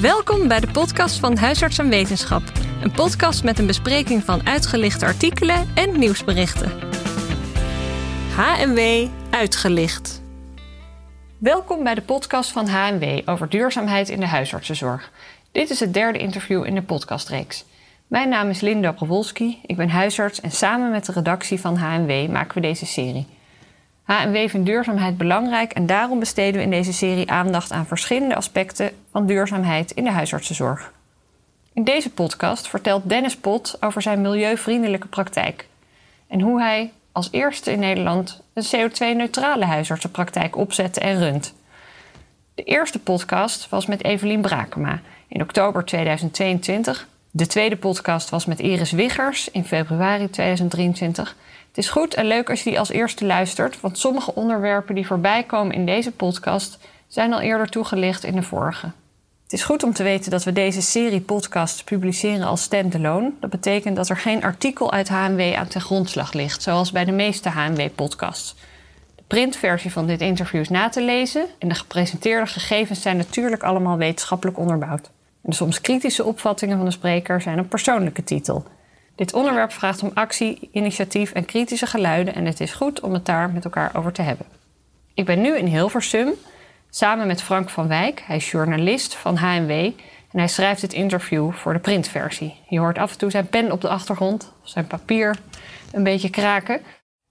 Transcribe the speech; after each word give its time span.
Welkom 0.00 0.48
bij 0.48 0.60
de 0.60 0.66
podcast 0.66 1.18
van 1.18 1.36
Huisarts 1.36 1.78
en 1.78 1.88
Wetenschap. 1.88 2.42
Een 2.82 2.90
podcast 2.90 3.44
met 3.44 3.58
een 3.58 3.66
bespreking 3.66 4.22
van 4.24 4.46
uitgelichte 4.46 5.04
artikelen 5.04 5.68
en 5.74 5.98
nieuwsberichten. 5.98 6.70
HMW 8.34 9.08
Uitgelicht. 9.30 10.22
Welkom 11.38 11.84
bij 11.84 11.94
de 11.94 12.02
podcast 12.02 12.50
van 12.50 12.68
HMW 12.68 13.28
over 13.28 13.48
duurzaamheid 13.48 14.08
in 14.08 14.20
de 14.20 14.26
huisartsenzorg. 14.26 15.12
Dit 15.52 15.70
is 15.70 15.80
het 15.80 15.94
derde 15.94 16.18
interview 16.18 16.66
in 16.66 16.74
de 16.74 16.82
podcastreeks. 16.82 17.64
Mijn 18.06 18.28
naam 18.28 18.48
is 18.48 18.60
Linda 18.60 18.92
Prowolski, 18.92 19.58
ik 19.66 19.76
ben 19.76 19.90
huisarts 19.90 20.40
en 20.40 20.50
samen 20.50 20.90
met 20.90 21.06
de 21.06 21.12
redactie 21.12 21.60
van 21.60 21.76
HMW 21.76 22.28
maken 22.28 22.54
we 22.54 22.60
deze 22.60 22.86
serie. 22.86 23.26
HMW 24.08 24.48
vindt 24.48 24.66
duurzaamheid 24.66 25.16
belangrijk 25.16 25.72
en 25.72 25.86
daarom 25.86 26.18
besteden 26.18 26.54
we 26.54 26.62
in 26.62 26.70
deze 26.70 26.92
serie 26.92 27.30
aandacht 27.30 27.72
aan 27.72 27.86
verschillende 27.86 28.34
aspecten 28.34 28.90
van 29.10 29.26
duurzaamheid 29.26 29.90
in 29.90 30.04
de 30.04 30.10
huisartsenzorg. 30.10 30.92
In 31.72 31.84
deze 31.84 32.10
podcast 32.10 32.68
vertelt 32.68 33.08
Dennis 33.08 33.36
Pot 33.36 33.76
over 33.80 34.02
zijn 34.02 34.20
milieuvriendelijke 34.20 35.06
praktijk 35.06 35.66
en 36.26 36.40
hoe 36.40 36.60
hij 36.60 36.92
als 37.12 37.28
eerste 37.30 37.70
in 37.70 37.78
Nederland 37.78 38.42
een 38.52 38.64
CO2-neutrale 38.64 39.64
huisartsenpraktijk 39.64 40.56
opzette 40.56 41.00
en 41.00 41.18
runt. 41.18 41.54
De 42.54 42.62
eerste 42.62 42.98
podcast 42.98 43.68
was 43.68 43.86
met 43.86 44.04
Evelien 44.04 44.40
Brakema 44.40 45.00
in 45.26 45.42
oktober 45.42 45.84
2022. 45.84 47.08
De 47.30 47.46
tweede 47.46 47.76
podcast 47.76 48.30
was 48.30 48.46
met 48.46 48.60
Iris 48.60 48.90
Wiggers 48.90 49.50
in 49.50 49.64
februari 49.64 50.30
2023. 50.30 51.36
Het 51.78 51.86
is 51.86 51.92
goed 51.92 52.14
en 52.14 52.26
leuk 52.26 52.50
als 52.50 52.62
je 52.62 52.70
die 52.70 52.78
als 52.78 52.88
eerste 52.88 53.24
luistert, 53.24 53.80
want 53.80 53.98
sommige 53.98 54.34
onderwerpen 54.34 54.94
die 54.94 55.06
voorbij 55.06 55.42
komen 55.42 55.74
in 55.74 55.86
deze 55.86 56.12
podcast 56.12 56.78
zijn 57.06 57.32
al 57.32 57.40
eerder 57.40 57.68
toegelicht 57.68 58.24
in 58.24 58.34
de 58.34 58.42
vorige. 58.42 58.86
Het 59.42 59.52
is 59.52 59.64
goed 59.64 59.82
om 59.82 59.92
te 59.92 60.02
weten 60.02 60.30
dat 60.30 60.44
we 60.44 60.52
deze 60.52 60.82
serie 60.82 61.20
podcasts 61.20 61.84
publiceren 61.84 62.46
als 62.46 62.62
standalone. 62.62 63.32
Dat 63.40 63.50
betekent 63.50 63.96
dat 63.96 64.08
er 64.08 64.16
geen 64.16 64.42
artikel 64.42 64.92
uit 64.92 65.08
HMW 65.08 65.54
aan 65.54 65.68
ten 65.68 65.80
grondslag 65.80 66.32
ligt, 66.32 66.62
zoals 66.62 66.92
bij 66.92 67.04
de 67.04 67.12
meeste 67.12 67.48
HMW-podcasts. 67.48 68.54
De 69.14 69.22
printversie 69.26 69.92
van 69.92 70.06
dit 70.06 70.20
interview 70.20 70.60
is 70.60 70.68
na 70.68 70.88
te 70.88 71.02
lezen 71.02 71.46
en 71.58 71.68
de 71.68 71.74
gepresenteerde 71.74 72.46
gegevens 72.46 73.02
zijn 73.02 73.16
natuurlijk 73.16 73.62
allemaal 73.62 73.96
wetenschappelijk 73.96 74.58
onderbouwd. 74.58 75.06
En 75.42 75.50
de 75.50 75.54
soms 75.54 75.80
kritische 75.80 76.24
opvattingen 76.24 76.76
van 76.76 76.86
de 76.86 76.92
spreker 76.92 77.40
zijn 77.40 77.58
een 77.58 77.68
persoonlijke 77.68 78.24
titel. 78.24 78.64
Dit 79.18 79.32
onderwerp 79.32 79.72
vraagt 79.72 80.02
om 80.02 80.10
actie, 80.14 80.68
initiatief 80.72 81.32
en 81.32 81.44
kritische 81.44 81.86
geluiden 81.86 82.34
en 82.34 82.46
het 82.46 82.60
is 82.60 82.72
goed 82.72 83.00
om 83.00 83.12
het 83.12 83.26
daar 83.26 83.50
met 83.50 83.64
elkaar 83.64 83.90
over 83.94 84.12
te 84.12 84.22
hebben. 84.22 84.46
Ik 85.14 85.24
ben 85.24 85.40
nu 85.40 85.56
in 85.56 85.66
Hilversum 85.66 86.32
samen 86.90 87.26
met 87.26 87.42
Frank 87.42 87.70
van 87.70 87.88
Wijk. 87.88 88.22
Hij 88.26 88.36
is 88.36 88.50
journalist 88.50 89.14
van 89.14 89.36
HMW 89.36 89.70
en 89.70 90.38
hij 90.38 90.48
schrijft 90.48 90.80
dit 90.80 90.92
interview 90.92 91.52
voor 91.52 91.72
de 91.72 91.78
printversie. 91.78 92.54
Je 92.68 92.78
hoort 92.78 92.98
af 92.98 93.12
en 93.12 93.18
toe 93.18 93.30
zijn 93.30 93.48
pen 93.48 93.72
op 93.72 93.80
de 93.80 93.88
achtergrond, 93.88 94.52
zijn 94.62 94.86
papier 94.86 95.38
een 95.92 96.02
beetje 96.02 96.30
kraken. 96.30 96.80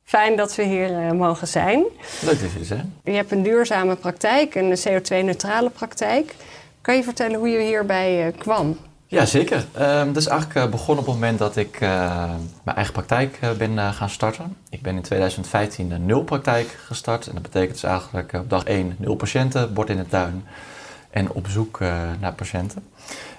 Fijn 0.03 0.35
dat 0.35 0.55
we 0.55 0.63
hier 0.63 0.89
uh, 0.89 1.11
mogen 1.11 1.47
zijn. 1.47 1.83
Leuk 2.21 2.41
dat 2.41 2.52
je 2.52 2.63
zijn. 2.63 2.93
Je 3.03 3.11
hebt 3.11 3.31
een 3.31 3.43
duurzame 3.43 3.95
praktijk, 3.95 4.55
een 4.55 4.77
CO2-neutrale 4.88 5.69
praktijk. 5.69 6.35
Kan 6.81 6.95
je 6.95 7.03
vertellen 7.03 7.39
hoe 7.39 7.49
je 7.49 7.59
hierbij 7.59 8.27
uh, 8.27 8.38
kwam? 8.38 8.77
Ja, 9.09 9.25
zeker. 9.25 9.66
Um, 9.80 10.13
dat 10.13 10.22
is 10.22 10.27
eigenlijk 10.27 10.66
uh, 10.66 10.72
begonnen 10.72 11.03
op 11.03 11.05
het 11.05 11.19
moment 11.19 11.39
dat 11.39 11.55
ik 11.55 11.81
uh, 11.81 11.89
mijn 12.63 12.75
eigen 12.75 12.94
praktijk 12.94 13.39
uh, 13.44 13.52
ben 13.52 13.94
gaan 13.94 14.09
starten. 14.09 14.58
Ik 14.69 14.81
ben 14.81 14.95
in 14.95 15.02
2015 15.02 15.91
een 15.91 16.05
nulpraktijk 16.05 16.67
gestart. 16.67 17.27
En 17.27 17.33
dat 17.33 17.44
betekent 17.44 17.72
dus 17.72 17.83
eigenlijk 17.83 18.33
op 18.33 18.49
dag 18.49 18.64
1 18.64 18.95
nul 18.97 19.16
patiënten, 19.16 19.73
bord 19.73 19.89
in 19.89 19.97
de 19.97 20.08
tuin 20.08 20.45
en 21.09 21.31
op 21.31 21.47
zoek 21.47 21.80
naar 22.19 22.33
patiënten. 22.36 22.83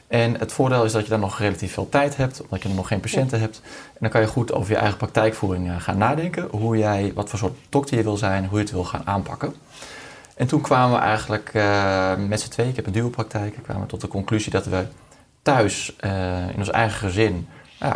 En 0.07 0.39
het 0.39 0.53
voordeel 0.53 0.85
is 0.85 0.93
dat 0.93 1.03
je 1.03 1.09
dan 1.09 1.21
nog 1.21 1.39
relatief 1.39 1.73
veel 1.73 1.89
tijd 1.89 2.17
hebt, 2.17 2.43
omdat 2.43 2.63
je 2.63 2.69
nog 2.69 2.89
geen 2.89 3.01
patiënten 3.01 3.41
hebt. 3.41 3.61
En 3.65 3.99
dan 4.01 4.11
kan 4.11 4.21
je 4.21 4.27
goed 4.27 4.53
over 4.53 4.73
je 4.73 4.79
eigen 4.79 4.97
praktijkvoering 4.97 5.83
gaan 5.83 5.99
nadenken. 5.99 6.49
Hoe 6.51 6.79
jij, 6.79 7.13
wat 7.15 7.29
voor 7.29 7.39
soort 7.39 7.57
dokter 7.69 7.97
je 7.97 8.03
wil 8.03 8.17
zijn, 8.17 8.47
hoe 8.47 8.59
je 8.59 8.65
het 8.65 8.73
wil 8.73 8.85
gaan 8.85 9.03
aanpakken. 9.07 9.55
En 10.35 10.47
toen 10.47 10.61
kwamen 10.61 10.99
we 10.99 11.05
eigenlijk 11.05 11.53
met 12.29 12.41
z'n 12.41 12.49
tweeën, 12.49 12.71
ik 12.71 12.77
heb 12.77 12.87
een 12.87 12.93
duopraktijk, 12.93 13.59
kwamen 13.63 13.83
we 13.83 13.89
tot 13.89 14.01
de 14.01 14.09
conclusie 14.09 14.53
dat 14.53 14.67
we 14.67 14.87
thuis 15.49 15.93
uh, 16.01 16.49
in 16.49 16.59
ons 16.59 16.71
eigen 16.71 16.99
gezin 16.99 17.49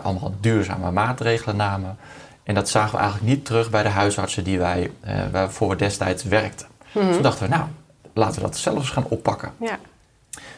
allemaal 0.02 0.34
duurzame 0.40 0.90
maatregelen 0.90 1.56
namen. 1.56 1.96
En 2.44 2.54
dat 2.54 2.68
zagen 2.68 2.92
we 2.92 2.98
eigenlijk 2.98 3.30
niet 3.30 3.44
terug 3.44 3.70
bij 3.70 3.82
de 3.82 3.88
huisartsen 3.88 4.44
die 4.44 4.58
wij, 4.58 4.90
uh, 5.06 5.12
waarvoor 5.32 5.68
we 5.68 5.76
destijds 5.76 6.24
werkten. 6.24 6.66
Mm 6.92 7.02
-hmm. 7.02 7.12
Toen 7.12 7.22
dachten 7.22 7.48
we, 7.48 7.54
nou, 7.54 7.64
laten 8.14 8.34
we 8.34 8.41
dat 8.41 8.56
zelf 8.56 8.76
eens 8.76 8.91
gaan 8.91 9.06
oppakken. 9.08 9.52
Ja. 9.60 9.78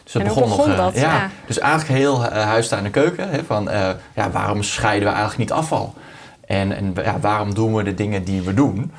Dus 0.03 0.13
dat 0.13 0.23
begon, 0.23 0.43
begon 0.43 0.69
nog. 0.69 0.77
dat? 0.77 0.95
ja, 0.95 1.01
Ja. 1.01 1.31
Dus 1.47 1.59
eigenlijk 1.59 2.01
heel 2.01 2.21
uh, 2.21 2.29
huistuin 2.29 2.85
en 2.85 2.91
keuken. 2.91 3.31
Hè, 3.31 3.45
van, 3.45 3.69
ja, 4.15 4.31
waarom 4.31 4.63
scheiden 4.63 5.09
we 5.09 5.15
eigenlijk 5.15 5.51
niet 5.51 5.59
afval? 5.59 5.95
En, 6.47 6.77
en 6.77 6.95
ja, 7.03 7.21
waarom 7.21 7.55
doen 7.55 7.75
we 7.75 7.83
de 7.83 7.95
dingen 7.95 8.25
die 8.25 8.43
we 8.43 8.55
doen? 8.55 8.93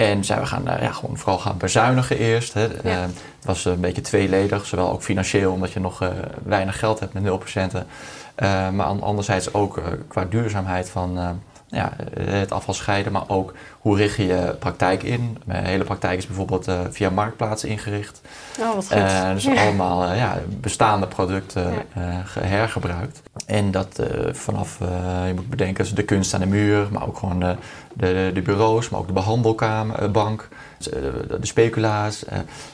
En 0.00 0.24
zijn 0.24 0.40
we 0.40 0.46
gaan 0.46 0.64
ja, 0.64 0.92
gewoon 0.92 1.18
vooral 1.18 1.38
gaan 1.38 1.56
bezuinigen 1.58 2.18
eerst. 2.18 2.52
Hè. 2.52 2.62
Ja. 2.62 2.70
Uh, 2.84 3.00
het 3.00 3.44
was 3.44 3.64
een 3.64 3.80
beetje 3.80 4.00
tweeledig, 4.00 4.66
zowel 4.66 4.90
ook 4.92 5.02
financieel, 5.02 5.52
omdat 5.52 5.72
je 5.72 5.80
nog 5.80 6.02
uh, 6.02 6.08
weinig 6.44 6.78
geld 6.78 7.00
hebt 7.00 7.12
met 7.12 7.22
0%. 7.22 7.76
Uh, 7.76 8.70
maar 8.70 8.86
anderzijds 8.86 9.54
ook 9.54 9.82
qua 10.08 10.24
duurzaamheid 10.24 10.90
van 10.90 11.40
ja, 11.70 11.92
het 12.20 12.52
afval 12.52 12.74
scheiden, 12.74 13.12
maar 13.12 13.28
ook 13.28 13.54
hoe 13.80 13.96
richt 13.96 14.16
je 14.16 14.26
je 14.26 14.56
praktijk 14.58 15.02
in. 15.02 15.38
Mijn 15.44 15.64
hele 15.64 15.84
praktijk 15.84 16.18
is 16.18 16.26
bijvoorbeeld 16.26 16.66
via 16.90 17.10
marktplaatsen 17.10 17.68
ingericht. 17.68 18.20
Oh, 18.60 18.74
wat 18.74 18.86
goed. 18.86 19.34
dus 19.34 19.48
allemaal 19.58 20.12
ja, 20.12 20.38
bestaande 20.48 21.06
producten 21.06 21.72
ja. 21.72 22.22
hergebruikt. 22.40 23.22
En 23.46 23.70
dat 23.70 24.02
vanaf, 24.32 24.78
je 25.26 25.32
moet 25.34 25.50
bedenken, 25.50 25.94
de 25.94 26.02
kunst 26.02 26.34
aan 26.34 26.40
de 26.40 26.46
muur, 26.46 26.88
maar 26.90 27.06
ook 27.06 27.18
gewoon 27.18 27.40
de, 27.40 27.56
de, 27.92 28.30
de 28.34 28.42
bureaus, 28.42 28.88
maar 28.88 29.00
ook 29.00 29.06
de 29.06 29.12
behandelbank, 29.12 30.48
de 30.78 31.38
speculaas. 31.40 32.24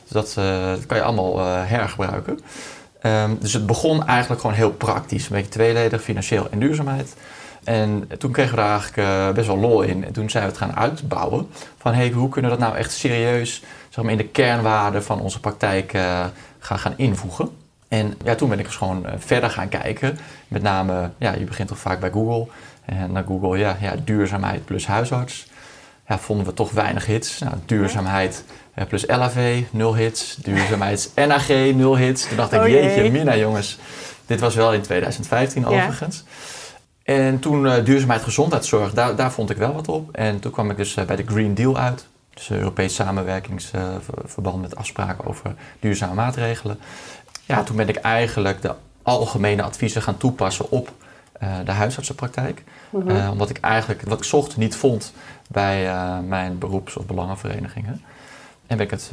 Dat, 0.09 0.35
dat 0.35 0.87
kan 0.87 0.97
je 0.97 1.03
allemaal 1.03 1.39
hergebruiken. 1.47 2.39
Um, 3.03 3.39
dus 3.41 3.53
het 3.53 3.67
begon 3.67 4.07
eigenlijk 4.07 4.41
gewoon 4.41 4.57
heel 4.57 4.73
praktisch. 4.73 5.25
Een 5.25 5.37
beetje 5.37 5.51
tweeledig, 5.51 6.03
financieel 6.03 6.47
en 6.51 6.59
duurzaamheid. 6.59 7.17
En 7.67 8.09
toen 8.19 8.31
kregen 8.33 8.51
we 8.51 8.57
daar 8.61 8.71
eigenlijk 8.71 9.09
uh, 9.09 9.31
best 9.31 9.47
wel 9.47 9.59
lol 9.59 9.83
in. 9.83 10.05
En 10.05 10.13
toen 10.13 10.31
zijn 10.31 10.43
we 10.45 10.49
het 10.49 10.59
gaan 10.59 10.77
uitbouwen. 10.77 11.49
Van 11.79 11.95
hey, 11.95 12.11
hoe 12.11 12.29
kunnen 12.29 12.51
we 12.51 12.57
dat 12.57 12.67
nou 12.67 12.79
echt 12.79 12.93
serieus 12.93 13.63
zeg 13.89 14.05
maar, 14.05 14.13
in 14.13 14.19
de 14.19 14.27
kernwaarden 14.29 15.05
van 15.05 15.21
onze 15.21 15.41
praktijk 15.41 15.93
uh, 15.95 16.25
gaan, 16.59 16.79
gaan 16.79 16.95
invoegen. 16.97 17.51
En 17.89 18.15
ja, 18.25 18.35
toen 18.35 18.49
ben 18.49 18.59
ik 18.59 18.65
dus 18.65 18.77
gewoon 18.77 19.03
uh, 19.07 19.13
verder 19.19 19.51
gaan 19.51 19.69
kijken. 19.69 20.19
Met 20.49 20.63
name, 20.63 21.11
ja, 21.19 21.33
je 21.39 21.45
begint 21.45 21.69
toch 21.69 21.79
vaak 21.79 22.01
bij 22.01 22.11
Google. 22.11 22.47
En 22.85 23.13
naar 23.13 23.25
Google, 23.27 23.59
ja, 23.59 23.77
ja 23.81 23.95
duurzaamheid 24.05 24.65
plus 24.65 24.87
huisarts. 24.87 25.47
Ja, 26.09 26.19
vonden 26.19 26.47
we 26.47 26.55
toch 26.55 26.71
weinig 26.71 27.07
hits. 27.07 27.39
Nou, 27.39 27.55
duurzaamheid 27.67 28.45
plus 28.89 29.07
LAV, 29.07 29.63
nul 29.71 29.95
hits. 29.95 30.35
Duurzaamheids 30.35 31.11
NAG, 31.29 31.49
nul 31.49 31.97
hits. 31.97 32.29
Toen 32.29 32.37
dacht 32.37 32.53
ik, 32.53 32.61
Oh, 32.61 32.69
jeetje, 32.69 33.01
jee. 33.03 33.11
mina 33.11 33.37
jongens. 33.37 33.79
Dit 34.27 34.41
was 34.41 34.55
wel 34.55 34.73
in 34.73 34.83
2015 34.83 35.63
Ja. 35.63 35.69
overigens. 35.69 36.25
En 37.07 37.39
toen 37.39 37.65
uh, 37.65 37.85
duurzaamheid 37.85 38.23
gezondheidszorg, 38.23 38.93
daar, 38.93 39.17
daar 39.17 39.33
vond 39.33 39.51
ik 39.51 39.57
wel 39.57 39.73
wat 39.73 39.89
op. 39.89 40.11
En 40.13 40.41
toen 40.41 40.53
kwam 40.53 40.71
ik 40.71 40.77
dus 40.77 40.97
uh, 40.97 41.05
bij 41.05 41.17
de 41.17 41.27
Green 41.27 41.55
Deal 41.55 41.79
uit. 41.79 42.07
Dus 42.35 42.49
een 42.49 42.57
Europees 42.57 42.95
samenwerkingsverband 42.95 44.61
met 44.61 44.77
afspraken 44.77 45.27
over 45.27 45.55
duurzame 45.81 46.15
maatregelen. 46.15 46.79
Ja, 47.45 47.63
toen 47.63 47.77
ben 47.77 47.89
ik 47.89 47.97
eigenlijk 47.97 48.63
de 48.63 48.75
algemene 49.03 49.63
adviezen 49.63 50.03
gaan 50.03 50.17
toepassen 50.17 50.71
op 50.71 50.93
de 51.65 51.73
huisartsenpraktijk. 51.73 52.65
Mhm. 52.91 53.31
Omdat 53.31 53.51
ik 53.51 53.61
eigenlijk 53.61 54.03
wat 54.03 54.19
ik 54.19 54.25
zocht 54.25 54.57
niet 54.57 54.77
vond 54.77 55.13
bij 55.49 55.93
mijn 56.23 56.59
beroeps- 56.59 56.97
of 56.97 57.07
belangenverenigingen. 57.07 58.03
En 58.67 58.77
ben 58.77 58.87
ik 58.87 58.91
het 58.91 59.11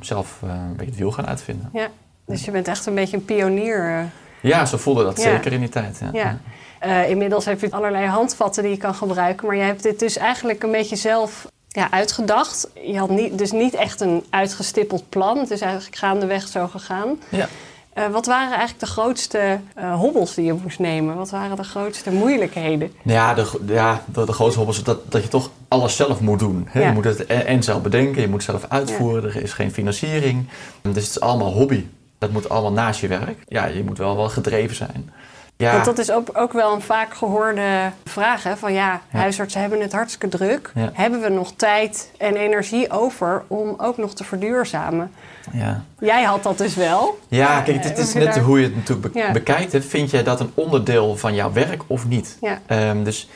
zelf 0.00 0.38
een 0.42 0.76
beetje 0.76 0.90
het 0.90 0.96
wiel 0.96 1.12
gaan 1.12 1.26
uitvinden. 1.26 1.70
Ja, 1.72 1.88
dus 2.24 2.44
je 2.44 2.50
bent 2.50 2.68
echt 2.68 2.86
een 2.86 2.94
beetje 2.94 3.16
een 3.16 3.24
pionier. 3.24 4.10
Ja, 4.46 4.64
zo 4.64 4.76
voelde 4.76 5.04
dat 5.04 5.20
zeker 5.20 5.52
in 5.52 5.60
die 5.60 5.68
tijd. 5.68 6.00
Ja. 6.12 6.38
Eh, 6.78 7.10
inmiddels 7.10 7.44
heb 7.44 7.60
je 7.60 7.70
allerlei 7.70 8.06
handvatten 8.06 8.62
die 8.62 8.72
je 8.72 8.78
kan 8.78 8.94
gebruiken, 8.94 9.46
maar 9.46 9.56
je 9.56 9.62
hebt 9.62 9.82
dit 9.82 9.98
dus 9.98 10.16
eigenlijk 10.16 10.62
een 10.62 10.70
beetje 10.70 10.96
zelf 10.96 11.46
ja, 11.68 11.90
uitgedacht. 11.90 12.68
Je 12.82 12.98
had 12.98 13.10
niet, 13.10 13.38
dus 13.38 13.52
niet 13.52 13.74
echt 13.74 14.00
een 14.00 14.24
uitgestippeld 14.30 15.08
plan. 15.08 15.38
Het 15.38 15.50
is 15.50 15.60
eigenlijk 15.60 15.96
gaandeweg 15.96 16.48
zo 16.48 16.66
gegaan. 16.66 17.18
Ja. 17.28 17.48
Eh, 17.92 18.06
wat 18.06 18.26
waren 18.26 18.48
eigenlijk 18.48 18.80
de 18.80 18.86
grootste 18.86 19.60
eh, 19.74 19.94
hobbels 19.94 20.34
die 20.34 20.44
je 20.44 20.52
moest 20.62 20.78
nemen? 20.78 21.16
Wat 21.16 21.30
waren 21.30 21.56
de 21.56 21.64
grootste 21.64 22.12
moeilijkheden? 22.12 22.92
Ja, 23.02 23.34
de, 23.34 23.50
ja, 23.66 24.02
de, 24.12 24.24
de 24.24 24.32
grootste 24.32 24.58
hobbel 24.58 24.76
is 24.76 24.84
dat, 24.84 25.12
dat 25.12 25.22
je 25.22 25.28
toch 25.28 25.50
alles 25.68 25.96
zelf 25.96 26.20
moet 26.20 26.38
doen. 26.38 26.68
Hè? 26.70 26.80
Ja. 26.80 26.86
Je 26.86 26.92
moet 26.92 27.04
het 27.04 27.26
en, 27.26 27.46
en 27.46 27.62
zelf 27.62 27.82
bedenken, 27.82 28.22
je 28.22 28.28
moet 28.28 28.46
het 28.46 28.50
zelf 28.50 28.70
uitvoeren, 28.70 29.24
er 29.24 29.42
is 29.42 29.52
geen 29.52 29.72
financiering. 29.72 30.48
Dus 30.82 30.94
het 30.94 31.16
is 31.16 31.20
allemaal 31.20 31.52
hobby. 31.52 31.84
Dat 32.18 32.30
moet 32.30 32.48
allemaal 32.48 32.72
naast 32.72 33.00
je 33.00 33.08
werk. 33.08 33.42
Ja, 33.48 33.66
je 33.66 33.84
moet 33.84 33.98
wel 33.98 34.16
wel 34.16 34.28
gedreven 34.28 34.76
zijn. 34.76 35.10
Ja. 35.56 35.72
Want 35.72 35.84
dat 35.84 35.98
is 35.98 36.10
ook, 36.10 36.28
ook 36.32 36.52
wel 36.52 36.74
een 36.74 36.80
vaak 36.82 37.14
gehoorde 37.14 37.90
vraag. 38.04 38.42
Hè? 38.42 38.56
Van 38.56 38.72
ja, 38.72 39.00
huisartsen 39.08 39.60
hebben 39.60 39.80
het 39.80 39.92
hartstikke 39.92 40.28
druk. 40.28 40.72
Hebben 40.92 41.20
we 41.20 41.28
nog 41.28 41.52
tijd 41.56 42.10
en 42.18 42.36
energie 42.36 42.90
over 42.90 43.44
om 43.46 43.74
ook 43.78 43.96
nog 43.96 44.14
te 44.14 44.24
verduurzamen? 44.24 45.12
Ja. 45.52 45.84
Jij 45.98 46.22
had 46.22 46.42
dat 46.42 46.58
dus 46.58 46.74
wel. 46.74 47.18
Ja, 47.28 47.60
kijk, 47.60 47.84
het 47.84 47.98
is 47.98 48.14
net 48.14 48.38
hoe 48.38 48.60
je 48.60 48.64
het 48.64 48.76
natuurlijk 48.76 49.32
bekijkt. 49.32 49.84
Vind 49.84 50.10
jij 50.10 50.22
dat 50.22 50.40
een 50.40 50.52
onderdeel 50.54 51.16
van 51.16 51.34
jouw 51.34 51.52
werk 51.52 51.82
of 51.86 52.06
niet? 52.06 52.38
Um, 52.68 53.04
dus 53.04 53.28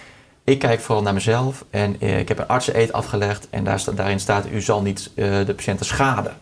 ik 0.45 0.59
kijk 0.59 0.81
vooral 0.81 1.03
naar 1.03 1.15
mezelf 1.15 1.65
en 1.71 1.97
uh, 2.01 2.19
ik 2.19 2.29
heb 2.29 2.39
een 2.39 2.49
artseneed 2.49 2.93
afgelegd 2.93 3.47
en 3.51 3.65
daar 3.65 3.85
daarin 3.95 4.21
staat: 4.21 4.47
u 4.53 4.61
zal 4.61 4.83
niet 4.83 5.11
uh, 5.15 5.47
de 5.47 5.55
patiënten 5.55 5.87
schaden. 5.87 6.37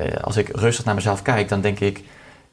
Uh, 0.00 0.12
als 0.20 0.36
ik 0.36 0.48
rustig 0.56 0.84
naar 0.84 0.94
mezelf 0.94 1.22
kijk, 1.22 1.48
dan 1.48 1.60
denk 1.60 1.80
ik: 1.80 2.02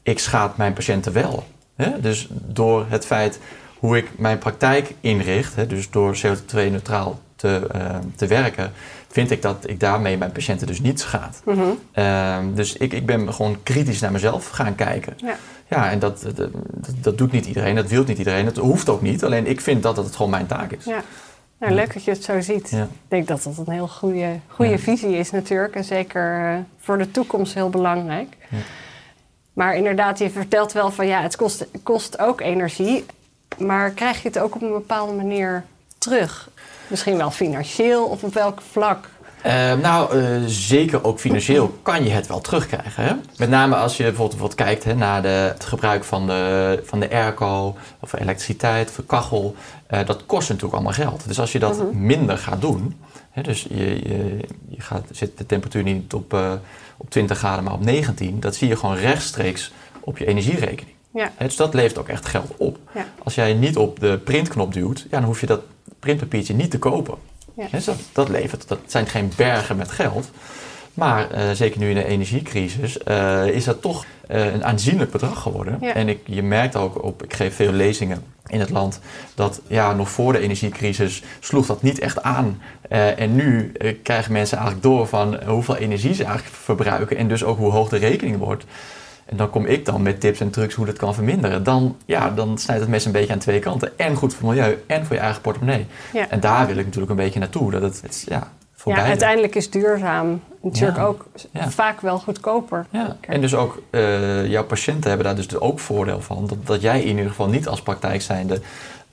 ik 0.04 0.20
schaad 0.20 0.58
mijn 0.58 0.74
patiënten 0.74 1.14
wel. 1.14 1.48
Hè? 1.76 2.00
Dus 2.00 2.28
door 2.32 2.86
het 2.90 3.06
feit 3.06 3.40
hoe 3.80 3.98
ik 3.98 4.10
mijn 4.18 4.38
praktijk 4.38 4.94
inricht, 5.02 5.56
hè, 5.56 5.68
dus 5.68 5.90
door 5.90 6.18
CO2-neutraal 6.18 7.20
te, 7.36 7.68
te 8.16 8.28
werken, 8.28 8.72
vind 9.08 9.32
ik 9.32 9.42
dat 9.42 9.70
ik 9.70 9.80
daarmee 9.80 10.18
mijn 10.18 10.32
patiënten 10.32 10.68
dus 10.68 10.80
niet 10.80 11.00
schaad. 11.00 11.42
Mm 11.46 11.56
-hmm. 11.94 12.56
dus 12.56 12.74
ik, 12.74 12.94
ik 12.94 13.06
ben 13.06 13.34
gewoon 13.34 13.58
kritisch 13.64 14.00
naar 14.00 14.12
mezelf 14.12 14.50
gaan 14.50 14.76
kijken. 14.76 15.14
Ja. 15.18 15.36
Ja, 15.70 15.92
en 15.92 16.00
dat, 16.00 16.26
dat, 16.36 16.50
dat, 17.02 17.18
doet 17.18 17.32
niet 17.32 17.46
iedereen, 17.46 17.76
dat 17.76 17.88
wil 17.88 18.04
niet 18.04 18.18
iedereen, 18.18 18.46
dat 18.46 18.58
hoeft 18.58 18.90
ook 18.90 19.02
niet. 19.02 19.24
Alleen 19.24 19.48
ik 19.48 19.62
vind 19.62 19.84
dat 19.84 19.98
het 19.98 20.16
gewoon 20.16 20.32
mijn 20.32 20.46
taak 20.46 20.72
is. 20.72 20.86
Ja. 20.86 21.04
Nou, 21.60 21.74
leuk 21.74 21.94
dat 21.94 22.04
je 22.04 22.12
het 22.12 22.24
zo 22.24 22.42
ziet. 22.42 22.72
Ik 22.72 22.88
denk 23.08 23.28
dat 23.28 23.44
dat 23.44 23.58
een 23.58 23.74
heel 23.74 23.88
goede, 23.88 24.40
goede 24.48 24.78
visie 24.78 25.18
is 25.18 25.32
natuurlijk. 25.32 25.76
En 25.76 25.84
zeker 25.84 26.54
uh, 26.54 26.60
voor 26.78 26.98
de 26.98 27.12
toekomst 27.12 27.54
heel 27.54 27.70
belangrijk. 27.70 28.38
Maar 29.54 29.76
inderdaad, 29.76 30.20
je 30.20 30.30
vertelt 30.30 30.72
wel 30.72 30.92
van 30.92 31.08
ja, 31.08 31.22
het 31.22 31.36
kost, 31.36 31.66
kost 31.84 32.20
ook 32.20 32.42
energie. 32.42 33.06
Maar 33.58 33.92
krijg 33.92 34.22
je 34.22 34.28
het 34.28 34.40
ook 34.40 34.56
op 34.56 34.62
een 34.62 34.72
bepaalde 34.72 35.14
manier 35.14 35.64
terug? 35.98 36.50
Misschien 36.88 37.18
wel 37.18 37.32
financieel 37.32 38.06
of 38.06 38.24
op 38.24 38.34
welk 38.34 38.62
vlak? 38.62 39.10
Ehm, 39.42 39.80
nou, 39.82 40.18
uh, 40.18 40.44
zeker 40.46 41.04
ook 41.04 41.20
financieel 41.20 41.78
kan 41.82 42.04
je 42.04 42.10
het 42.10 42.28
wel 42.28 42.42
terugkrijgen. 42.42 43.04
Hè? 43.04 43.14
Met 43.38 43.50
name 43.50 43.76
als 43.76 43.98
je 43.98 44.04
bijvoorbeeld, 44.04 44.56
kijkt 44.56 44.84
hè, 44.84 44.96
naar 44.96 45.22
de, 45.22 45.28
het 45.28 45.66
gebruik 45.66 46.04
van 46.04 46.28
de, 46.28 46.82
van 46.84 47.00
de 47.00 47.10
airco 47.10 47.76
of 48.00 48.14
elektriciteit 48.14 48.90
of 48.90 49.06
kachel. 49.06 49.56
Uh, 49.92 50.06
dat 50.06 50.26
kost 50.26 50.48
natuurlijk 50.48 50.76
allemaal 50.76 50.94
geld. 50.94 51.28
Dus 51.28 51.40
als 51.40 51.52
je 51.52 51.60
dat 51.60 51.78
mhm. 51.78 52.06
minder 52.06 52.38
gaat 52.38 52.62
doen, 52.62 53.00
hè, 53.32 53.42
dus 53.42 53.66
je, 53.70 54.10
je, 54.10 54.38
je 54.70 54.82
gaat, 54.82 55.06
zet 55.12 55.38
de 55.38 55.46
temperatuur 55.46 55.84
niet 55.84 56.14
op, 56.14 56.34
uh, 56.34 56.52
op 56.98 57.10
20 57.10 57.38
graden, 57.38 57.64
maar 57.64 57.74
op 57.74 57.84
19, 57.84 58.40
dat 58.40 58.56
zie 58.56 58.68
je 58.68 58.76
gewoon 58.76 58.96
rechtstreeks 58.96 59.72
op 60.00 60.18
je 60.18 60.26
energierekening. 60.26 60.96
Ja. 61.14 61.32
Dus 61.38 61.56
dat 61.56 61.74
levert 61.74 61.98
ook 61.98 62.08
echt 62.08 62.26
geld 62.26 62.52
op. 62.58 62.78
Ja. 62.94 63.06
Als 63.24 63.36
jij 63.36 63.54
niet 63.54 63.78
op 63.78 64.00
de 64.00 64.18
printknop 64.18 64.74
duwt, 64.74 65.06
ja, 65.10 65.18
dan 65.18 65.24
hoef 65.24 65.40
je 65.40 65.46
dat 65.46 65.62
printpapiertje 66.00 66.54
niet 66.54 66.72
te 66.72 66.80
kopen. 66.80 67.18
Ja. 67.58 67.80
dat, 67.86 67.98
dat, 68.12 68.30
levert, 68.30 68.68
dat 68.68 68.80
zijn 68.86 69.08
geen 69.08 69.32
bergen 69.36 69.78
met 69.78 69.92
geld. 69.92 70.30
Maar 70.98 71.28
uh, 71.32 71.52
zeker 71.52 71.80
nu 71.80 71.90
in 71.90 71.96
de 71.96 72.06
energiecrisis 72.06 72.98
uh, 73.08 73.48
is 73.48 73.64
dat 73.64 73.82
toch 73.82 74.06
uh, 74.32 74.54
een 74.54 74.66
aanzienlijk 74.66 75.12
bedrag 75.12 75.42
geworden. 75.42 75.82
En 75.82 76.10
ik, 76.10 76.20
je 76.26 76.44
merkt 76.44 76.76
ook 76.76 77.04
op, 77.04 77.24
ik 77.24 77.34
geef 77.34 77.56
veel 77.56 77.72
lezingen 77.72 78.24
in 78.48 78.60
het 78.60 78.70
land, 78.70 79.00
dat 79.36 79.62
ja, 79.68 79.94
nog 79.94 80.10
voor 80.10 80.34
de 80.34 80.40
energiecrisis 80.40 81.24
sloeg 81.40 81.66
dat 81.66 81.82
niet 81.82 82.00
echt 82.00 82.22
aan. 82.22 82.62
en 82.90 83.36
nu 83.36 83.72
krijgen 84.04 84.32
mensen 84.32 84.58
eigenlijk 84.58 84.88
door 84.88 85.08
van 85.08 85.44
hoeveel 85.46 85.76
energie 85.76 86.14
ze 86.14 86.24
eigenlijk 86.24 86.56
verbruiken 86.56 87.18
en 87.18 87.28
dus 87.28 87.44
ook 87.44 87.58
hoe 87.58 87.72
hoog 87.72 87.90
de 87.90 87.98
rekening 87.98 88.38
wordt. 88.38 88.66
En 89.30 89.38
dan 89.38 89.50
kom 89.50 89.66
ik 89.66 89.86
dan 89.86 90.02
met 90.02 90.20
tips 90.20 90.40
en 90.40 90.50
trucs 90.50 90.74
hoe 90.74 90.86
dat 90.86 90.98
kan 90.98 91.14
verminderen. 91.14 91.64
Dan, 91.64 91.98
ja, 92.06 92.30
dan 92.30 92.58
snijdt 92.58 92.82
het 92.82 92.92
mes 92.92 93.06
een 93.06 93.12
beetje 93.12 93.34
aan 93.34 93.40
twee 93.40 93.60
kanten. 93.60 94.00
En 94.00 94.16
goed 94.16 94.34
voor 94.34 94.50
het 94.50 94.58
milieu 94.58 94.84
en 94.88 95.06
voor 95.06 95.16
je 95.16 95.22
eigen 95.22 95.42
portemonnee. 95.42 95.86
Ja. 96.14 96.30
En 96.30 96.40
daar 96.40 96.68
wil 96.68 96.78
ik 96.78 96.86
natuurlijk 96.86 97.12
een 97.12 97.18
beetje 97.18 97.40
naartoe. 97.40 97.72
Dat 97.72 97.82
het, 97.82 98.02
het 98.02 98.24
ja, 98.28 98.52
voor 98.74 98.94
ja, 98.94 99.04
uiteindelijk 99.04 99.56
is 99.56 99.70
duurzaam 99.70 100.42
natuurlijk 100.62 101.00
ook 101.00 101.26
vaak 101.54 102.02
wel 102.02 102.20
goedkoper. 102.20 102.86
Ja. 102.90 103.18
En 103.22 103.42
dus 103.42 103.56
ook 103.56 103.82
uh, 103.90 104.48
jouw 104.48 104.64
patiënten 104.64 105.10
hebben 105.10 105.28
daar 105.28 105.36
dus 105.36 105.60
ook 105.60 105.80
voordeel 105.80 106.22
van. 106.22 106.48
Dat, 106.48 106.68
dat 106.68 106.82
jij 106.82 107.02
in 107.02 107.08
ieder 107.08 107.30
geval 107.30 107.48
niet 107.48 107.68
als 107.68 107.82
praktijk 107.82 108.22
zijnde 108.22 108.62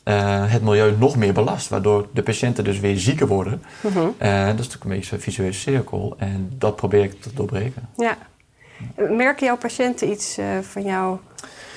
uh, 0.05 0.45
het 0.47 0.63
milieu 0.63 0.95
nog 0.99 1.17
meer 1.17 1.33
belast. 1.33 1.69
Waardoor 1.69 2.07
de 2.13 2.23
patiënten 2.23 2.65
dus 2.65 2.81
weer 2.81 2.99
zieker 2.99 3.27
worden. 3.27 3.63
Uh, 3.83 3.91
dat 3.91 4.49
is 4.49 4.55
natuurlijk 4.55 4.85
een 4.85 4.91
beetje 4.91 5.17
een 5.17 5.23
visuele 5.23 5.53
cirkel. 5.53 6.15
En 6.19 6.51
dat 6.59 6.77
probeer 6.77 7.03
ik 7.03 7.21
te 7.21 7.31
doorbreken. 7.35 7.89
Ja. 7.97 8.17
Merken 8.97 9.47
jouw 9.47 9.57
patiënten 9.57 10.11
iets 10.11 10.39
uh, 10.39 10.47
van 10.61 10.83
jouw, 10.83 11.21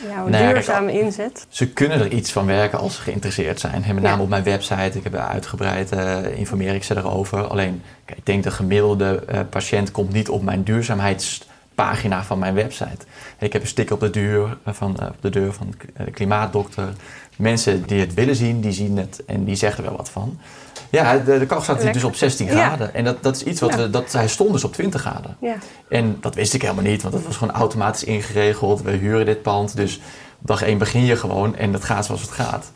jouw 0.07 0.27
nou 0.27 0.53
duurzame 0.53 0.99
inzet? 0.99 1.45
Ze 1.49 1.69
kunnen 1.69 1.99
er 1.99 2.11
iets 2.11 2.31
van 2.31 2.45
werken 2.45 2.79
als 2.79 2.95
ze 2.95 3.01
geïnteresseerd 3.01 3.59
zijn. 3.59 3.83
met 3.93 4.03
name 4.03 4.21
op 4.21 4.29
mijn 4.29 4.43
website. 4.43 4.97
Ik 4.97 5.03
heb 5.03 5.15
uitgebreid 5.15 5.93
uh, 5.93 6.37
informeer 6.37 6.75
ik 6.75 6.83
ze 6.83 6.97
erover. 6.97 7.47
Alleen, 7.47 7.81
kijk, 8.05 8.17
ik 8.17 8.25
denk 8.25 8.43
de 8.43 8.51
gemiddelde 8.51 9.23
uh, 9.31 9.39
patiënt 9.49 9.91
komt 9.91 10.13
niet 10.13 10.29
op 10.29 10.43
mijn 10.43 10.63
duurzaamheidspagina 10.63 12.23
van 12.23 12.39
mijn 12.39 12.53
website. 12.53 13.05
Ik 13.39 13.53
heb 13.53 13.61
een 13.61 13.67
sticker 13.67 13.93
op 13.93 13.99
de 13.99 14.09
deur 14.09 14.57
van, 14.65 14.91
op 14.91 15.21
de, 15.21 15.29
deur 15.29 15.53
van 15.53 15.73
de 15.97 16.11
klimaatdokter. 16.11 16.93
Mensen 17.35 17.83
die 17.87 17.99
het 17.99 18.13
willen 18.13 18.35
zien, 18.35 18.61
die 18.61 18.71
zien 18.71 18.97
het 18.97 19.25
en 19.25 19.43
die 19.43 19.55
zeggen 19.55 19.83
er 19.83 19.89
wel 19.89 19.97
wat 19.97 20.09
van. 20.09 20.39
Ja, 20.89 21.17
de, 21.17 21.39
de 21.39 21.45
kachel 21.45 21.75
staat 21.75 21.93
dus 21.93 22.03
op 22.03 22.15
16 22.15 22.49
graden. 22.49 22.93
En 22.93 23.03
dat, 23.03 23.23
dat 23.23 23.35
is 23.35 23.43
iets 23.43 23.59
wat 23.59 23.75
we, 23.75 23.89
dat, 23.89 24.11
hij 24.11 24.27
stond 24.27 24.51
dus 24.51 24.63
op 24.63 24.73
20 24.73 25.01
graden. 25.01 25.37
Ja. 25.41 25.55
En 25.89 26.17
dat 26.21 26.35
wist 26.35 26.53
ik 26.53 26.61
helemaal 26.61 26.83
niet, 26.83 27.01
want 27.01 27.13
dat 27.13 27.23
was 27.23 27.35
gewoon 27.37 27.53
automatisch 27.53 28.03
ingeregeld. 28.03 28.81
We 28.81 28.91
huren 28.91 29.25
dit 29.25 29.41
pand, 29.41 29.75
dus 29.75 29.99
op 30.41 30.47
dag 30.47 30.61
1 30.61 30.77
begin 30.77 31.05
je 31.05 31.15
gewoon 31.15 31.55
en 31.55 31.71
dat 31.71 31.83
gaat 31.83 32.05
zoals 32.05 32.21
het 32.21 32.31
gaat. 32.31 32.71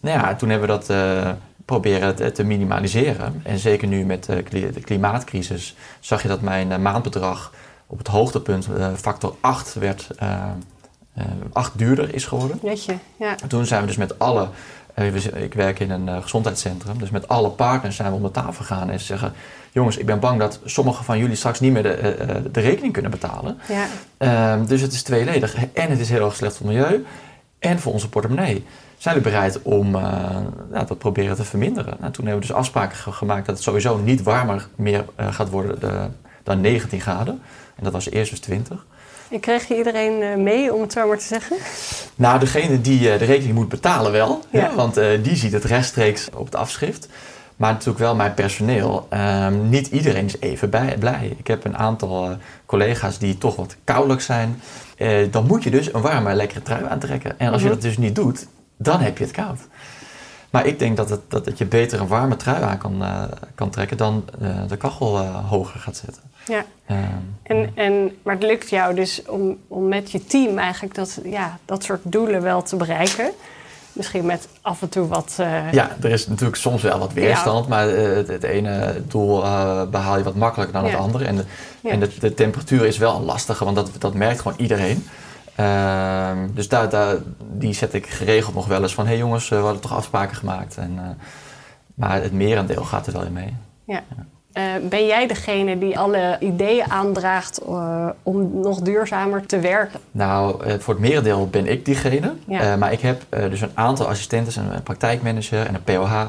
Nou 0.00 0.18
ja, 0.18 0.34
toen 0.34 0.48
hebben 0.48 0.68
we 0.68 0.74
dat 0.74 0.90
uh, 0.90 1.30
proberen 1.64 2.14
te, 2.14 2.32
te, 2.32 2.44
minimaliseren. 2.44 3.40
En 3.42 3.58
zeker 3.58 3.88
nu 3.88 4.04
met 4.04 4.24
de, 4.24 4.42
de 4.50 4.80
klimaatcrisis 4.80 5.76
zag 6.00 6.22
je 6.22 6.28
dat 6.28 6.40
mijn 6.40 6.70
uh, 6.70 6.76
maandbedrag 6.76 7.52
op 7.86 7.98
het 7.98 8.06
hoogtepunt 8.06 8.68
uh, 8.76 8.88
factor 8.96 9.34
8 9.40 9.74
werd... 9.74 10.08
8 11.52 11.78
duurder 11.78 12.14
is 12.14 12.24
geworden. 12.24 12.58
Netje, 12.62 12.94
ja. 13.16 13.34
Toen 13.48 13.66
zijn 13.66 13.80
we 13.80 13.86
dus 13.86 13.96
met 13.96 14.18
alle 14.18 14.48
ik 14.94 15.54
werk 15.54 15.80
in 15.80 15.90
een 15.90 16.08
eh, 16.08 16.22
gezondheidscentrum, 16.22 16.98
dus 16.98 17.10
met 17.10 17.28
alle 17.28 17.50
partners 17.50 17.96
zijn 17.96 18.10
we 18.10 18.16
om 18.16 18.22
de 18.22 18.30
tafel 18.30 18.52
gegaan 18.52 18.90
en 18.90 19.00
zeggen: 19.00 19.32
Jongens, 19.72 19.96
ik 19.96 20.06
ben 20.06 20.20
bang 20.20 20.38
dat 20.38 20.60
sommigen 20.64 21.04
van 21.04 21.18
jullie 21.18 21.36
straks 21.36 21.60
niet 21.60 21.72
meer 21.72 21.82
de, 21.82 21.92
eh, 21.92 22.36
eh, 22.36 22.44
de 22.52 22.60
rekening 22.60 22.92
kunnen 22.92 23.10
betalen. 23.10 23.58
Ja. 23.68 23.86
Ehm, 24.16 24.66
dus 24.66 24.80
het 24.80 24.92
is 24.92 25.02
tweeledig. 25.02 25.56
En 25.72 25.90
het 25.90 26.00
is 26.00 26.10
heel 26.10 26.24
erg 26.24 26.34
slecht 26.34 26.56
voor 26.56 26.66
het 26.66 26.76
milieu 26.76 27.06
en 27.58 27.78
voor 27.80 27.92
onze 27.92 28.08
portemonnee. 28.08 28.64
Zijn 28.96 29.16
we 29.16 29.22
bereid 29.22 29.62
om 29.62 29.90
nou, 29.90 30.86
dat 30.86 30.98
proberen 30.98 31.36
te 31.36 31.44
verminderen? 31.44 31.96
Nou, 32.00 32.12
toen 32.12 32.24
hebben 32.26 32.42
we 32.42 32.48
dus 32.48 32.56
afspraken 32.56 33.12
gemaakt 33.12 33.46
dat 33.46 33.54
het 33.54 33.64
sowieso 33.64 33.98
niet 33.98 34.22
warmer 34.22 34.68
meer 34.76 35.04
gaat 35.16 35.50
worden 35.50 35.78
dan 36.42 36.60
19 36.60 37.00
graden. 37.00 37.40
En 37.76 37.84
dat 37.84 37.92
was 37.92 38.10
eerst 38.10 38.30
dus 38.30 38.40
20. 38.40 38.86
En 39.30 39.40
kreeg 39.40 39.68
je 39.68 39.76
iedereen 39.76 40.22
eh, 40.22 40.36
mee, 40.36 40.74
om 40.74 40.80
het 40.80 40.92
zo 40.92 41.08
maar 41.08 41.18
te 41.18 41.24
zeggen? 41.24 41.56
Nou, 42.14 42.38
degene 42.38 42.80
die 42.80 43.12
eh, 43.12 43.18
de 43.18 43.24
rekening 43.24 43.54
moet 43.54 43.68
betalen 43.68 44.12
wel. 44.12 44.40
Ja. 44.50 44.74
want 44.74 44.96
eh, 44.96 45.22
die 45.22 45.36
ziet 45.36 45.52
het 45.52 45.64
rechtstreeks 45.64 46.28
op 46.34 46.44
het 46.44 46.54
afschrift. 46.54 47.08
Maar 47.56 47.72
natuurlijk 47.72 47.98
wel 47.98 48.14
mijn 48.14 48.34
personeel. 48.34 49.06
Ehm, 49.10 49.68
niet 49.68 49.86
iedereen 49.86 50.24
is 50.24 50.40
even 50.40 50.70
bij, 50.70 50.96
blij. 50.98 51.36
Ik 51.38 51.46
heb 51.46 51.64
een 51.64 51.76
aantal 51.76 52.36
collega's 52.66 53.18
die 53.18 53.38
toch 53.38 53.56
wat 53.56 53.76
koudelijk 53.84 54.20
zijn. 54.20 54.60
dan 55.30 55.46
moet 55.46 55.62
je 55.62 55.70
dus 55.70 55.94
een 55.94 56.00
warme, 56.00 56.34
lekkere 56.34 56.62
trui 56.62 56.84
aantrekken. 56.88 57.38
En 57.38 57.52
als 57.52 57.62
je 57.62 57.66
mhm. 57.66 57.74
dat 57.74 57.84
dus 57.84 57.98
niet 57.98 58.14
doet, 58.14 58.46
dan 58.76 59.00
heb 59.00 59.18
je 59.18 59.24
het 59.24 59.32
koud. 59.32 59.58
Maar 60.50 60.66
ik 60.66 60.78
denk 60.78 60.96
dat, 60.96 61.10
het, 61.10 61.20
dat, 61.28 61.44
dat 61.44 61.58
je 61.58 61.64
beter 61.64 62.00
een 62.00 62.06
warme 62.06 62.36
trui 62.36 62.62
aan 62.62 62.78
kan, 62.78 63.04
kan 63.54 63.70
trekken 63.70 63.96
dan 63.96 64.24
de 64.68 64.76
kachel 64.76 65.18
hoger 65.26 65.80
gaat 65.80 65.96
zetten. 65.96 66.22
Ja. 66.46 66.64
Ehm, 66.86 67.00
en, 67.42 67.70
en, 67.74 68.16
maar 68.22 68.34
het 68.34 68.42
lukt 68.42 68.70
jou 68.70 68.94
dus 68.94 69.22
om, 69.26 69.58
om 69.68 69.88
met 69.88 70.10
je 70.10 70.24
team 70.24 70.58
eigenlijk 70.58 70.94
dat, 70.94 71.20
ja, 71.24 71.58
dat 71.64 71.84
soort 71.84 72.00
doelen 72.02 72.42
wel 72.42 72.62
te 72.62 72.76
bereiken. 72.76 73.30
Misschien 73.92 74.26
met 74.26 74.48
af 74.60 74.82
en 74.82 74.88
toe 74.88 75.08
wat. 75.08 75.36
Uh... 75.40 75.72
Ja, 75.72 75.96
er 76.02 76.10
is 76.10 76.26
natuurlijk 76.26 76.56
soms 76.56 76.82
wel 76.82 76.98
wat 76.98 77.12
weerstand, 77.12 77.68
maar 77.68 77.88
uh, 77.88 78.16
het, 78.16 78.28
het, 78.28 78.42
ene 78.42 79.02
doel 79.08 79.42
uh, 79.42 79.82
behaal 79.82 80.16
je 80.16 80.24
wat 80.24 80.34
makkelijker 80.34 80.74
dan 80.80 80.84
het 80.84 80.94
andere. 80.94 81.24
En, 81.24 81.36
de, 81.36 81.44
en 81.82 82.00
de, 82.00 82.10
de, 82.18 82.34
temperatuur 82.34 82.84
is 82.84 82.98
wel 82.98 83.20
lastige, 83.20 83.64
want 83.64 83.76
dat, 83.76 83.90
dat 83.98 84.14
merkt 84.14 84.40
gewoon 84.40 84.58
iedereen. 84.60 85.06
Ehm, 85.54 86.38
dus 86.54 86.68
daar, 86.68 86.88
daar, 86.88 87.16
die 87.52 87.72
zet 87.74 87.94
ik 87.94 88.06
geregeld 88.06 88.54
nog 88.54 88.66
wel 88.66 88.82
eens 88.82 88.94
van: 88.94 89.04
hé 89.04 89.10
hey 89.10 89.18
jongens, 89.18 89.48
we 89.48 89.56
hadden 89.56 89.80
toch 89.80 89.96
afspraken 89.96 90.36
gemaakt. 90.36 90.76
En, 90.76 91.18
maar 91.94 92.22
het 92.22 92.32
merendeel 92.32 92.84
gaat 92.84 93.06
er 93.06 93.12
wel 93.12 93.24
in 93.24 93.32
mee. 93.32 93.54
ja. 93.86 94.02
Uh, 94.58 94.62
ben 94.88 95.06
jij 95.06 95.26
degene 95.26 95.78
die 95.78 95.98
alle 95.98 96.36
ideeën 96.40 96.90
aandraagt 96.90 97.60
uh, 97.68 98.08
om 98.22 98.60
nog 98.60 98.80
duurzamer 98.80 99.46
te 99.46 99.60
werken? 99.60 100.00
Nou, 100.10 100.66
uh, 100.66 100.74
voor 100.78 100.94
het 100.94 101.02
merendeel 101.02 101.48
ben 101.48 101.66
ik 101.66 101.84
diegene. 101.84 102.32
Ja. 102.46 102.76
maar 102.76 102.92
ik 102.92 103.00
heb 103.00 103.22
dus 103.30 103.60
een 103.60 103.70
aantal 103.74 104.06
assistenten, 104.06 104.74
een 104.74 104.82
praktijkmanager 104.82 105.66
en 105.66 105.74
een 105.74 105.82
POH. 105.82 106.22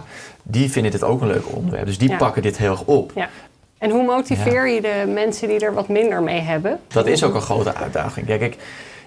Die 0.44 0.72
vinden 0.72 0.92
dit 0.92 1.04
ook 1.04 1.22
een 1.22 1.28
leuk 1.28 1.56
onderwerp. 1.56 1.86
Dus 1.86 1.98
die 1.98 2.10
ja. 2.10 2.18
pakken 2.18 2.42
dit 2.42 2.58
heel 2.58 2.72
erg 2.72 2.84
op. 2.84 3.12
Ja. 3.16 3.30
En 3.78 3.90
hoe 3.90 4.06
motiveer 4.06 4.68
je 4.68 4.82
de 4.82 5.12
mensen 5.14 5.48
die 5.48 5.60
er 5.60 5.74
wat 5.74 5.88
minder 5.88 6.24
mee 6.24 6.40
hebben? 6.40 6.80
Dat 6.88 7.08
is 7.08 7.24
ook 7.24 7.34
een 7.34 7.42
grote 7.42 7.76
uitdaging. 7.76 8.26
Kijk, 8.26 8.42
ik, 8.42 8.58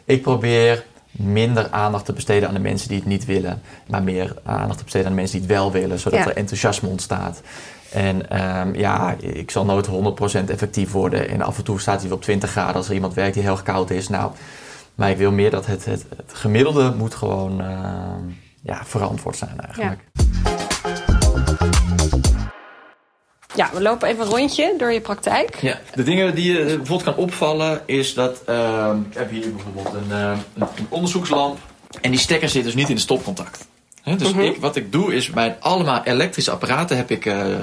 ik 0.04 0.22
probeer 0.22 0.84
minder 1.10 1.66
aandacht 1.70 2.04
te 2.04 2.12
besteden 2.12 2.48
aan 2.48 2.54
de 2.54 2.60
mensen 2.60 2.88
die 2.88 2.98
het 2.98 3.06
niet 3.06 3.24
willen, 3.24 3.62
maar 3.86 4.02
meer 4.02 4.34
aandacht 4.44 4.78
te 4.78 4.84
besteden 4.84 5.06
aan 5.06 5.12
de 5.12 5.20
mensen 5.20 5.38
die 5.38 5.48
het 5.48 5.56
wel 5.56 5.72
willen, 5.72 5.98
zodat 5.98 6.26
er 6.26 6.36
enthousiasme 6.36 6.88
ontstaat. 6.88 7.40
En 7.92 8.30
ehm, 8.30 8.74
ja, 8.74 9.16
ik 9.20 9.50
zal 9.50 9.64
nooit 9.64 9.88
100% 9.88 10.50
effectief 10.50 10.92
worden. 10.92 11.28
En 11.28 11.42
af 11.42 11.58
en 11.58 11.64
toe 11.64 11.80
staat 11.80 12.02
hij 12.02 12.10
op 12.10 12.22
20 12.22 12.50
graden 12.50 12.74
als 12.74 12.88
er 12.88 12.94
iemand 12.94 13.14
werkt 13.14 13.34
die 13.34 13.42
heel 13.42 13.62
koud 13.62 13.90
is. 13.90 14.08
Nou, 14.08 14.32
maar 14.94 15.10
ik 15.10 15.16
wil 15.16 15.30
meer 15.30 15.50
dat 15.50 15.66
het, 15.66 15.84
het, 15.84 16.04
het 16.16 16.32
gemiddelde 16.34 16.94
moet 16.96 17.14
gewoon 17.14 17.60
ehm, 17.60 18.22
ja, 18.62 18.84
verantwoord 18.84 19.36
zijn 19.36 19.60
eigenlijk. 19.60 20.00
Ja. 23.54 23.70
we 23.72 23.80
lopen 23.82 24.08
even 24.08 24.24
een 24.24 24.30
rondje 24.30 24.74
door 24.78 24.92
je 24.92 25.00
praktijk. 25.00 25.56
Ja, 25.56 25.78
de 25.94 26.02
dingen 26.02 26.34
die 26.34 26.52
je 26.52 26.64
bijvoorbeeld 26.64 27.02
kan 27.02 27.16
opvallen 27.16 27.82
is 27.86 28.14
dat... 28.14 28.42
Uh, 28.48 28.94
ik 29.10 29.16
heb 29.16 29.30
hier 29.30 29.52
bijvoorbeeld 29.52 29.94
een, 29.94 30.08
uh, 30.10 30.38
een, 30.54 30.86
onderzoekslamp. 30.88 31.58
En 32.00 32.10
die 32.10 32.20
stekker 32.20 32.48
zit 32.48 32.64
dus 32.64 32.74
niet 32.74 32.88
in 32.88 32.94
de 32.94 33.00
stopcontact. 33.00 33.67
Dus 34.16 34.32
mhm. 34.32 34.40
ik, 34.40 34.56
wat 34.56 34.76
ik 34.76 34.92
doe 34.92 35.14
is 35.14 35.30
bij 35.30 35.56
allemaal 35.60 36.04
elektrische 36.04 36.50
apparaten 36.50 36.96
heb 36.96 37.10
ik 37.10 37.24
uh, 37.24 37.56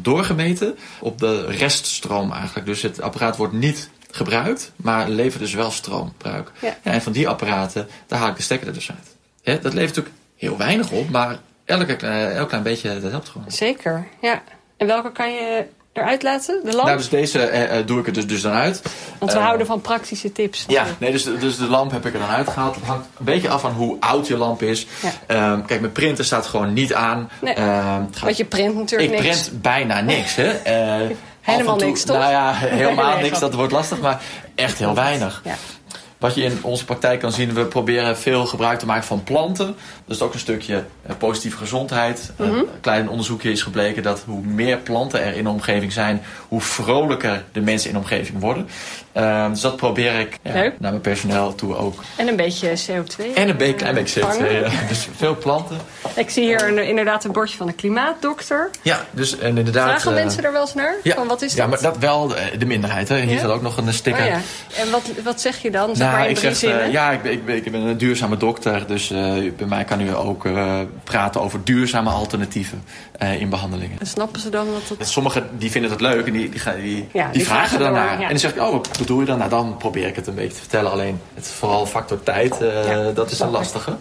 doorgemeten 0.00 0.76
op 1.00 1.18
de 1.18 1.46
reststroom 1.46 2.32
eigenlijk. 2.32 2.66
Dus 2.66 2.82
het 2.82 3.00
apparaat 3.00 3.36
wordt 3.36 3.52
niet 3.52 3.90
gebruikt, 4.10 4.72
maar 4.76 5.08
levert 5.08 5.42
dus 5.42 5.54
wel 5.54 5.70
stroombruik. 5.70 6.50
Ja. 6.60 6.76
en 6.82 7.02
van 7.02 7.12
die 7.12 7.28
apparaten, 7.28 7.88
daar 8.06 8.18
haal 8.18 8.28
ik 8.28 8.36
de 8.36 8.42
stekker 8.42 8.66
er 8.66 8.74
dus 8.74 8.90
uit. 8.90 9.62
dat 9.62 9.72
levert 9.72 9.96
natuurlijk 9.96 10.16
heel 10.36 10.56
weinig 10.56 10.90
op, 10.90 11.10
maar 11.10 11.38
elke, 11.64 11.96
elk 11.96 12.48
klein 12.48 12.62
beetje, 12.62 13.00
dat 13.00 13.10
helpt 13.10 13.28
gewoon. 13.28 13.50
Zeker, 13.50 14.06
ja. 14.20 14.42
En 14.76 14.86
welke 14.86 15.12
kan 15.12 15.32
je 15.32 15.64
eruit 15.92 16.22
laten? 16.22 16.60
De 16.64 16.72
lamp? 16.72 16.86
Nou, 16.86 16.96
dus 16.96 17.08
deze 17.08 17.40
eh, 17.40 17.78
eh 17.78 17.86
doe 17.86 18.00
ik 18.00 18.06
er 18.06 18.12
dus, 18.12 18.26
dus 18.26 18.42
dan 18.42 18.52
uit. 18.52 18.82
Want 19.18 19.32
we 19.32 19.38
uh, 19.38 19.44
houden 19.44 19.66
van 19.66 19.80
praktische 19.80 20.32
tips. 20.32 20.64
Ja, 20.68 20.84
nee, 20.98 21.12
dus, 21.12 21.24
dus 21.24 21.56
de 21.56 21.68
lamp 21.68 21.90
heb 21.90 22.06
ik 22.06 22.12
er 22.12 22.20
dan 22.20 22.28
uitgehaald. 22.28 22.74
Het 22.74 22.84
hangt 22.84 23.06
een 23.18 23.24
beetje 23.24 23.48
af 23.48 23.60
van 23.60 23.72
hoe 23.72 23.96
oud 24.00 24.26
je 24.26 24.36
lamp 24.36 24.62
is. 24.62 24.86
Ja. 25.28 25.52
Um, 25.52 25.64
kijk, 25.64 25.80
mijn 25.80 25.92
printer 25.92 26.24
staat 26.24 26.46
gewoon 26.46 26.72
niet 26.72 26.94
aan. 26.94 27.30
Nee, 27.40 27.60
um, 27.60 28.08
Want 28.22 28.36
je 28.36 28.44
print 28.44 28.74
natuurlijk 28.74 29.12
ik 29.12 29.20
niks. 29.20 29.36
Ik 29.36 29.44
print 29.44 29.62
bijna 29.62 30.00
niks, 30.00 30.34
hè. 30.34 30.52
Uh, 31.02 31.16
Helemaal 31.40 31.76
niks, 31.76 32.02
toch? 32.04 32.16
Nou 32.16 32.30
ja, 32.30 32.52
helemaal 32.82 33.18
niks. 33.18 33.38
Dat 33.38 33.54
wordt 33.54 33.72
lastig, 33.72 34.00
maar 34.00 34.20
echt 34.54 34.78
heel 34.78 34.94
weinig. 34.94 35.40
Ja. 35.44 35.54
Wat 36.22 36.34
je 36.34 36.42
in 36.42 36.58
onze 36.62 36.84
praktijk 36.84 37.20
kan 37.20 37.32
zien, 37.32 37.54
we 37.54 37.64
proberen 37.64 38.18
veel 38.18 38.46
gebruik 38.46 38.78
te 38.78 38.86
maken 38.86 39.04
van 39.04 39.24
planten. 39.24 39.76
Dus 40.04 40.20
ook 40.20 40.32
een 40.32 40.38
stukje 40.38 40.84
eh, 41.06 41.16
positieve 41.16 41.56
gezondheid. 41.56 42.32
Mm 42.36 42.46
Een 42.46 42.66
klein 42.80 43.08
onderzoekje 43.08 43.50
is 43.50 43.62
gebleken 43.62 44.02
dat 44.02 44.22
hoe 44.26 44.42
meer 44.42 44.78
planten 44.78 45.22
er 45.22 45.36
in 45.36 45.44
de 45.44 45.50
omgeving 45.50 45.92
zijn, 45.92 46.22
hoe 46.48 46.60
vrolijker 46.60 47.44
de 47.52 47.60
mensen 47.60 47.88
in 47.88 47.94
de 47.94 48.00
omgeving 48.00 48.40
worden. 48.40 48.68
Uh, 49.16 49.48
dus 49.48 49.60
dat 49.60 49.76
probeer 49.76 50.20
ik 50.20 50.38
ja, 50.42 50.52
naar 50.52 50.72
mijn 50.78 51.00
personeel 51.00 51.54
toe 51.54 51.76
ook. 51.76 52.02
En 52.16 52.28
een 52.28 52.36
beetje 52.36 52.68
CO2. 52.68 53.34
En 53.34 53.48
een 53.48 53.56
beetje, 53.56 53.74
klein 53.74 53.94
beetje 53.94 54.20
CO2, 54.20 54.50
ja. 54.50 54.70
Dus 54.88 55.08
veel 55.16 55.36
planten. 55.36 55.76
Ik 56.14 56.30
zie 56.30 56.44
hier 56.44 56.68
een, 56.68 56.88
inderdaad 56.88 57.24
een 57.24 57.32
bordje 57.32 57.56
van 57.56 57.68
een 57.68 57.74
klimaatdokter. 57.74 58.70
Ja, 58.82 59.04
dus 59.10 59.38
en 59.38 59.58
inderdaad... 59.58 59.88
Vragen 59.88 60.10
uh, 60.10 60.16
mensen 60.16 60.44
er 60.44 60.52
wel 60.52 60.60
eens 60.60 60.74
naar? 60.74 60.94
Ja, 61.02 61.14
van 61.14 61.26
wat 61.26 61.42
is 61.42 61.48
dat? 61.48 61.58
Ja, 61.58 61.66
maar 61.66 61.82
dat 61.82 61.98
wel 61.98 62.28
de 62.58 62.66
minderheid. 62.66 63.08
Hè. 63.08 63.20
Hier 63.20 63.38
staat 63.38 63.50
ook 63.50 63.62
nog 63.62 63.76
een 63.76 63.92
sticker. 63.92 64.22
Oh, 64.22 64.28
ja. 64.28 64.40
En 64.76 64.90
wat, 64.90 65.02
wat 65.24 65.40
zeg 65.40 65.62
je 65.62 65.70
dan? 65.70 65.96
Zeg 65.96 66.11
nou, 66.12 66.28
ik 66.28 66.38
zeg, 66.38 66.62
uh, 66.62 66.92
ja, 66.92 67.10
ik, 67.10 67.24
ik, 67.24 67.46
ik, 67.46 67.72
ben 67.72 67.80
een 67.80 67.96
duurzame 67.96 68.36
dokter. 68.36 68.86
Dus 68.86 69.08
bij 69.56 69.66
mij 69.66 69.84
kan 69.84 70.00
u 70.00 70.16
ook 70.16 70.46
praten 71.04 71.40
over 71.40 71.64
duurzame 71.64 72.10
alternatieven 72.10 72.84
in 73.38 73.48
behandelingen. 73.48 73.98
En 73.98 74.06
snappen 74.06 74.40
ze 74.40 74.50
dan 74.50 74.66
wat 74.72 74.98
dat... 74.98 75.08
Sommigen 75.08 75.48
die 75.58 75.70
vinden 75.70 75.90
het 75.90 76.00
leuk 76.00 76.26
en 76.26 76.32
die, 76.32 76.48
die, 76.48 76.60
die, 76.82 77.08
die, 77.12 77.24
die 77.32 77.46
vragen 77.46 77.78
daarnaar. 77.78 78.20
En 78.20 78.28
dan 78.28 78.38
zeg 78.38 78.54
ik, 78.54 78.62
oh, 78.62 78.72
wat 78.72 79.02
doe 79.06 79.20
je 79.20 79.26
dan? 79.26 79.38
Nou, 79.38 79.50
dan 79.50 79.76
probeer 79.76 80.06
ik 80.06 80.16
het 80.16 80.26
een 80.26 80.34
beetje 80.34 80.54
te 80.54 80.60
vertellen. 80.60 80.90
Alleen, 80.90 81.20
het 81.34 81.46
vooral 81.46 81.86
factor 81.86 82.22
tijd, 82.22 82.62
uh, 82.62 83.06
dat 83.14 83.30
is 83.30 83.40
een 83.40 83.50
lastige. 83.50 83.96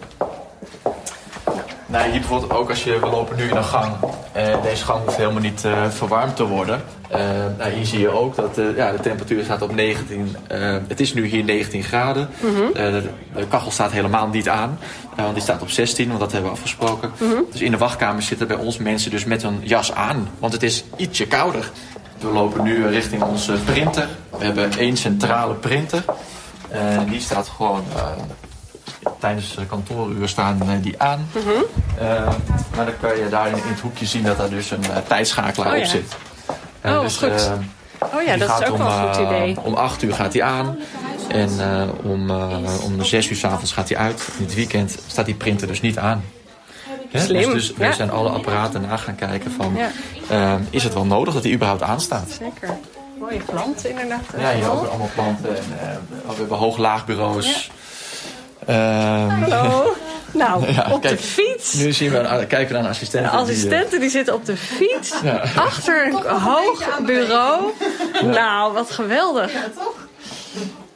Nou, 1.92 2.10
hier 2.10 2.20
bijvoorbeeld 2.20 2.52
ook 2.52 2.70
als 2.70 2.84
je, 2.84 3.00
we 3.00 3.06
lopen 3.06 3.38
nu 3.38 3.44
in 3.44 3.56
een 3.56 3.64
gang. 3.64 3.94
Uh, 4.38 4.62
deze 4.64 4.86
gang 4.86 5.04
hoeft 5.04 5.18
helemaal 5.18 5.42
niet 5.42 5.64
uh, 5.66 5.90
verwarmd 5.90 6.36
te 6.36 6.44
worden. 6.44 6.84
Uh, 7.12 7.18
nou, 7.58 7.72
hier 7.72 7.86
zie 7.86 8.00
je 8.00 8.10
ook 8.10 8.36
dat 8.36 8.60
ja, 8.76 8.92
de 8.92 9.00
temperatuur 9.00 9.44
staat 9.44 9.62
op 9.62 9.76
19. 9.76 10.36
het 10.88 11.00
is 11.00 11.14
nu 11.14 11.26
hier 11.26 11.44
19 11.44 11.84
graden. 11.84 12.30
Mm 12.40 12.56
-hmm. 12.56 12.74
de, 12.74 13.10
de, 13.36 13.48
kachel 13.48 13.72
staat 13.72 13.92
helemaal 13.92 14.28
niet 14.28 14.50
aan. 14.50 14.80
want 15.16 15.34
die 15.34 15.44
staat 15.44 15.62
op 15.62 15.70
16, 15.70 16.08
want 16.08 16.20
dat 16.20 16.32
hebben 16.32 16.52
we 16.52 16.58
afgesproken. 16.58 17.12
Mm 17.18 17.32
-hmm. 17.32 17.46
Dus 17.52 17.62
in 17.62 17.72
de 17.72 17.78
wachtkamer 17.78 18.22
zitten 18.22 18.48
bij 18.48 18.58
ons 18.58 18.78
mensen 18.78 19.12
dus 19.12 19.26
met 19.26 19.44
een 19.44 19.60
jas 19.64 19.94
aan. 19.94 20.30
Want 20.40 20.54
het 20.54 20.64
is 20.64 20.84
ietsje 20.96 21.28
kouder. 21.28 21.72
We 22.20 22.28
lopen 22.28 22.64
nu 22.64 22.88
richting 22.88 23.24
onze 23.24 23.54
printer. 23.66 24.08
We 24.38 24.44
hebben 24.46 24.72
één 24.78 24.98
centrale 24.98 25.54
printer. 25.54 26.04
En 26.70 27.10
die 27.10 27.22
staat 27.22 27.48
gewoon 27.48 27.84
tijdens 29.20 29.56
de 29.56 29.66
kantooruur 29.66 30.28
staan 30.28 30.80
die 30.82 31.02
aan. 31.02 31.28
Mm 31.36 31.42
-hmm. 31.42 31.64
uh, 32.02 32.34
maar 32.76 32.86
dan 32.86 32.94
kan 33.02 33.18
je 33.18 33.30
daar 33.30 33.48
in, 33.48 33.54
het 33.56 33.80
hoekje 33.80 34.06
zien 34.06 34.24
dat 34.24 34.38
daar 34.38 34.50
dus 34.50 34.72
een 34.72 34.84
uh, 34.90 34.98
tijdschakelaar 35.08 35.74
oh, 35.74 35.80
op 35.80 35.86
zit. 35.86 36.16
Uh, 36.86 36.92
oh, 36.92 37.02
dus, 37.02 37.18
goed. 37.18 37.52
oh 38.14 38.24
ja, 38.26 38.38
dat 38.38 38.62
is 38.62 38.68
ook 38.68 38.74
om, 38.74 38.84
wel 38.84 38.88
een 38.88 39.14
goed 39.14 39.26
idee. 39.26 39.60
om 39.62 39.74
8 39.74 40.02
uur 40.02 40.14
gaat 40.14 40.34
hij 40.34 40.44
aan. 40.44 40.78
En 41.28 41.50
om, 42.04 42.30
om 42.84 43.04
6 43.04 43.30
uur 43.30 43.36
s 43.36 43.44
avonds 43.44 43.72
gaat 43.72 43.90
hij 43.90 43.98
uit. 43.98 44.28
In 44.38 44.46
het 44.46 44.54
weekend 44.54 44.98
staat 45.08 45.26
die 45.26 45.36
printer 45.36 45.68
dus 45.68 45.82
niet 45.82 45.98
aan. 45.98 46.24
Slim. 47.14 47.54
Dus, 47.54 47.68
dus 47.68 47.78
we 47.78 47.94
zijn 47.94 48.12
alle 48.12 48.30
apparaten 48.30 48.82
na 48.82 48.98
gaan 48.98 49.16
kijken 49.16 49.52
van... 49.52 49.78
Ja. 50.30 50.60
is 50.70 50.84
het 50.84 50.94
wel 50.94 51.06
nodig 51.06 51.34
dat 51.34 51.44
hij 51.44 51.52
überhaupt 51.54 51.82
aanstaat? 51.82 52.30
Zeker. 52.30 52.78
Mooie 53.22 53.40
planten 53.46 53.90
inderdaad. 53.90 54.24
Ja, 54.38 54.54
hier 54.54 54.72
ook 54.72 54.88
allemaal 54.88 55.10
planten. 55.14 55.58
En, 55.58 55.64
we 56.08 56.34
hebben 56.38 56.58
hoog-laagbureaus. 56.58 57.72
Uh, 58.70 59.40
Hallo. 59.40 59.94
Nou, 60.34 60.66
op 60.92 61.02
de 61.02 61.18
fiets. 61.18 61.74
Nu 61.74 61.92
zien 61.92 62.12
we, 62.12 62.46
kijken 62.48 62.68
we 62.68 62.74
naar 62.74 62.84
een 62.84 62.90
assistent. 62.90 63.26
De 63.26 63.32
assistenten 63.32 64.00
die 64.00 64.10
zitten 64.10 64.34
op 64.34 64.46
de 64.46 64.58
fiets. 64.58 65.14
Ja. 65.24 65.44
Achter 65.56 66.06
een 66.06 66.38
hoog 66.38 67.00
bureau. 67.06 67.72
Nou, 68.24 68.74
wat 68.74 68.92
geweldig. 68.92 69.54
Ja, 69.54 69.70
toch? 69.76 69.96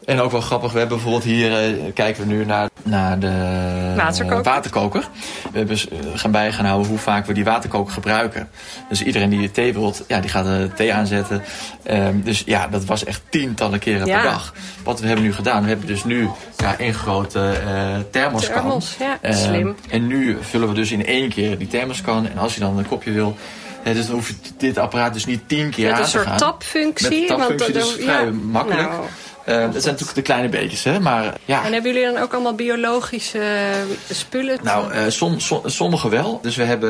En 0.06 0.20
ook 0.20 0.32
wel 0.32 0.42
grappig, 0.42 0.72
we 0.72 0.80
hebben 0.80 0.98
bijvoorbeeld 0.98 1.26
hier, 1.26 1.78
uh, 1.78 1.94
kijken 1.94 2.28
we 2.28 2.34
nu 2.34 2.46
naar, 2.46 2.70
naar 2.84 3.20
de 3.20 3.94
waterkoker. 3.96 4.44
waterkoker. 4.44 5.08
We 5.52 5.58
hebben 5.58 5.78
uh, 5.78 6.00
gaan 6.14 6.32
bij 6.32 6.52
gaan 6.52 6.66
houden 6.66 6.88
hoe 6.88 6.98
vaak 6.98 7.26
we 7.26 7.34
die 7.34 7.44
waterkoker 7.44 7.94
gebruiken. 7.94 8.50
Dus 8.90 9.04
iedereen 9.04 9.30
die 9.30 9.52
thee 9.52 9.74
wilt, 9.74 10.04
ja, 10.08 10.20
die 10.20 10.30
gaat 10.30 10.46
de 10.46 10.70
thee 10.76 10.94
aanzetten. 10.94 11.44
Um, 11.92 12.22
dus 12.24 12.44
ja, 12.46 12.68
dat 12.68 12.86
was 12.86 13.04
echt 13.04 13.22
tientallen 13.30 13.80
keren 13.80 14.08
ja. 14.08 14.22
per 14.22 14.32
dag. 14.32 14.54
Wat 14.84 15.00
we 15.00 15.08
hebben 15.08 15.26
nu 15.26 15.34
gedaan, 15.34 15.62
we 15.62 15.68
hebben 15.68 15.88
dus 15.88 16.04
nu 16.04 16.30
ja, 16.58 16.78
één 16.78 16.94
grote 16.94 17.54
uh, 17.68 17.96
thermoskan. 18.12 18.62
Thermos, 18.62 18.96
ja, 19.00 19.20
uh, 19.22 19.36
slim. 19.36 19.76
En 19.90 20.08
nu 20.08 20.38
vullen 20.42 20.68
we 20.68 20.74
dus 20.74 20.92
in 20.92 21.06
één 21.06 21.30
keer 21.30 21.58
die 21.58 21.68
thermoskan. 21.68 22.30
En 22.30 22.38
als 22.38 22.54
je 22.54 22.60
dan 22.60 22.78
een 22.78 22.88
kopje 22.88 23.12
wil, 23.12 23.38
dus 23.84 24.06
dan 24.06 24.16
hoef 24.16 24.28
je 24.28 24.36
dit 24.58 24.78
apparaat 24.78 25.14
dus 25.14 25.26
niet 25.26 25.48
tien 25.48 25.70
keer 25.70 25.90
Met 25.90 26.00
aan 26.00 26.06
te 26.06 26.10
gaan. 26.10 26.24
Met 26.24 26.32
een 26.32 26.40
soort 26.40 26.52
tapfunctie. 26.52 27.20
Met 27.20 27.28
tapfunctie, 27.28 27.74
want 27.74 27.74
dat 27.74 28.00
is 28.00 28.04
vrij 28.04 28.32
makkelijk. 28.32 28.90
Nou. 28.90 29.04
Uh, 29.46 29.56
dat 29.56 29.82
zijn 29.82 29.94
natuurlijk 29.94 30.14
de 30.16 30.22
kleine 30.22 30.50
beetjes, 30.50 30.84
hè? 30.84 31.00
Maar, 31.00 31.34
ja. 31.46 31.66
En 31.66 31.74
hebben 31.74 31.94
jullie 31.94 32.14
dan 32.14 32.24
ook 32.24 32.34
allemaal 32.34 32.56
biologische 32.56 33.72
spullen? 34.12 34.60
Nou, 34.64 34.94
uh, 34.94 35.02
som, 35.08 35.40
som, 35.40 35.62
sommige 35.66 36.10
wel. 36.10 36.40
Dus 36.42 36.56
we 36.56 36.64
hebben 36.64 36.90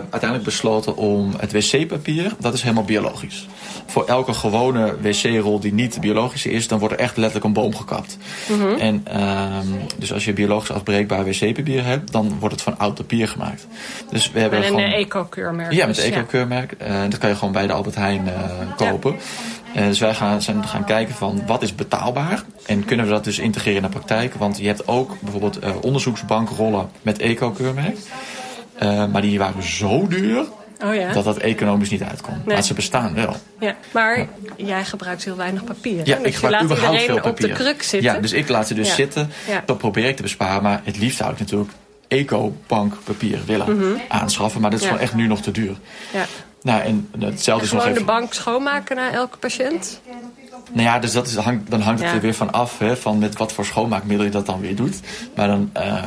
uiteindelijk 0.00 0.44
besloten 0.44 0.96
om 0.96 1.32
het 1.38 1.52
wc-papier, 1.52 2.32
dat 2.38 2.54
is 2.54 2.62
helemaal 2.62 2.84
biologisch. 2.84 3.46
Voor 3.86 4.06
elke 4.06 4.32
gewone 4.32 4.96
wc-rol 5.00 5.60
die 5.60 5.72
niet 5.72 6.00
biologisch 6.00 6.46
is, 6.46 6.68
dan 6.68 6.78
wordt 6.78 6.94
er 6.94 7.00
echt 7.00 7.16
letterlijk 7.16 7.44
een 7.44 7.52
boom 7.62 7.74
gekapt. 7.74 8.18
-hmm. 8.46 8.74
En 8.78 9.06
uh, 9.16 9.58
dus 9.98 10.12
als 10.12 10.24
je 10.24 10.32
biologisch 10.32 10.70
afbreekbaar 10.70 11.24
wc-papier 11.24 11.84
hebt, 11.84 12.12
dan 12.12 12.36
wordt 12.38 12.54
het 12.54 12.64
van 12.64 12.78
oud 12.78 12.94
papier 12.94 13.28
gemaakt. 13.28 13.66
Dus 14.10 14.30
we 14.30 14.40
hebben 14.40 14.60
met 14.60 14.72
een 14.72 14.92
eco-keurmerk. 14.92 15.72
Ja, 15.72 15.86
met 15.86 15.98
een 15.98 16.12
eco-keurmerk. 16.12 16.74
Ja. 16.78 17.06
dat 17.06 17.18
kan 17.18 17.28
je 17.28 17.36
gewoon 17.36 17.52
bij 17.52 17.66
de 17.66 17.72
Albert 17.72 17.94
Heijn 17.94 18.28
kopen. 18.76 19.12
Ja. 19.12 19.18
Uh, 19.76 19.86
dus 19.86 19.98
wij 19.98 20.14
gaan, 20.14 20.42
zijn 20.42 20.66
gaan 20.66 20.84
kijken 20.84 21.14
van 21.14 21.42
wat 21.46 21.62
is 21.62 21.74
betaalbaar 21.74 22.42
en 22.66 22.84
kunnen 22.84 23.06
we 23.06 23.12
dat 23.12 23.24
dus 23.24 23.38
integreren 23.38 23.76
in 23.76 23.82
de 23.82 23.88
praktijk. 23.88 24.34
Want 24.34 24.58
je 24.58 24.66
hebt 24.66 24.88
ook 24.88 25.20
bijvoorbeeld 25.20 25.64
uh, 25.64 25.70
onderzoeksbankrollen 25.80 26.90
met 27.02 27.18
eco-keurmerk. 27.18 27.96
Uh, 28.82 29.06
maar 29.06 29.22
die 29.22 29.38
waren 29.38 29.62
zo 29.62 30.06
duur 30.06 30.46
oh 30.84 30.94
ja. 30.94 31.12
dat 31.12 31.24
dat 31.24 31.38
economisch 31.38 31.90
niet 31.90 32.02
uitkomt. 32.02 32.46
Nee. 32.46 32.54
Maar 32.54 32.64
ze 32.64 32.74
bestaan 32.74 33.14
wel. 33.14 33.36
Ja, 33.60 33.76
maar 33.90 34.18
ja. 34.18 34.26
jij 34.56 34.84
gebruikt 34.84 35.24
heel 35.24 35.36
weinig 35.36 35.64
papier. 35.64 36.06
Ja, 36.06 36.16
dus 36.16 36.26
ik 36.26 36.34
gebruik 36.34 36.64
überhaupt 36.64 37.02
veel 37.02 37.20
papier. 37.20 37.30
op 37.30 37.40
de 37.58 37.64
kruk 37.64 37.82
zitten. 37.82 38.12
Ja, 38.12 38.20
dus 38.20 38.32
ik 38.32 38.48
laat 38.48 38.66
ze 38.66 38.74
dus 38.74 38.94
zitten. 38.94 39.30
Dat 39.64 39.78
probeer 39.78 40.04
ik 40.04 40.16
te 40.16 40.22
besparen. 40.22 40.62
Maar 40.62 40.80
het 40.84 40.98
liefst 40.98 41.16
zou 41.16 41.32
ik 41.32 41.38
natuurlijk 41.38 41.70
eco-bankpapier 42.08 43.38
willen 43.46 43.76
mm 43.76 43.80
-hmm. 43.80 44.00
aanschaffen. 44.08 44.60
Maar 44.60 44.70
dat 44.70 44.80
is 44.80 44.86
gewoon 44.86 45.00
echt 45.00 45.14
nu 45.14 45.26
nog 45.26 45.42
te 45.42 45.50
duur. 45.50 45.76
Nou, 46.64 46.82
en 46.82 47.08
hetzelfde 47.18 47.66
en 47.66 47.72
is 47.72 47.72
nog 47.72 47.82
even... 47.82 47.98
de 47.98 48.04
bank 48.04 48.32
schoonmaken 48.32 48.96
na 48.96 49.12
elke 49.12 49.38
patiënt? 49.38 50.00
Nou 50.72 50.86
ja, 50.86 50.98
dus 50.98 51.12
dat 51.12 51.26
is, 51.26 51.36
hang, 51.36 51.68
dan 51.68 51.80
hangt 51.80 52.00
het 52.00 52.08
ja. 52.08 52.14
er 52.14 52.20
weer 52.20 52.34
van 52.34 52.52
af, 52.52 52.78
hè, 52.78 52.96
van 52.96 53.18
met 53.18 53.36
wat 53.36 53.52
voor 53.52 53.64
schoonmaakmiddel 53.64 54.26
je 54.26 54.32
dat 54.32 54.46
dan 54.46 54.60
weer 54.60 54.76
doet. 54.76 55.00
Maar 55.34 55.46
dan, 55.46 55.70
uh, 55.76 56.04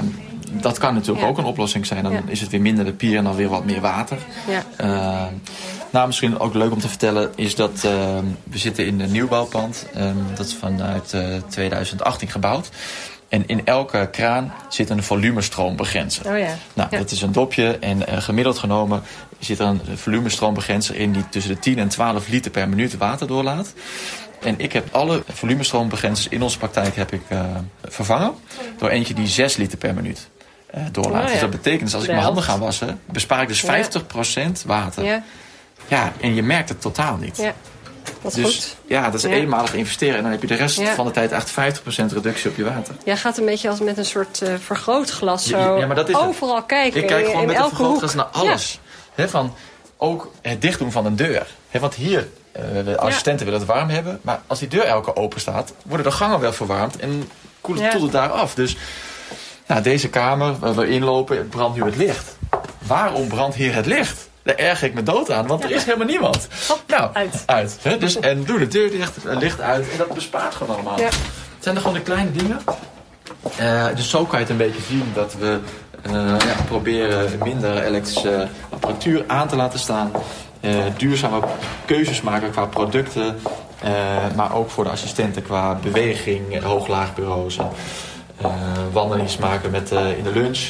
dat 0.51 0.77
kan 0.77 0.93
natuurlijk 0.93 1.21
ja. 1.21 1.27
ook 1.27 1.37
een 1.37 1.45
oplossing 1.45 1.85
zijn. 1.85 2.03
Dan 2.03 2.11
ja. 2.11 2.21
is 2.25 2.41
het 2.41 2.49
weer 2.49 2.61
minder 2.61 2.85
papier 2.85 3.17
en 3.17 3.23
dan 3.23 3.35
weer 3.35 3.49
wat 3.49 3.65
meer 3.65 3.81
water. 3.81 4.17
Uh, 4.81 5.23
nou, 5.89 6.07
misschien 6.07 6.39
ook 6.39 6.53
leuk 6.53 6.71
om 6.71 6.79
te 6.79 6.89
vertellen 6.89 7.31
is 7.35 7.55
dat 7.55 7.83
uh, 7.85 7.91
we 8.43 8.57
zitten 8.57 8.85
in 8.85 8.99
een 8.99 9.11
nieuwbouwpand. 9.11 9.85
dat 10.35 10.45
is 10.45 10.55
vanuit 10.55 11.15
2018 11.47 12.29
gebouwd. 12.29 12.69
En 13.29 13.47
in 13.47 13.65
elke 13.65 14.07
kraan 14.11 14.53
zit 14.69 14.89
een 14.89 15.03
volumestroombegrenzer. 15.03 16.31
Oh 16.31 16.39
ja. 16.39 16.55
Nou, 16.73 16.89
dat 16.89 17.11
is 17.11 17.21
een 17.21 17.31
dopje 17.31 17.77
en 17.79 17.97
uh, 17.97 18.21
gemiddeld 18.21 18.57
genomen 18.57 19.03
zit 19.39 19.59
er 19.59 19.65
een 19.65 19.81
volumestroombegrenzer 19.95 20.95
in 20.95 21.11
die 21.11 21.29
tussen 21.29 21.53
de 21.53 21.59
10 21.59 21.79
en 21.79 21.87
12 21.87 22.27
liter 22.27 22.51
per 22.51 22.69
minuut 22.69 22.97
water 22.97 23.27
doorlaat. 23.27 23.73
En 24.41 24.59
ik 24.59 24.73
heb 24.73 24.87
alle 24.91 25.23
volumestroombegrenzen 25.27 26.31
in 26.31 26.41
onze 26.41 26.57
praktijk 26.57 26.95
heb 26.95 27.11
ik, 27.11 27.21
uh, 27.29 27.41
vervangen 27.83 28.33
door 28.77 28.89
eentje 28.89 29.13
die 29.13 29.27
6 29.27 29.55
liter 29.55 29.77
per 29.77 29.93
minuut 29.93 30.29
uh, 30.75 30.81
doorlaat. 30.91 31.21
Oh, 31.21 31.25
ja. 31.25 31.31
Dus 31.31 31.39
dat 31.39 31.49
betekent 31.49 31.83
dus 31.83 31.93
als 31.93 32.03
ik 32.03 32.09
mijn 32.09 32.21
handen 32.21 32.43
ga 32.43 32.57
wassen, 32.57 32.99
bespaar 33.05 33.41
ik 33.41 33.47
dus 33.47 33.61
ja. 33.61 33.83
50% 33.83 34.65
water. 34.65 35.03
Ja. 35.03 35.23
ja, 35.87 36.13
en 36.19 36.35
je 36.35 36.43
merkt 36.43 36.69
het 36.69 36.81
totaal 36.81 37.17
niet. 37.17 37.37
Ja. 37.37 37.53
Dat 38.21 38.33
dus 38.33 38.55
goed. 38.55 38.75
ja, 38.85 39.09
dat 39.09 39.13
is 39.13 39.23
eenmalig 39.23 39.73
investeren. 39.73 40.15
En 40.15 40.21
dan 40.21 40.31
heb 40.31 40.41
je 40.41 40.47
de 40.47 40.55
rest 40.55 40.81
van 40.81 41.05
de 41.05 41.11
tijd 41.11 41.31
echt 41.31 41.51
50% 41.51 41.53
reductie 42.13 42.49
op 42.49 42.57
je 42.57 42.63
water. 42.63 42.95
Jij 43.03 43.17
gaat 43.17 43.37
een 43.37 43.45
beetje 43.45 43.69
als 43.69 43.79
met 43.79 43.97
een 43.97 44.05
soort 44.05 44.41
uh, 44.41 44.53
vergrootglas 44.59 45.47
zo 45.47 45.77
ja, 45.77 45.85
maar 45.85 45.95
dat 45.95 46.09
is 46.09 46.15
overal 46.15 46.55
het. 46.55 46.65
kijken. 46.65 47.01
Ik 47.01 47.07
kijk 47.07 47.25
gewoon 47.25 47.41
in 47.41 47.47
met 47.47 47.57
een 47.57 47.67
vergrootglas 47.67 48.13
naar 48.13 48.25
alles. 48.25 48.79
He, 49.17 49.29
van 49.29 49.53
ook 49.97 50.31
het 50.41 50.61
dicht 50.61 50.79
doen 50.79 50.91
van 50.91 51.05
een 51.05 51.15
deur. 51.15 51.47
He, 51.69 51.79
want 51.79 51.95
hier, 51.95 52.27
uh, 52.57 52.85
de 52.85 52.97
assistenten 52.97 53.45
willen 53.45 53.59
het 53.59 53.69
warm 53.69 53.89
hebben. 53.89 54.19
Maar 54.21 54.41
als 54.47 54.59
die 54.59 54.67
deur 54.67 54.83
elke 54.83 55.15
open 55.15 55.39
staat, 55.39 55.73
worden 55.83 56.05
de 56.05 56.11
gangen 56.11 56.39
wel 56.39 56.53
verwarmd. 56.53 56.99
En 56.99 57.29
koelt 57.61 57.79
het, 57.81 58.01
het 58.01 58.11
daar 58.11 58.29
af. 58.29 58.55
Dus 58.55 58.77
nou, 59.67 59.81
deze 59.81 60.09
kamer 60.09 60.59
waar 60.59 60.75
we 60.75 60.87
inlopen, 60.87 61.49
brandt 61.49 61.77
nu 61.77 61.83
het 61.83 61.95
licht. 61.95 62.37
Waarom 62.77 63.27
brandt 63.27 63.55
hier 63.55 63.73
het 63.73 63.85
licht? 63.85 64.29
Daar 64.43 64.55
erger 64.55 64.87
ik 64.87 64.93
me 64.93 65.03
dood 65.03 65.31
aan, 65.31 65.47
want 65.47 65.63
er 65.63 65.71
is 65.71 65.83
helemaal 65.83 66.07
niemand. 66.07 66.47
Hop, 66.67 66.83
nou, 66.87 67.09
uit. 67.13 67.43
uit? 67.45 67.79
Dus, 67.99 68.19
en 68.19 68.43
doe 68.43 68.59
de 68.59 68.67
deur 68.67 68.91
dicht, 68.91 69.17
licht 69.23 69.61
uit. 69.61 69.89
En 69.91 69.97
dat 69.97 70.13
bespaart 70.13 70.55
gewoon 70.55 70.75
allemaal. 70.75 70.99
Ja. 70.99 71.05
Het 71.05 71.15
zijn 71.59 71.75
er 71.75 71.81
gewoon 71.81 71.97
de 71.97 72.03
kleine 72.03 72.31
dingen. 72.31 72.59
Uh, 73.59 73.87
dus 73.95 74.09
zo 74.09 74.25
kan 74.25 74.39
je 74.39 74.45
het 74.45 74.49
een 74.49 74.57
beetje 74.57 74.81
zien 74.81 75.11
dat 75.13 75.33
we 75.33 75.59
ja, 76.13 76.55
proberen 76.67 77.39
minder 77.43 77.83
elektrische 77.83 78.47
apparatuur 78.69 79.23
aan 79.27 79.47
te 79.47 79.55
laten 79.55 79.79
staan. 79.79 80.11
Uh, 80.61 80.71
duurzame 80.97 81.39
keuzes 81.85 82.21
maken 82.21 82.51
qua 82.51 82.65
producten. 82.65 83.35
maar 84.35 84.55
ook 84.55 84.69
voor 84.69 84.83
de 84.83 84.89
assistenten 84.89 85.43
qua 85.43 85.75
beweging, 85.75 86.63
hoog-laagbureaus. 86.63 87.57
wandelings 88.91 89.37
maken 89.37 89.71
met, 89.71 89.91
in 89.91 90.23
de 90.23 90.31
lunch. 90.33 90.69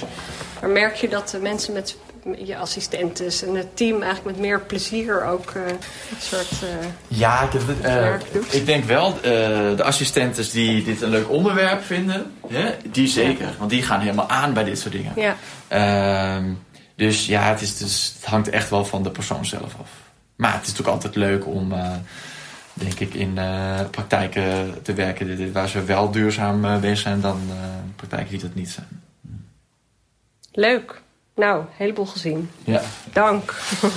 Maar 0.61 0.69
merk 0.69 0.95
je 0.95 1.09
dat 1.09 1.29
de 1.29 1.39
mensen 1.39 1.73
met 1.73 1.97
je 2.35 2.57
assistenten 2.57 3.47
en 3.47 3.55
het 3.55 3.77
team 3.77 4.01
eigenlijk 4.01 4.37
met 4.37 4.45
meer 4.45 4.61
plezier 4.61 5.25
ook 5.25 5.51
uh, 5.51 5.67
een 5.67 5.77
soort 6.19 6.51
uh, 6.63 6.69
Ja, 7.07 7.41
ik, 7.41 7.53
uh, 7.83 8.13
ik, 8.49 8.65
denk 8.65 8.83
wel, 8.83 9.21
de 9.21 9.83
assistenten 9.83 10.51
die 10.51 10.83
dit 10.83 11.01
een 11.01 11.09
leuk 11.09 11.29
onderwerp 11.29 11.83
vinden, 11.83 12.31
hè, 12.47 12.75
die 12.91 13.07
zeker. 13.07 13.45
Ja. 13.45 13.53
Want 13.57 13.69
die 13.69 13.83
gaan 13.83 13.99
helemaal 13.99 14.29
aan 14.29 14.53
bij 14.53 14.63
dit 14.63 14.79
soort 14.79 14.93
dingen. 14.93 15.13
Ja. 15.15 15.35
Ehm, 15.67 16.45
dus 16.95 17.25
ja, 17.25 17.41
het, 17.41 17.61
is 17.61 17.77
dus, 17.77 18.13
het 18.15 18.25
hangt 18.25 18.49
echt 18.49 18.69
wel 18.69 18.85
van 18.85 19.03
de 19.03 19.11
persoon 19.11 19.45
zelf 19.45 19.75
af. 19.79 19.89
Maar 20.35 20.53
het 20.53 20.61
is 20.61 20.67
natuurlijk 20.67 20.95
altijd 20.95 21.15
leuk 21.15 21.45
om, 21.45 21.73
denk 22.73 22.99
ik, 22.99 23.13
in 23.13 23.39
praktijken 23.91 24.75
te 24.81 24.93
werken 24.93 25.51
waar 25.51 25.69
ze 25.69 25.83
wel 25.83 26.11
duurzaam 26.11 26.79
bezig 26.81 26.97
zijn 26.97 27.21
dan 27.21 27.39
praktijken 27.95 28.29
die 28.29 28.39
dat 28.39 28.55
niet 28.55 28.69
zijn. 28.69 29.01
Leuk. 30.51 31.01
Nou, 31.37 31.59
een 31.59 31.67
heleboel 31.71 32.05
gezien. 32.05 32.49
Ja. 32.63 32.81
Dank. 33.13 33.55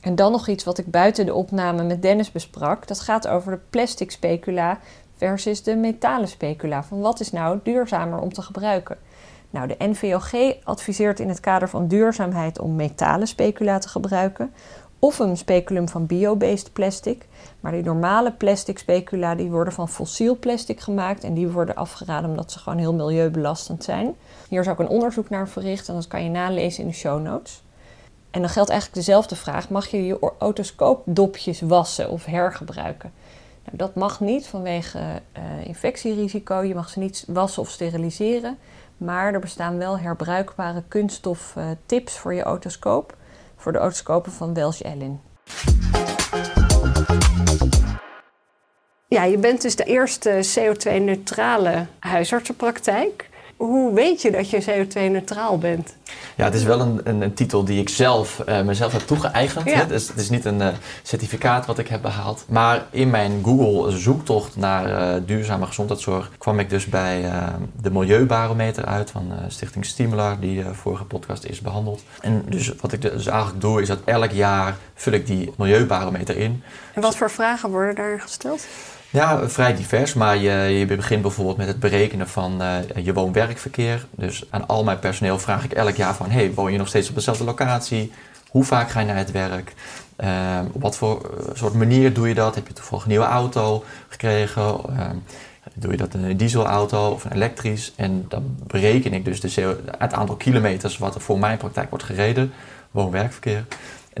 En 0.00 0.14
dan 0.14 0.32
nog 0.32 0.48
iets 0.48 0.64
wat 0.64 0.78
ik 0.78 0.90
buiten 0.90 1.26
de 1.26 1.34
opname 1.34 1.82
met 1.82 2.02
Dennis 2.02 2.32
besprak. 2.32 2.86
Dat 2.86 3.00
gaat 3.00 3.28
over 3.28 3.52
de 3.52 3.58
plastic 3.70 4.10
specula 4.10 4.78
versus 5.16 5.62
de 5.62 5.76
metalen 5.76 6.28
specula. 6.28 6.82
Van 6.82 7.00
wat 7.00 7.20
is 7.20 7.32
nou 7.32 7.60
duurzamer 7.62 8.18
om 8.18 8.32
te 8.32 8.42
gebruiken? 8.42 8.98
Nou, 9.50 9.66
de 9.66 9.76
NVOG 9.78 10.32
adviseert 10.64 11.20
in 11.20 11.28
het 11.28 11.40
kader 11.40 11.68
van 11.68 11.88
duurzaamheid 11.88 12.58
om 12.58 12.76
metalen 12.76 13.28
specula 13.28 13.78
te 13.78 13.88
gebruiken 13.88 14.52
of 15.00 15.18
een 15.18 15.36
speculum 15.36 15.88
van 15.88 16.06
biobased 16.06 16.72
plastic. 16.72 17.26
Maar 17.60 17.72
die 17.72 17.82
normale 17.82 18.32
plastic 18.32 18.78
specula 18.78 19.34
die 19.34 19.50
worden 19.50 19.72
van 19.72 19.88
fossiel 19.88 20.36
plastic 20.36 20.80
gemaakt 20.80 21.24
en 21.24 21.34
die 21.34 21.48
worden 21.48 21.74
afgeraden 21.74 22.30
omdat 22.30 22.52
ze 22.52 22.58
gewoon 22.58 22.78
heel 22.78 22.94
milieubelastend 22.94 23.84
zijn. 23.84 24.14
Hier 24.48 24.60
is 24.60 24.68
ook 24.68 24.78
een 24.78 24.88
onderzoek 24.88 25.30
naar 25.30 25.48
verricht 25.48 25.88
en 25.88 25.94
dat 25.94 26.06
kan 26.06 26.24
je 26.24 26.30
nalezen 26.30 26.82
in 26.82 26.88
de 26.88 26.94
show 26.94 27.22
notes. 27.22 27.62
En 28.30 28.40
dan 28.40 28.50
geldt 28.50 28.70
eigenlijk 28.70 29.00
dezelfde 29.00 29.36
vraag: 29.36 29.68
mag 29.68 29.86
je 29.86 30.06
je 30.06 30.40
otoscoopdopjes 30.40 31.60
wassen 31.60 32.10
of 32.10 32.24
hergebruiken? 32.24 33.12
Nou, 33.64 33.76
dat 33.76 33.94
mag 33.94 34.20
niet 34.20 34.46
vanwege 34.46 34.98
uh, 34.98 35.66
infectierisico. 35.66 36.62
Je 36.62 36.74
mag 36.74 36.88
ze 36.88 36.98
niet 36.98 37.24
wassen 37.28 37.62
of 37.62 37.70
steriliseren. 37.70 38.58
Maar 38.96 39.34
er 39.34 39.40
bestaan 39.40 39.78
wel 39.78 39.98
herbruikbare 39.98 40.82
kunststof 40.88 41.54
uh, 41.58 41.64
tips 41.86 42.18
voor 42.18 42.34
je 42.34 42.44
otoscoop 42.44 43.16
voor 43.60 43.72
de 43.72 43.78
otoscopen 43.78 44.32
van 44.32 44.54
Welsh 44.54 44.80
Ellen. 44.80 45.20
Ja, 49.08 49.24
je 49.24 49.38
bent 49.38 49.62
dus 49.62 49.76
de 49.76 49.84
eerste 49.84 50.46
CO2-neutrale 50.58 51.86
huisartsenpraktijk. 51.98 53.29
Hoe 53.60 53.94
weet 53.94 54.22
je 54.22 54.30
dat 54.30 54.50
je 54.50 54.62
CO2-neutraal 54.62 55.58
bent? 55.58 55.94
Ja, 56.36 56.44
het 56.44 56.54
is 56.54 56.62
wel 56.62 56.80
een, 56.80 57.00
een, 57.04 57.20
een 57.20 57.34
titel 57.34 57.64
die 57.64 57.80
ik 57.80 57.88
zelf 57.88 58.42
uh, 58.48 58.62
mezelf 58.62 58.92
heb 58.92 59.00
toegeëigend. 59.00 59.70
Ja. 59.70 59.84
Dus 59.84 60.08
het 60.08 60.16
is 60.16 60.30
niet 60.30 60.44
een 60.44 60.60
uh, 60.60 60.68
certificaat 61.02 61.66
wat 61.66 61.78
ik 61.78 61.88
heb 61.88 62.02
behaald. 62.02 62.44
Maar 62.48 62.86
in 62.90 63.10
mijn 63.10 63.40
Google 63.44 63.98
zoektocht 63.98 64.56
naar 64.56 65.16
uh, 65.16 65.22
duurzame 65.26 65.66
gezondheidszorg 65.66 66.30
kwam 66.38 66.58
ik 66.58 66.70
dus 66.70 66.86
bij 66.86 67.32
de 67.82 67.90
Milieubarometer 67.90 68.84
uit 68.84 69.10
van 69.10 69.32
Stichting 69.48 69.84
Stimula, 69.84 70.36
die 70.40 70.64
vorige 70.72 71.04
podcast 71.04 71.44
is 71.44 71.60
behandeld. 71.60 72.02
En 72.20 72.44
dus 72.48 72.72
wat 72.80 72.92
ik 72.92 73.02
dus 73.02 73.26
eigenlijk 73.26 73.60
doe, 73.60 73.82
is 73.82 73.88
dat 73.88 74.00
elk 74.04 74.30
jaar 74.30 74.76
vul 74.94 75.12
ik 75.12 75.26
die 75.26 75.52
Milieubarometer 75.56 76.36
in. 76.36 76.62
En 76.94 77.02
wat 77.02 77.16
voor 77.16 77.30
vragen 77.30 77.70
worden 77.70 77.94
daar 77.94 78.20
gesteld? 78.20 78.66
Ja, 79.12 79.48
vrij 79.48 79.74
divers. 79.74 80.14
Maar 80.14 80.36
je, 80.36 80.78
je 80.78 80.86
begint 80.86 81.22
bijvoorbeeld 81.22 81.56
met 81.56 81.66
het 81.66 81.80
berekenen 81.80 82.28
van 82.28 82.62
uh, 82.62 83.04
je 83.04 83.12
woon-werkverkeer. 83.12 84.06
Dus 84.10 84.44
aan 84.50 84.66
al 84.66 84.84
mijn 84.84 84.98
personeel 84.98 85.38
vraag 85.38 85.64
ik 85.64 85.72
elk 85.72 85.96
jaar 85.96 86.14
van... 86.14 86.30
hey, 86.30 86.52
woon 86.54 86.72
je 86.72 86.78
nog 86.78 86.88
steeds 86.88 87.08
op 87.08 87.14
dezelfde 87.14 87.44
locatie? 87.44 88.12
Hoe 88.50 88.64
vaak 88.64 88.90
ga 88.90 89.00
je 89.00 89.06
naar 89.06 89.16
het 89.16 89.30
werk? 89.30 89.74
Uh, 90.18 90.58
op 90.72 90.82
wat 90.82 90.96
voor 90.96 91.30
eh, 91.38 91.54
soort 91.54 91.74
manier 91.74 92.12
doe 92.12 92.28
je 92.28 92.34
dat? 92.34 92.54
Heb 92.54 92.66
je 92.66 92.72
toevallig 92.72 93.04
een 93.04 93.10
nieuwe 93.10 93.24
auto 93.24 93.84
gekregen? 94.08 94.80
Uh, 94.90 95.06
doe 95.74 95.90
je 95.90 95.96
dat 95.96 96.14
in 96.14 96.24
een 96.24 96.36
dieselauto 96.36 97.10
of 97.10 97.24
een 97.24 97.32
elektrisch? 97.32 97.92
En 97.96 98.24
dan 98.28 98.56
bereken 98.66 99.12
ik 99.12 99.24
dus 99.24 99.40
de 99.40 99.76
het 99.98 100.12
aantal 100.12 100.36
kilometers 100.36 100.98
wat 100.98 101.14
er 101.14 101.20
voor 101.20 101.38
mijn 101.38 101.58
praktijk 101.58 101.90
wordt 101.90 102.04
gereden. 102.04 102.52
Woon-werkverkeer. 102.90 103.64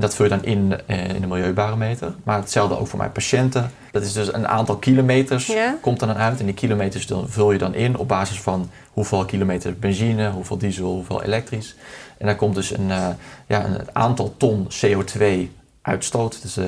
En 0.00 0.06
dat 0.06 0.14
vul 0.14 0.24
je 0.24 0.30
dan 0.30 0.44
in, 0.44 0.80
eh, 0.86 1.08
in 1.08 1.20
de 1.20 1.26
milieubarometer. 1.26 2.14
Maar 2.22 2.36
hetzelfde 2.36 2.78
ook 2.78 2.86
voor 2.86 2.98
mijn 2.98 3.12
patiënten. 3.12 3.70
Dat 3.90 4.02
is 4.02 4.12
dus 4.12 4.32
een 4.32 4.48
aantal 4.48 4.76
kilometers 4.76 5.52
komt 5.80 6.00
dan 6.00 6.12
uit. 6.12 6.40
En 6.40 6.44
die 6.44 6.54
kilometers 6.54 7.06
dan 7.06 7.28
vul 7.28 7.52
je 7.52 7.58
dan 7.58 7.74
in 7.74 7.96
op 7.96 8.08
basis 8.08 8.40
van 8.40 8.70
hoeveel 8.92 9.24
kilometer 9.24 9.78
benzine, 9.78 10.30
hoeveel 10.30 10.58
diesel, 10.58 10.92
hoeveel 10.92 11.22
elektrisch. 11.22 11.76
En 12.18 12.26
daar 12.26 12.36
komt 12.36 12.54
dus 12.54 12.70
een, 12.70 12.88
uh, 12.88 13.08
ja, 13.46 13.64
een 13.64 13.78
aantal 13.92 14.34
ton 14.36 14.68
CO2 14.68 15.50
uitstoot. 15.82 16.42
Dus 16.42 16.58
uh, 16.58 16.66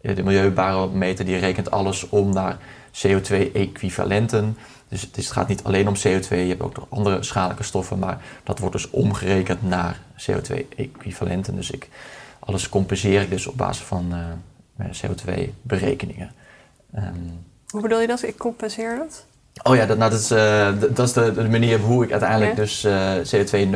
de 0.00 0.22
milieubarometer 0.22 1.24
die 1.24 1.38
rekent 1.38 1.70
alles 1.70 2.08
om 2.08 2.32
naar 2.32 2.56
CO2-equivalenten. 2.92 4.56
Dus 4.88 5.00
het, 5.00 5.16
is, 5.16 5.24
het, 5.24 5.32
gaat 5.32 5.48
niet 5.48 5.64
alleen 5.64 5.88
om 5.88 5.94
CO2, 5.96 6.28
je 6.28 6.36
hebt 6.36 6.62
ook 6.62 6.76
nog 6.76 6.86
andere 6.88 7.22
schadelijke 7.22 7.62
stoffen, 7.62 7.98
maar 7.98 8.20
dat 8.44 8.58
wordt 8.58 8.74
dus 8.74 8.90
omgerekend 8.90 9.62
naar 9.62 10.00
CO2-equivalenten. 10.16 11.54
Dus 11.54 11.70
ik 11.70 11.88
alles 12.48 12.68
compenseer 12.68 13.20
ik 13.20 13.30
dus 13.30 13.46
op 13.46 13.56
basis 13.56 13.84
van 13.84 14.14
uh, 14.78 14.86
CO2-berekeningen. 14.86 16.30
Um, 16.94 17.02
ehm, 17.02 17.14
hoe 17.68 17.82
bedoel 17.82 18.00
je 18.00 18.06
dat? 18.06 18.22
Ik 18.22 18.36
compenseer 18.36 18.96
dat? 18.96 19.26
Oh 19.62 19.76
ja, 19.76 19.86
dat, 19.86 19.98
nou, 19.98 20.10
dat 20.10 20.20
is, 20.20 20.30
uh, 20.30 20.68
dat 20.80 21.06
is 21.06 21.12
de, 21.12 21.32
de, 21.32 21.48
manier 21.48 21.80
hoe 21.80 22.04
ik 22.04 22.10
uiteindelijk 22.10 22.56
dus 22.56 22.84
uh, 22.84 23.12
CO2, 23.14 23.68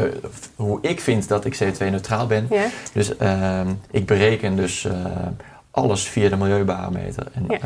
hoe 0.57 0.79
ik 0.81 1.01
vind 1.01 1.29
dat 1.29 1.45
ik 1.45 1.63
CO2-neutraal 1.63 2.27
ben. 2.27 2.49
Dus 2.93 3.13
uh, 3.21 3.61
ik 3.91 4.07
bereken 4.07 4.57
dus 4.57 4.89
alles 5.71 6.09
via 6.09 6.29
de 6.29 6.37
milieubarometer. 6.37 7.27
En 7.33 7.45
ja. 7.49 7.59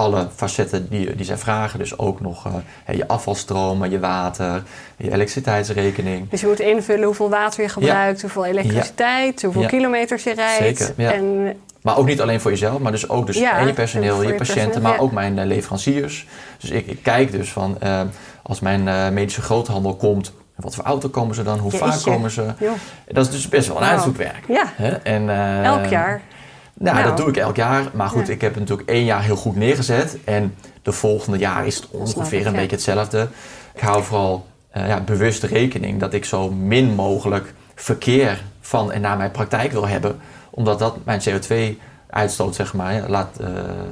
Alle 0.00 0.28
facetten 0.34 0.88
die, 0.88 1.16
die 1.16 1.24
zij 1.24 1.36
vragen. 1.36 1.78
Dus 1.78 1.98
ook 1.98 2.20
nog 2.20 2.46
uh, 2.46 2.96
je 2.96 3.08
afvalstromen, 3.08 3.90
je 3.90 4.00
water, 4.00 4.62
je 4.96 5.12
elektriciteitsrekening. 5.12 6.30
Dus 6.30 6.40
je 6.40 6.46
moet 6.46 6.60
invullen 6.60 7.04
hoeveel 7.04 7.30
water 7.30 7.62
je 7.62 7.68
gebruikt, 7.68 8.20
hoeveel 8.20 8.44
elektriciteit, 8.44 9.42
hoeveel 9.42 9.66
kilometers 9.66 10.22
je 10.22 10.34
rijdt. 10.34 10.78
Zeker, 10.78 11.12
en, 11.14 11.56
maar 11.82 11.98
ook 11.98 12.06
niet 12.06 12.20
alleen 12.20 12.40
voor 12.40 12.50
jezelf, 12.50 12.78
maar 12.78 12.92
dus 12.92 13.08
ook 13.08 13.26
dus 13.26 13.36
en 13.36 13.66
je 13.66 13.72
personeel, 13.72 14.22
je, 14.22 14.34
patiënten, 14.34 14.82
maar 14.82 14.98
ook 14.98 15.12
mijn 15.12 15.38
uh, 15.38 15.44
leveranciers. 15.44 16.26
Dus 16.58 16.70
ik, 16.70 16.86
ik, 16.86 17.02
kijk 17.02 17.32
dus 17.32 17.52
van 17.52 17.78
uh, 17.82 18.00
als 18.42 18.60
mijn 18.60 19.14
medische 19.14 19.42
groothandel 19.42 19.96
komt, 19.96 20.32
wat 20.54 20.74
voor 20.74 20.84
auto 20.84 21.08
komen 21.08 21.34
ze 21.34 21.42
dan? 21.42 21.58
Hoe 21.58 21.70
vaak 21.70 22.02
komen 22.02 22.30
ze? 22.30 22.46
Dat 23.08 23.26
is 23.26 23.30
dus 23.30 23.48
best 23.48 23.66
wel 23.66 23.76
een 23.76 23.82
wow. 23.82 23.92
uitzoekwerk. 23.92 24.44
Ja. 24.48 25.00
En, 25.02 25.30
Elk 25.64 25.86
jaar. 25.86 26.20
Nou, 26.80 26.96
dat 26.96 27.04
nou. 27.04 27.16
doe 27.16 27.28
ik 27.28 27.36
elk 27.36 27.56
jaar. 27.56 27.84
Maar 27.92 28.08
goed, 28.08 28.28
ik 28.28 28.40
heb 28.40 28.50
het 28.50 28.60
natuurlijk 28.60 28.88
één 28.88 29.04
jaar 29.04 29.22
heel 29.22 29.36
goed 29.36 29.56
neergezet. 29.56 30.18
En 30.24 30.54
de 30.82 30.92
volgende 30.92 31.38
jaar 31.38 31.66
is 31.66 31.76
het 31.76 31.88
ongeveer 31.90 32.46
een 32.46 32.52
beetje 32.52 32.76
hetzelfde. 32.76 33.28
Ik 33.74 33.80
hou 33.80 34.02
vooral 34.02 34.46
uh, 34.76 34.86
ja, 34.86 35.00
bewust 35.00 35.42
rekening 35.42 36.00
dat 36.00 36.12
ik 36.12 36.24
zo 36.24 36.50
min 36.50 36.94
mogelijk 36.94 37.54
verkeer 37.74 38.42
van 38.60 38.92
en 38.92 39.00
naar 39.00 39.16
mijn 39.16 39.30
praktijk 39.30 39.72
wil 39.72 39.88
hebben. 39.88 40.18
Omdat 40.50 40.78
dat 40.78 40.96
mijn 41.04 41.20
CO2-uitstoot 41.20 42.54
zeg 42.54 42.74
maar, 42.74 43.08
laat 43.08 43.38
uh, 43.40 43.48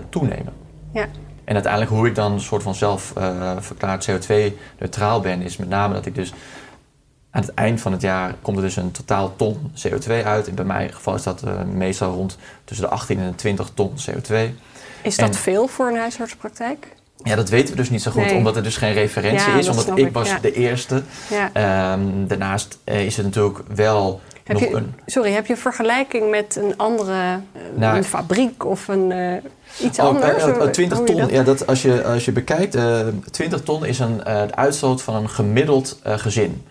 toenemen. 0.09 0.53
Ja. 0.92 1.07
En 1.44 1.55
uiteindelijk 1.55 1.92
hoe 1.92 2.07
ik 2.07 2.14
dan 2.14 2.33
een 2.33 2.40
soort 2.40 2.62
van 2.62 2.74
zelf 2.74 3.12
uh, 3.18 3.53
verklaard 3.59 4.11
CO2-neutraal 4.11 5.20
ben, 5.20 5.42
is 5.42 5.57
met 5.57 5.68
name 5.68 5.94
dat 5.94 6.07
ik 6.07 6.14
dus 6.14 6.33
aan 7.31 7.43
het 7.43 7.55
eind 7.55 7.81
van 7.81 7.93
het 7.93 8.03
jaar 8.03 8.35
komt 8.43 8.57
er 8.57 8.62
dus 8.62 8.77
een 8.77 8.91
totaal 8.91 9.37
ton 9.37 9.73
CO2 9.87 10.25
uit. 10.25 10.49
En 10.49 10.55
bij 10.55 10.64
mijn 10.64 10.93
geval 10.93 11.14
is 11.14 11.23
dat 11.23 11.43
uh, 11.45 11.62
meestal 11.62 12.14
rond 12.14 12.38
tussen 12.64 12.87
de 12.87 12.93
18 12.93 13.19
en 13.19 13.31
de 13.31 13.35
20 13.35 13.71
ton 13.75 13.93
CO2. 14.11 14.35
Is 15.03 15.17
dat 15.17 15.37
veel 15.37 15.67
voor 15.67 15.88
een 15.88 15.97
huisartspraktijk? 15.97 16.97
Ja, 17.23 17.37
dat 17.37 17.49
weten 17.49 17.71
we 17.71 17.77
dus 17.77 17.91
niet 17.91 18.03
zo 18.03 18.11
goed, 18.11 18.33
omdat 18.33 18.57
er 18.57 18.62
dus 18.62 18.77
geen 18.77 18.93
referentie 18.93 19.53
is. 19.53 19.69
Omdat 19.69 19.99
ik 19.99 20.12
was 20.12 20.41
de 20.41 20.53
eerste. 20.53 21.03
Ja. 21.31 21.93
Um, 21.93 22.27
daarnaast 22.27 22.79
uh, 22.85 23.05
is 23.05 23.17
het 23.17 23.27
natuurlijk 23.27 23.59
wel 23.75 24.21
heb 24.45 24.61
nog 24.61 24.69
je, 24.69 24.77
een... 24.77 24.95
Sorry, 25.07 25.33
heb 25.33 25.47
je 25.47 25.57
vergelijking 25.57 26.31
met 26.31 26.57
een 26.57 26.77
andere 26.77 27.12
uh, 27.12 27.62
nou, 27.75 27.97
een 27.97 28.05
fabriek 28.05 28.64
of 28.64 28.88
een, 28.88 29.11
uh, 29.11 29.33
iets 29.81 29.99
oh, 29.99 30.05
anders? 30.05 30.47
Uh, 30.47 30.62
20 30.62 30.99
ton, 30.99 31.17
dat? 31.17 31.31
ja, 31.31 31.43
dat, 31.43 31.67
als, 31.67 31.83
je, 31.83 32.05
als 32.05 32.25
je 32.25 32.33
bekijkt, 32.33 32.79
20 33.31 33.61
ton 33.61 33.85
is 33.85 33.99
een, 33.99 34.17
de 34.17 34.55
uitstoot 34.55 35.03
van 35.03 35.14
een 35.14 35.29
gemiddeld 35.29 36.01
gezin. 36.05 36.62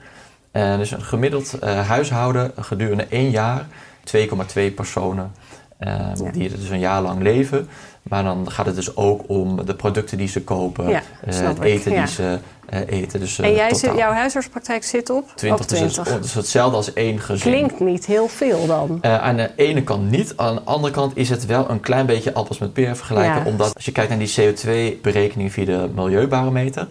Dus 0.77 0.91
een 0.91 1.01
gemiddeld 1.01 1.59
huishouden 1.61 2.51
gedurende 2.59 3.05
één 3.09 3.29
jaar, 3.29 3.67
2,2 4.03 4.71
personen. 4.75 5.31
Ehm, 5.79 6.31
die 6.31 6.49
dus 6.49 6.69
een 6.69 6.79
jaar 6.79 7.01
lang 7.01 7.21
leven. 7.21 7.67
Maar 8.03 8.23
dan 8.23 8.51
gaat 8.51 8.65
het 8.65 8.75
dus 8.75 8.95
ook 8.95 9.23
om 9.27 9.65
de 9.65 9.75
producten 9.75 10.17
die 10.17 10.27
ze 10.27 10.43
kopen, 10.43 10.89
ja, 10.89 11.01
uh, 11.27 11.47
het 11.47 11.59
eten 11.59 11.91
die 11.91 12.07
ze 12.07 12.39
eten. 12.85 13.19
Dus, 13.19 13.39
en 13.39 13.53
jij 13.53 13.73
zit, 13.73 13.95
jouw 13.95 14.11
huisartspraktijk 14.11 14.83
zit 14.83 15.09
op 15.09 15.31
20, 15.35 15.61
op 15.61 15.67
20. 15.67 16.03
Dus, 16.03 16.21
dus 16.21 16.33
hetzelfde 16.33 16.77
als 16.77 16.93
één 16.93 17.19
gezin. 17.19 17.51
Klinkt 17.51 17.79
niet 17.79 18.05
heel 18.05 18.27
veel 18.27 18.65
dan. 18.67 19.03
aan 19.03 19.35
de 19.35 19.51
ene 19.55 19.83
kant 19.83 20.09
niet. 20.09 20.33
Aan 20.35 20.55
de 20.55 20.61
andere 20.63 20.93
kant 20.93 21.17
is 21.17 21.29
het 21.29 21.45
wel 21.45 21.69
een 21.69 21.79
klein 21.79 22.05
beetje 22.05 22.33
appels 22.33 22.57
met 22.57 22.73
peer 22.73 22.95
vergelijken. 22.95 23.45
Omdat 23.45 23.75
als 23.75 23.85
je 23.85 23.91
kijkt 23.91 24.09
naar 24.09 24.19
die 24.19 24.33
CO2-berekening 24.35 25.51
via 25.51 25.65
de 25.65 25.89
milieubarometer... 25.95 26.87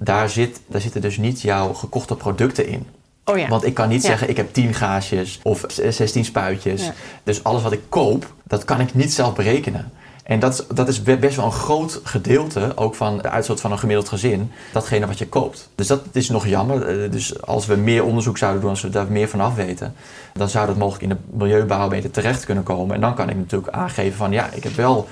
Daar, 0.00 0.30
zit, 0.30 0.60
daar 0.66 0.80
zitten 0.80 1.00
dus 1.00 1.16
niet 1.16 1.40
jouw 1.40 1.72
gekochte 1.72 2.16
producten 2.16 2.66
in. 2.66 2.86
Oh 3.28 3.38
ja. 3.38 3.48
Want 3.48 3.64
ik 3.64 3.74
kan 3.74 3.88
niet 3.88 4.04
zeggen, 4.04 4.28
ik 4.28 4.36
heb 4.36 4.52
10 4.52 4.74
gaasjes 4.74 5.40
of 5.42 5.64
16 5.68 6.24
spuitjes. 6.24 6.84
Ja. 6.84 6.92
Dus 7.22 7.44
alles 7.44 7.62
wat 7.62 7.72
ik 7.72 7.82
koop, 7.88 8.32
dat 8.44 8.64
kan 8.64 8.80
ik 8.80 8.94
niet 8.94 9.12
zelf 9.12 9.34
berekenen. 9.34 9.92
En 10.28 10.38
dat, 10.40 10.66
dat 10.74 10.88
is 10.88 11.02
best 11.02 11.36
wel 11.36 11.44
een 11.44 11.52
groot 11.52 12.00
gedeelte 12.04 12.72
ook 12.74 12.94
van 12.94 13.16
de 13.16 13.28
uitstoot 13.28 13.60
van 13.60 13.72
een 13.72 13.78
gemiddeld 13.78 14.08
gezin. 14.08 14.50
Datgene 14.72 15.06
wat 15.06 15.18
je 15.18 15.28
koopt. 15.28 15.68
Dus 15.74 15.86
dat 15.86 16.02
is 16.12 16.28
nog 16.28 16.46
jammer. 16.46 17.02
Eh, 17.02 17.10
dus 17.10 17.42
als 17.42 17.66
we 17.66 17.76
meer 17.76 18.04
onderzoek 18.04 18.38
zouden 18.38 18.60
doen, 18.60 18.70
als 18.70 18.82
we 18.82 18.88
daar 18.90 19.12
meer 19.12 19.28
van 19.28 19.40
af 19.40 19.54
weten, 19.54 19.94
dan 20.32 20.48
zou 20.48 20.66
dat 20.66 20.76
mogelijk 20.76 21.02
in 21.02 21.08
de 21.08 21.16
milieubarometer 21.30 22.10
terecht 22.10 22.44
kunnen 22.44 22.64
komen. 22.64 22.94
En 22.94 23.00
dan 23.00 23.14
kan 23.14 23.28
ik 23.28 23.36
natuurlijk 23.36 23.72
aangeven 23.72 24.16
van 24.16 24.32
ja, 24.32 24.50
ik 24.52 24.62
heb 24.62 24.74
wel 24.74 25.08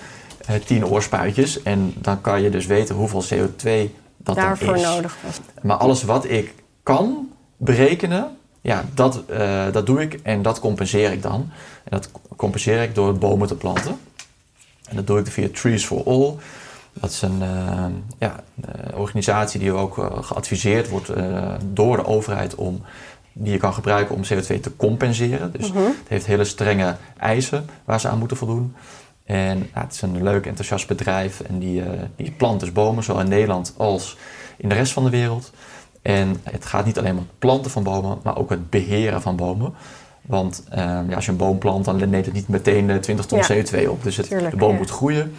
eh, 0.47 0.55
10 0.65 0.87
oorspuitjes. 0.87 1.63
En 1.63 1.95
dan 1.99 2.21
kan 2.21 2.43
je 2.43 2.51
dus 2.51 2.67
weten 2.67 2.95
hoeveel 2.95 3.25
CO2 3.25 3.93
dat 4.17 4.37
Daarvoor 4.37 4.77
is. 4.77 4.83
nodig 4.83 5.17
was. 5.25 5.41
Maar 5.63 5.77
alles 5.77 6.03
wat 6.03 6.31
ik 6.31 6.55
kan 6.83 7.29
berekenen, 7.57 8.37
ja, 8.61 8.85
dat, 8.95 9.23
uh, 9.31 9.73
dat 9.73 9.87
doe 9.87 10.01
ik 10.01 10.21
en 10.23 10.43
dat 10.43 10.61
compenseer 10.61 11.13
ik 11.13 11.23
dan. 11.23 11.51
En 11.85 11.91
dat 11.91 12.11
compenseer 12.37 12.83
ik 12.83 12.95
door 12.95 13.19
bomen 13.19 13.49
te 13.49 13.55
planten. 13.55 13.99
En 14.89 14.97
dat 14.97 15.07
doe 15.07 15.19
ik 15.19 15.27
via 15.27 15.49
Trees 15.53 15.85
for 15.85 16.05
All. 16.05 16.35
Dat 16.93 17.11
is 17.11 17.23
een 17.23 17.43
uh, 17.43 17.85
ja, 18.19 18.41
uh, 18.65 18.99
organisatie 18.99 19.61
die 19.61 19.73
ook 19.73 19.99
uh, 19.99 20.07
geadviseerd 20.21 20.89
wordt 20.89 21.11
door 21.73 21.97
de 21.97 22.07
overheid 22.07 22.55
om 22.55 22.83
die 23.33 23.53
je 23.53 23.59
kan 23.59 23.75
gebruiken 23.75 24.15
om 24.15 24.23
CO2 24.23 24.61
te 24.61 24.77
compenseren. 24.77 25.53
Dus 25.53 25.73
mhm. 25.73 25.83
het 25.83 26.09
heeft 26.09 26.27
hele 26.27 26.45
strenge 26.45 26.97
eisen 27.19 27.67
waar 27.85 28.01
ze 28.01 28.09
aan 28.09 28.19
moeten 28.19 28.37
voldoen. 28.37 28.75
En 29.25 29.69
het 29.73 29.93
is 29.93 30.03
een 30.03 30.23
leuk, 30.23 30.47
enthousiast 30.47 30.87
bedrijf 30.87 31.41
en 31.41 31.59
die, 31.59 31.83
die 32.17 32.31
plant 32.31 32.61
dus 32.61 32.73
bomen, 32.73 33.05
zowel 33.05 33.23
in 33.23 33.29
Nederland 33.29 33.75
als 33.77 34.17
in 34.57 34.69
de 34.69 34.75
rest 34.75 34.93
van 34.93 35.05
de 35.05 35.11
wereld. 35.11 35.53
En 36.07 36.41
het 36.43 36.67
gaat 36.67 36.85
niet 36.85 36.99
alleen 36.99 37.13
om 37.13 37.19
het 37.19 37.39
planten 37.39 37.71
van 37.71 37.83
bomen, 37.83 38.19
maar 38.23 38.39
ook 38.39 38.51
het 38.51 38.71
beheren 38.71 39.23
van 39.23 39.37
bomen. 39.37 39.75
Want 40.23 40.65
ehm, 40.71 41.09
ja, 41.09 41.15
als 41.15 41.25
je 41.25 41.31
een 41.31 41.37
boom 41.37 41.59
plant, 41.59 41.85
dan 41.85 42.11
neemt 42.11 42.25
het 42.25 42.35
niet 42.35 42.49
meteen 42.49 43.01
20 43.01 43.27
ton 43.27 43.43
CO2 43.53 43.89
op. 43.89 44.03
Dus 44.03 44.17
het, 44.17 44.29
de 44.29 44.57
boom 44.57 44.77
moet 44.77 44.91
groeien. 44.91 45.35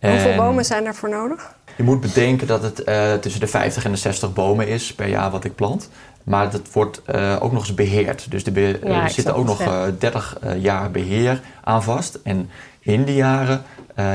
Hoeveel 0.00 0.36
bomen 0.36 0.64
zijn 0.64 0.84
daarvoor 0.84 1.08
nodig? 1.08 1.54
Je 1.76 1.82
moet 1.82 2.00
bedenken 2.00 2.46
dat 2.46 2.62
het 2.62 2.88
uh, 2.88 3.12
tussen 3.12 3.40
de 3.40 3.46
50 3.46 3.84
en 3.84 3.90
de 3.90 3.96
60 3.96 4.32
bomen 4.32 4.68
is 4.68 4.94
per 4.94 5.08
jaar 5.08 5.30
wat 5.30 5.44
ik 5.44 5.54
plant. 5.54 5.90
Maar 6.22 6.50
dat 6.50 6.72
wordt 6.72 7.02
uh, 7.06 7.36
ook 7.40 7.52
nog 7.52 7.60
eens 7.60 7.74
beheerd. 7.74 8.30
Dus 8.30 8.44
er 8.44 8.88
ja, 8.88 9.08
zitten 9.08 9.34
ook 9.34 9.46
nog 9.46 9.60
uh, 9.60 9.82
30 9.98 10.38
jaar 10.58 10.90
beheer 10.90 11.40
aan 11.64 11.82
vast. 11.82 12.18
En 12.22 12.50
in 12.80 13.04
die 13.04 13.14
jaren 13.14 13.62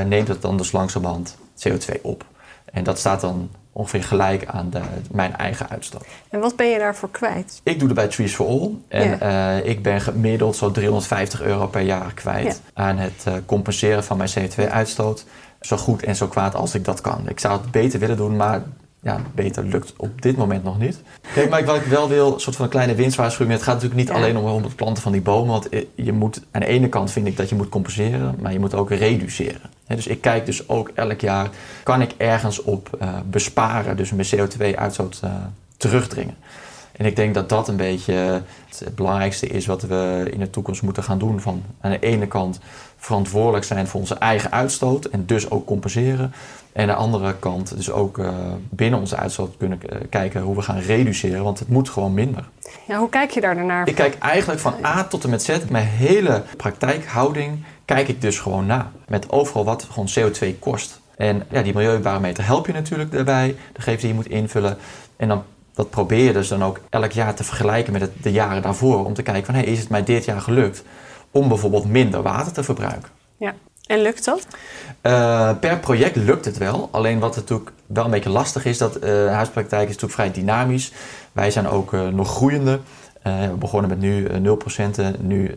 neemt 0.06 0.28
het 0.28 0.42
dan 0.42 0.56
dus 0.56 0.72
langzamerhand 0.72 1.36
CO2 1.68 2.00
op. 2.02 2.24
En 2.64 2.84
dat 2.84 2.98
staat 2.98 3.20
dan 3.20 3.50
ongeveer 3.74 4.04
gelijk 4.04 4.46
aan 4.46 4.70
de, 4.70 4.80
mijn 5.10 5.36
eigen 5.36 5.68
uitstoot. 5.68 6.04
En 6.28 6.40
wat 6.40 6.56
ben 6.56 6.66
je 6.66 6.78
daarvoor 6.78 7.10
kwijt? 7.10 7.60
Ik 7.62 7.78
doe 7.78 7.88
er 7.88 7.94
bij 7.94 8.08
Trees 8.08 8.34
for 8.34 8.46
All. 8.46 8.70
En 8.88 9.18
uh, 9.22 9.66
ik 9.66 9.82
ben 9.82 10.00
gemiddeld 10.00 10.56
zo 10.56 10.70
350 10.70 11.42
euro 11.42 11.66
per 11.66 11.80
jaar 11.80 12.12
kwijt 12.14 12.60
aan 12.74 12.96
het 12.96 13.24
uh, 13.28 13.34
compenseren 13.46 14.04
van 14.04 14.16
mijn 14.16 14.30
CO2-uitstoot. 14.30 15.24
Zo 15.60 15.76
goed 15.76 16.02
en 16.02 16.16
zo 16.16 16.26
kwaad 16.26 16.54
als 16.54 16.74
ik 16.74 16.84
dat 16.84 17.00
kan. 17.00 17.28
Ik 17.28 17.40
zou 17.40 17.60
het 17.60 17.70
beter 17.70 18.00
willen 18.00 18.16
doen, 18.16 18.36
maar 18.36 18.62
ja, 19.02 19.20
beter 19.34 19.64
lukt 19.64 19.92
op 19.96 20.22
dit 20.22 20.36
moment 20.36 20.64
nog 20.64 20.78
niet. 20.78 21.02
Kijk, 21.34 21.50
maar 21.50 21.64
wat 21.64 21.76
ik 21.76 21.82
wel 21.82 22.08
wil, 22.08 22.34
een 22.34 22.40
soort 22.40 22.56
van 22.56 22.64
een 22.64 22.70
kleine 22.70 22.94
winstwaarschuwing. 22.94 23.56
Het 23.56 23.62
gaat 23.62 23.74
natuurlijk 23.74 24.00
niet 24.00 24.10
alleen 24.10 24.36
om, 24.36 24.62
het 24.62 24.76
planten 24.76 25.02
van 25.02 25.12
die 25.12 25.20
bomen. 25.20 25.50
Want 25.50 25.68
je 25.94 26.12
moet, 26.12 26.42
aan 26.50 26.60
de 26.60 26.66
ene 26.66 26.88
kant 26.88 27.10
vind 27.10 27.26
ik 27.26 27.36
dat 27.36 27.48
je 27.48 27.54
moet 27.54 27.68
compenseren, 27.68 28.36
maar 28.40 28.52
je 28.52 28.58
moet 28.58 28.74
ook 28.74 28.90
reduceren. 28.90 29.70
Dus 29.86 30.06
ik 30.06 30.20
kijk 30.20 30.46
dus 30.46 30.68
ook 30.68 30.90
elk 30.94 31.20
jaar, 31.20 31.48
kan 31.82 32.02
ik 32.02 32.14
ergens 32.16 32.62
op 32.62 32.90
uh, 33.02 33.08
besparen, 33.30 33.96
dus 33.96 34.12
mijn 34.12 34.28
CO2-uitstoot 34.36 35.20
uh, 35.24 35.30
terugdringen. 35.76 36.36
En 36.96 37.06
ik 37.06 37.16
denk 37.16 37.34
dat 37.34 37.48
dat 37.48 37.68
een 37.68 37.76
beetje 37.76 38.42
het 38.78 38.94
belangrijkste 38.94 39.46
is 39.46 39.66
wat 39.66 39.82
we 39.82 40.28
in 40.30 40.38
de 40.38 40.50
toekomst 40.50 40.82
moeten 40.82 41.02
gaan 41.02 41.18
doen. 41.18 41.40
Van 41.40 41.62
aan 41.80 41.90
de 41.90 41.98
ene 41.98 42.26
kant 42.26 42.60
verantwoordelijk 42.96 43.64
zijn 43.64 43.86
voor 43.86 44.00
onze 44.00 44.14
eigen 44.14 44.52
uitstoot 44.52 45.04
en 45.04 45.26
dus 45.26 45.50
ook 45.50 45.66
compenseren. 45.66 46.32
En 46.72 46.82
aan 46.82 46.88
de 46.88 46.94
andere 46.94 47.34
kant 47.38 47.76
dus 47.76 47.90
ook 47.90 48.18
uh, 48.18 48.28
binnen 48.70 49.00
onze 49.00 49.16
uitstoot 49.16 49.56
kunnen 49.56 49.80
kijken 50.10 50.40
hoe 50.40 50.56
we 50.56 50.62
gaan 50.62 50.78
reduceren, 50.78 51.44
want 51.44 51.58
het 51.58 51.68
moet 51.68 51.88
gewoon 51.88 52.14
minder. 52.14 52.48
Ja, 52.86 52.98
hoe 52.98 53.08
kijk 53.08 53.30
je 53.30 53.40
daar 53.40 53.64
naar? 53.64 53.88
Ik 53.88 53.94
kijk 53.94 54.18
eigenlijk 54.18 54.60
van 54.60 54.74
A 54.84 55.04
tot 55.04 55.24
en 55.24 55.30
met 55.30 55.42
Z. 55.42 55.58
Mijn 55.68 55.86
hele 55.86 56.42
praktijkhouding 56.56 57.64
kijk 57.84 58.08
ik 58.08 58.20
dus 58.20 58.38
gewoon 58.38 58.66
na. 58.66 58.92
Met 59.08 59.30
overal 59.30 59.64
wat 59.64 59.86
gewoon 59.90 60.08
CO2 60.18 60.58
kost. 60.58 61.00
En 61.16 61.42
ja, 61.50 61.62
die 61.62 61.74
milieubarometer 61.74 62.46
help 62.46 62.66
je 62.66 62.72
natuurlijk 62.72 63.12
daarbij. 63.12 63.56
De 63.72 63.80
gegevens 63.80 64.00
die 64.00 64.10
je 64.10 64.14
moet 64.14 64.28
invullen. 64.28 64.76
En 65.16 65.28
dan 65.28 65.42
dat 65.74 65.90
probeer 65.90 66.24
je 66.24 66.32
dus 66.32 66.48
dan 66.48 66.64
ook 66.64 66.80
elk 66.90 67.12
jaar 67.12 67.34
te 67.34 67.44
vergelijken 67.44 67.92
met 67.92 68.00
het, 68.00 68.12
de 68.22 68.32
jaren 68.32 68.62
daarvoor. 68.62 69.04
Om 69.04 69.14
te 69.14 69.22
kijken 69.22 69.44
van, 69.44 69.54
hey, 69.54 69.64
is 69.64 69.78
het 69.78 69.88
mij 69.88 70.04
dit 70.04 70.24
jaar 70.24 70.40
gelukt 70.40 70.82
om 71.30 71.48
bijvoorbeeld 71.48 71.88
minder 71.88 72.22
water 72.22 72.52
te 72.52 72.62
verbruiken? 72.62 73.10
Ja, 73.36 73.54
en 73.86 74.02
lukt 74.02 74.24
dat? 74.24 74.46
Uh, 75.02 75.50
per 75.60 75.78
project 75.78 76.16
lukt 76.16 76.44
het 76.44 76.58
wel. 76.58 76.88
Alleen 76.92 77.18
wat 77.18 77.36
natuurlijk 77.36 77.70
wel 77.86 78.04
een 78.04 78.10
beetje 78.10 78.30
lastig 78.30 78.64
is, 78.64 78.78
dat 78.78 79.04
uh, 79.04 79.26
huispraktijk 79.26 79.88
is 79.88 79.94
natuurlijk 79.94 80.12
vrij 80.12 80.32
dynamisch. 80.32 80.92
Wij 81.32 81.50
zijn 81.50 81.68
ook 81.68 81.92
uh, 81.92 82.08
nog 82.08 82.28
groeiende. 82.28 82.80
We 83.24 83.56
begonnen 83.58 83.90
met 83.90 84.00
nu 84.00 84.28
0 84.38 84.56
patiënten, 84.56 85.16
nu 85.18 85.54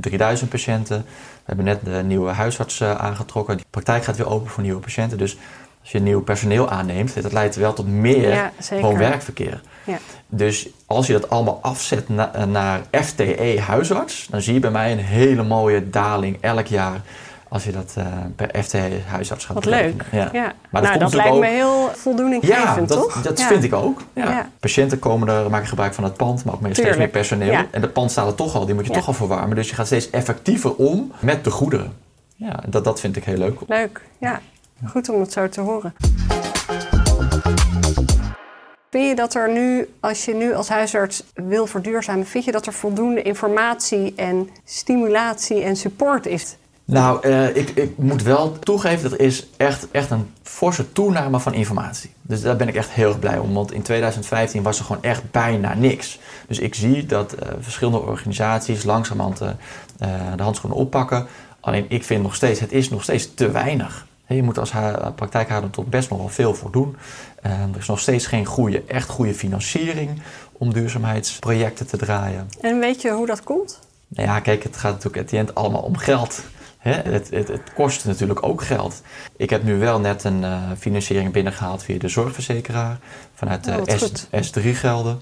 3000 0.00 0.50
patiënten. 0.50 0.96
We 0.96 1.42
hebben 1.44 1.64
net 1.64 1.84
de 1.84 2.02
nieuwe 2.04 2.30
huisarts 2.30 2.82
aangetrokken. 2.82 3.56
De 3.56 3.64
praktijk 3.70 4.04
gaat 4.04 4.16
weer 4.16 4.28
open 4.28 4.50
voor 4.50 4.62
nieuwe 4.62 4.80
patiënten. 4.80 5.18
Dus 5.18 5.36
als 5.80 5.92
je 5.92 6.00
nieuw 6.00 6.22
personeel 6.22 6.70
aanneemt, 6.70 7.22
dat 7.22 7.32
leidt 7.32 7.56
wel 7.56 7.72
tot 7.72 7.86
meer 7.88 8.32
ja, 8.32 8.52
gewoon 8.58 8.98
werkverkeer. 8.98 9.60
Ja. 9.84 9.98
Dus 10.28 10.68
als 10.86 11.06
je 11.06 11.12
dat 11.12 11.30
allemaal 11.30 11.58
afzet 11.62 12.08
naar 12.48 12.80
FTE 12.90 13.60
huisarts, 13.60 14.26
dan 14.30 14.42
zie 14.42 14.54
je 14.54 14.60
bij 14.60 14.70
mij 14.70 14.92
een 14.92 14.98
hele 14.98 15.42
mooie 15.42 15.90
daling 15.90 16.38
elk 16.40 16.66
jaar 16.66 17.00
als 17.48 17.64
je 17.64 17.72
dat 17.72 17.94
uh, 17.98 18.06
per 18.36 18.62
FTE 18.62 19.00
huisarts 19.06 19.44
gaat 19.44 19.54
Wat 19.54 19.64
leuk. 19.64 20.04
Ja. 20.12 20.28
ja. 20.32 20.52
Maar 20.70 20.82
dat, 20.82 20.90
nou, 20.90 20.98
dat 20.98 21.14
lijkt 21.14 21.38
me 21.38 21.46
heel 21.46 21.90
voldoeninggevend, 21.94 22.64
ja, 22.64 22.74
dat, 22.74 22.88
toch? 22.88 23.22
dat 23.22 23.42
vind 23.42 23.64
ik 23.64 23.74
ook. 23.74 24.02
Ja. 24.12 24.48
Patiënten 24.60 24.98
komen 24.98 25.28
er, 25.28 25.50
maken 25.50 25.68
gebruik 25.68 25.94
van 25.94 26.04
het 26.04 26.16
pand, 26.16 26.44
maar 26.44 26.54
ook 26.54 26.60
meer, 26.60 26.74
steeds 26.74 26.96
meer 26.96 27.08
personeel. 27.08 27.64
En 27.70 27.80
de 27.80 27.88
pand 27.88 28.10
staat 28.10 28.26
er 28.26 28.34
toch 28.34 28.54
al, 28.54 28.66
die 28.66 28.74
moet 28.74 28.86
je 28.86 28.92
toch 28.92 29.06
al 29.06 29.12
verwarmen. 29.12 29.56
Dus 29.56 29.68
je 29.68 29.74
gaat 29.74 29.86
steeds 29.86 30.10
effectiever 30.10 30.74
om 30.74 31.12
met 31.18 31.44
de 31.44 31.50
goederen. 31.50 31.92
Ja, 32.36 32.62
dat, 32.68 32.84
dat 32.84 33.00
vind 33.00 33.16
ik 33.16 33.24
heel 33.24 33.38
leuk. 33.38 33.60
Leuk, 33.66 34.00
ja. 34.18 34.40
Goed 34.84 35.08
om 35.08 35.20
het 35.20 35.32
zo 35.32 35.48
te 35.48 35.60
horen. 35.60 35.94
Vind 38.90 39.08
je 39.08 39.14
dat 39.14 39.34
er 39.34 39.52
nu, 39.52 39.88
als 40.00 40.24
je 40.24 40.34
nu 40.34 40.54
als 40.54 40.68
huisarts 40.68 41.24
wil 41.34 41.66
verduurzamen, 41.66 42.26
vind 42.26 42.44
je 42.44 42.52
dat 42.52 42.66
er 42.66 42.72
voldoende 42.72 43.22
informatie 43.22 44.12
en 44.16 44.48
stimulatie 44.64 45.62
en 45.62 45.76
support 45.76 46.26
is 46.26 46.56
Nou, 46.86 47.28
uh, 47.28 47.56
ik, 47.56 47.70
ik, 47.70 47.98
moet 47.98 48.22
wel 48.22 48.58
toegeven 48.58 49.10
dat 49.10 49.18
is 49.18 49.46
echt, 49.56 49.90
echt 49.90 50.10
een 50.10 50.30
forse 50.42 50.92
toename 50.92 51.40
van 51.40 51.54
informatie. 51.54 52.10
Dus 52.22 52.40
daar 52.42 52.56
ben 52.56 52.68
ik 52.68 52.74
echt 52.74 52.90
heel 52.90 53.08
erg 53.08 53.18
blij 53.18 53.38
om. 53.38 53.54
Want 53.54 53.72
in 53.72 53.82
2015 53.82 54.62
was 54.62 54.78
er 54.78 54.84
gewoon 54.84 55.02
echt 55.02 55.30
bijna 55.30 55.74
niks. 55.74 56.18
Dus 56.46 56.58
ik 56.58 56.74
zie 56.74 57.06
dat 57.06 57.34
uh, 57.34 57.48
verschillende 57.60 57.98
organisaties 57.98 58.84
langzamerhand 58.84 59.40
uh, 59.40 59.48
de 60.36 60.42
handschoenen 60.42 60.78
oppakken. 60.78 61.26
Alleen 61.60 61.84
ik 61.88 62.04
vind 62.04 62.22
nog 62.22 62.34
steeds, 62.34 62.60
het 62.60 62.72
is 62.72 62.90
nog 62.90 63.02
steeds 63.02 63.34
te 63.34 63.50
weinig. 63.50 64.06
Je 64.26 64.42
moet 64.42 64.58
als 64.58 64.72
praktijkhouder 65.14 65.70
toch 65.70 65.86
best 65.86 66.10
nog 66.10 66.18
wel 66.18 66.28
veel 66.28 66.54
voor 66.54 66.70
doen. 66.70 66.96
er 67.42 67.78
is 67.78 67.86
nog 67.86 68.00
steeds 68.00 68.26
geen 68.26 68.44
goede, 68.44 68.82
echt 68.86 69.08
goede 69.08 69.34
financiering 69.34 70.22
om 70.52 70.72
duurzaamheidsprojecten 70.72 71.86
te 71.86 71.96
draaien. 71.96 72.48
En 72.60 72.78
weet 72.78 73.02
je 73.02 73.10
hoe 73.10 73.26
dat 73.26 73.42
komt? 73.42 73.78
Nou 74.08 74.28
ja, 74.28 74.40
kijk, 74.40 74.62
het 74.62 74.76
gaat 74.76 74.92
natuurlijk 74.92 75.22
at 75.22 75.28
the 75.28 75.36
end 75.36 75.54
allemaal 75.54 75.82
om 75.82 75.96
geld. 75.96 76.42
Het, 76.94 77.30
het, 77.30 77.48
het, 77.48 77.72
kost 77.74 78.04
natuurlijk 78.04 78.42
ook 78.42 78.62
geld. 78.62 79.02
Ik 79.36 79.50
heb 79.50 79.62
nu 79.62 79.78
wel 79.78 80.00
net 80.00 80.24
een 80.24 80.42
uh, 80.42 80.62
financiering 80.78 81.32
binnengehaald 81.32 81.82
via 81.82 81.98
de 81.98 82.08
zorgverzekeraar 82.08 82.98
vanuit 83.34 83.64
de 83.64 83.82
oh, 84.30 84.42
S3-gelden. 84.42 85.20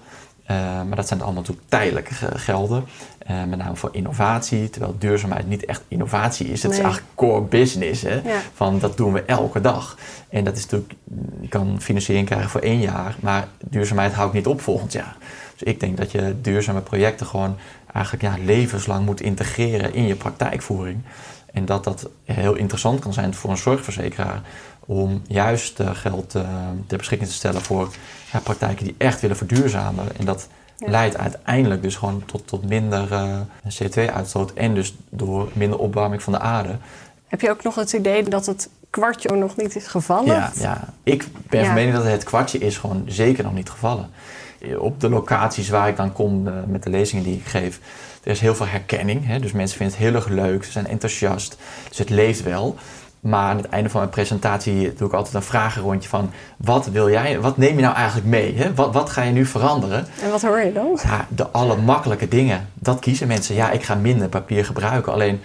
Uh, 0.51 0.57
maar 0.83 0.97
dat 0.97 1.09
zijn 1.09 1.21
allemaal 1.23 1.41
natuurlijk 1.41 1.69
tijdelijke 1.69 2.15
gelden. 2.39 2.85
Uh, 3.31 3.45
met 3.45 3.59
name 3.59 3.77
voor 3.77 3.89
innovatie. 3.93 4.71
Terwijl 4.71 4.97
duurzaamheid 4.99 5.49
niet 5.49 5.65
echt 5.65 5.83
innovatie 5.89 6.49
is. 6.49 6.63
Het 6.63 6.73
is 6.73 6.79
eigenlijk 6.79 7.07
core 7.15 7.41
business. 7.41 8.03
Hè? 8.03 8.23
Van 8.55 8.79
dat 8.79 8.97
doen 8.97 9.13
we 9.13 9.23
elke 9.23 9.61
dag. 9.61 9.99
En 10.29 10.45
dat 10.45 10.57
is 10.57 10.63
natuurlijk, 10.63 10.95
je 11.41 11.49
kan 11.49 11.81
financiering 11.81 12.27
krijgen 12.27 12.51
voor 12.51 12.61
één 12.61 12.81
jaar. 12.81 13.17
Maar 13.21 13.49
duurzaamheid 13.59 14.13
houdt 14.13 14.35
niet 14.35 14.47
op 14.47 14.61
volgend 14.61 14.93
jaar. 14.93 15.17
Dus 15.53 15.63
ik 15.63 15.81
denk 15.81 15.97
dat 15.97 16.13
je 16.13 16.35
duurzame 16.41 16.81
projecten 16.81 17.27
gewoon 17.27 17.57
eigenlijk 17.93 18.25
ja, 18.25 18.45
levenslang 18.45 19.05
moet 19.07 19.21
integreren 19.21 19.95
in 19.95 20.07
je 20.07 20.15
praktijkvoering. 20.15 21.01
En 21.55 21.65
dat 21.65 21.85
dat 21.85 22.09
heel 22.25 22.55
interessant 22.55 23.01
kan 23.01 23.13
zijn 23.13 23.35
voor 23.35 23.51
een 23.51 23.57
zorgverzekeraar 23.57 24.43
om 24.87 25.23
juist 25.27 25.81
uh, 25.81 25.91
geld 25.93 26.35
uh, 26.35 26.43
ter 26.87 26.99
beschikking 26.99 27.31
te 27.31 27.37
stellen 27.37 27.61
voor 27.61 27.89
ja, 28.33 28.39
praktijken 28.39 28.85
die 28.85 28.95
echt 28.99 29.21
willen 29.21 29.37
verduurzamen. 29.37 30.05
En 30.19 30.25
dat 30.25 30.49
leidt 30.79 31.17
uiteindelijk 31.17 31.83
dus 31.83 31.97
gewoon 31.97 32.23
tot, 32.27 32.47
tot 32.47 32.69
minder 32.69 33.13
uh, 33.13 33.39
CO2-uitstoot 33.65 34.53
en 34.53 34.75
dus 34.75 34.95
door 35.09 35.49
minder 35.53 35.79
opwarming 35.79 36.23
van 36.23 36.33
de 36.33 36.39
aarde. 36.39 36.77
Heb 37.27 37.41
je 37.41 37.51
ook 37.51 37.63
nog 37.63 37.75
het 37.75 37.93
idee 37.93 38.29
dat 38.29 38.47
het 38.47 38.69
kwartje 38.91 39.37
nog 39.37 39.57
niet 39.57 39.77
is 39.77 39.87
gevallen? 39.87 40.35
Ja, 40.35 40.53
ja. 40.55 40.95
ik 41.03 41.27
ben 41.49 41.65
van 41.65 41.75
mening 41.75 41.95
dat 41.95 42.05
het 42.05 42.25
kwartje 42.25 42.59
is 42.59 42.79
gewoon 42.79 43.03
zeker 43.07 43.45
nog 43.45 43.55
niet 43.55 43.71
gevallen. 43.71 44.11
Op 44.79 45.01
de 45.01 45.09
locaties 45.09 45.69
waar 45.69 45.89
ik 45.89 45.97
dan 45.97 46.13
kom 46.13 46.43
met 46.67 46.83
de 46.83 46.91
lezingen 46.91 47.25
die 47.25 47.37
ik 47.37 47.47
geef, 47.47 47.81
er 48.25 48.31
is 48.31 48.41
heel 48.41 48.55
veel 48.55 48.67
herkenning. 48.67 49.27
Hè? 49.27 49.39
Dus 49.39 49.53
mensen 49.53 49.77
vinden 49.77 49.97
het 49.97 50.05
heel 50.07 50.15
erg 50.15 50.29
leuk, 50.29 50.65
ze 50.65 50.71
zijn 50.71 50.87
enthousiast. 50.87 51.57
Dus 51.89 51.99
het 51.99 52.11
leeft 52.11 52.43
wel. 52.43 52.77
Maar 53.21 53.51
aan 53.51 53.57
het 53.57 53.69
einde 53.69 53.91
van 53.91 54.01
mijn 54.01 54.13
presentatie 54.13 54.93
doe 54.95 55.09
ik 55.09 55.15
altijd 55.15 55.35
een 55.35 55.43
vragenrondje 55.43 56.09
van... 56.09 56.31
wat 56.57 56.87
wil 56.87 57.11
jij, 57.11 57.41
wat 57.41 57.57
neem 57.57 57.77
je 57.77 57.83
nou 57.83 57.95
eigenlijk 57.95 58.27
mee? 58.27 58.57
Hè? 58.57 58.75
Wat, 58.75 58.95
wat 58.95 59.11
ga 59.11 59.23
je 59.23 59.33
nu 59.33 59.47
veranderen? 59.47 60.07
En 60.23 60.31
wat 60.31 60.43
hoor 60.43 60.61
je 60.61 60.73
dan? 60.73 60.99
Ja, 61.03 61.27
de 61.29 61.49
alle 61.49 61.77
makkelijke 61.77 62.29
dingen. 62.29 62.69
Dat 62.75 62.99
kiezen 62.99 63.29
mensen. 63.29 63.55
Ja, 63.55 63.71
ik 63.71 63.83
ga 63.83 63.95
minder 63.95 64.29
papier 64.29 64.65
gebruiken. 64.65 65.13
Alleen 65.13 65.41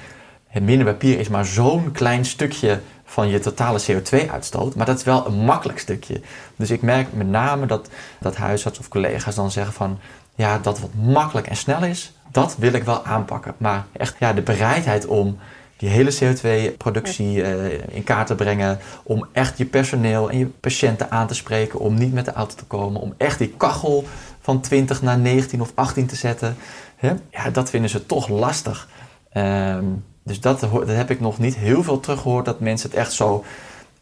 het 0.48 0.64
minder 0.64 0.86
papier 0.86 1.20
is 1.20 1.30
maar 1.30 1.46
zo'n 1.46 1.92
klein 1.92 2.26
stukje 2.26 2.80
van 3.06 3.28
je 3.28 3.40
totale 3.40 3.80
CO2-uitstoot. 3.82 4.76
Maar 4.76 4.86
dat 4.86 4.98
is 4.98 5.04
wel 5.04 5.26
een 5.28 5.40
makkelijk 5.40 5.80
stukje. 5.80 6.22
Dus 6.56 6.72
ik 6.72 6.82
merk 6.82 7.14
met 7.14 7.28
name 7.28 7.66
dat, 7.66 7.90
dat 8.20 8.36
huisarts 8.36 8.80
of 8.80 8.88
collega's 8.88 9.36
dan 9.36 9.52
zeggen 9.52 9.74
van... 9.74 10.00
ja, 10.40 10.58
dat 10.58 10.80
wat 10.80 10.90
makkelijk 10.94 11.48
en 11.48 11.56
snel 11.56 11.84
is, 11.84 12.14
dat 12.32 12.56
wil 12.58 12.74
ik 12.74 12.84
wel 12.84 13.06
aanpakken. 13.06 13.54
Maar 13.58 13.86
echt 13.92 14.16
ja, 14.20 14.34
de 14.34 14.42
bereidheid 14.42 15.06
om 15.06 15.38
die 15.78 15.90
hele 15.90 16.14
CO2-productie 16.14 17.36
uh, 17.36 17.66
eh, 17.66 17.82
in 17.90 18.04
kaart 18.04 18.28
te 18.28 18.36
brengen. 18.36 18.80
Om 19.04 19.28
echt 19.32 19.58
je 19.58 19.66
personeel 19.66 20.30
en 20.30 20.38
je 20.38 20.46
patiënten 20.46 21.12
aan 21.12 21.28
te 21.28 21.34
spreken. 21.34 21.80
Om 21.80 21.94
niet 21.94 22.14
met 22.14 22.26
de 22.26 22.34
auto 22.34 22.56
te 22.56 22.64
komen. 22.66 23.02
Om 23.02 23.14
echt 23.18 23.38
die 23.38 23.54
kachel 23.58 24.06
van 24.42 24.62
20 24.62 25.02
naar 25.02 25.18
19 25.18 25.62
of 25.62 25.72
18 25.76 26.08
te 26.08 26.16
zetten. 26.16 26.56
Hè? 26.96 27.14
Ja, 27.30 27.50
dat 27.50 27.70
vinden 27.70 27.90
ze 27.90 28.06
toch 28.06 28.28
lastig. 28.28 28.88
Um, 29.34 30.04
dus 30.24 30.40
dat, 30.40 30.60
dat 30.60 30.88
heb 30.88 31.10
ik 31.10 31.20
nog 31.20 31.38
niet 31.38 31.56
heel 31.56 31.84
veel 31.84 32.00
teruggehoord. 32.00 32.46
Dat 32.46 32.60
mensen 32.60 32.90
het 32.90 33.00
echt 33.00 33.14
zo 33.14 33.44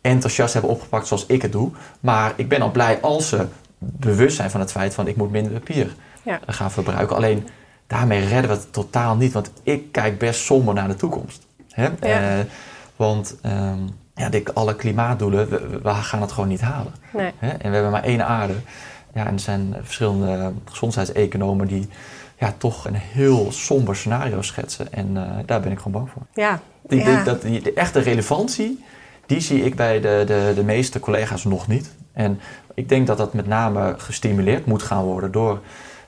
enthousiast 0.02 0.54
hebben 0.54 0.72
opgepakt 0.72 1.08
zoals 1.08 1.26
ik 1.26 1.42
het 1.42 1.52
doe. 1.52 1.72
Maar 2.00 2.34
ik 2.36 2.50
ben 2.50 2.62
al 2.62 2.72
blij 2.72 3.02
als 3.02 3.30
ze 3.30 3.46
bewust 3.78 4.36
zijn 4.36 4.52
van 4.52 4.60
het 4.60 4.72
feit 4.72 4.94
van 4.94 5.08
ik 5.08 5.16
moet 5.16 5.32
minder 5.32 5.52
papier 5.52 5.96
ja. 6.28 6.40
gaan 6.48 6.72
verbruiken. 6.72 7.16
Alleen 7.16 7.48
daarmee 7.88 8.26
redden 8.26 8.50
we 8.52 8.58
het 8.58 8.74
totaal 8.74 9.16
niet. 9.16 9.34
Want 9.34 9.52
ik 9.64 9.92
kijk 9.92 10.18
best 10.18 10.46
somber 10.46 10.74
naar 10.74 10.88
de 10.88 10.96
toekomst. 10.96 11.48
Hè? 11.70 11.88
Eh, 12.00 12.46
want 12.96 13.36
um, 13.46 13.90
ja, 14.16 14.30
alle 14.54 14.76
klimaatdoelen, 14.76 15.50
we, 15.50 15.80
we, 15.84 15.94
gaan 15.94 16.22
het 16.22 16.32
gewoon 16.32 16.50
niet 16.50 16.62
halen. 16.62 16.94
Nee. 17.14 17.32
Hè? 17.38 17.50
En 17.50 17.70
we 17.70 17.74
hebben 17.74 17.92
maar 17.92 18.04
één 18.04 18.26
aarde. 18.26 18.54
Ja, 19.14 19.26
en 19.26 19.34
er 19.34 19.40
zijn 19.40 19.76
verschillende 19.82 20.52
gezondheidseconomen 20.66 21.68
die 21.68 21.90
ja, 22.38 22.54
toch 22.58 22.86
een 22.86 22.96
heel 22.96 23.52
somber 23.52 23.96
scenario 23.96 24.42
schetsen. 24.42 24.94
En 24.94 25.10
uh, 25.14 25.22
daar 25.46 25.62
ben 25.62 25.72
ik 25.72 25.78
gewoon 25.78 25.94
bang 25.94 26.10
voor. 26.10 26.22
Ja. 26.34 26.60
Die, 26.88 27.04
ja. 27.04 27.24
dat, 27.24 27.42
die, 27.42 27.62
de 27.62 27.74
echte 27.74 28.00
relevantie, 28.00 28.84
die 29.26 29.40
zie 29.40 29.64
ik 29.64 29.76
bij 29.76 30.00
de, 30.00 30.24
de, 30.26 30.52
de 30.56 30.64
meeste 30.64 31.00
collega's 31.00 31.44
nog 31.44 31.68
niet. 31.68 31.96
En 32.14 32.40
ik 32.74 32.90
denk 32.90 33.08
dat 33.08 33.18
dat 33.18 33.34
met 33.34 33.48
name 33.48 33.96
gestimuleerd 33.98 34.66
moet 34.66 34.84
gaan 34.84 35.04
worden 35.04 35.32
door 35.32 35.62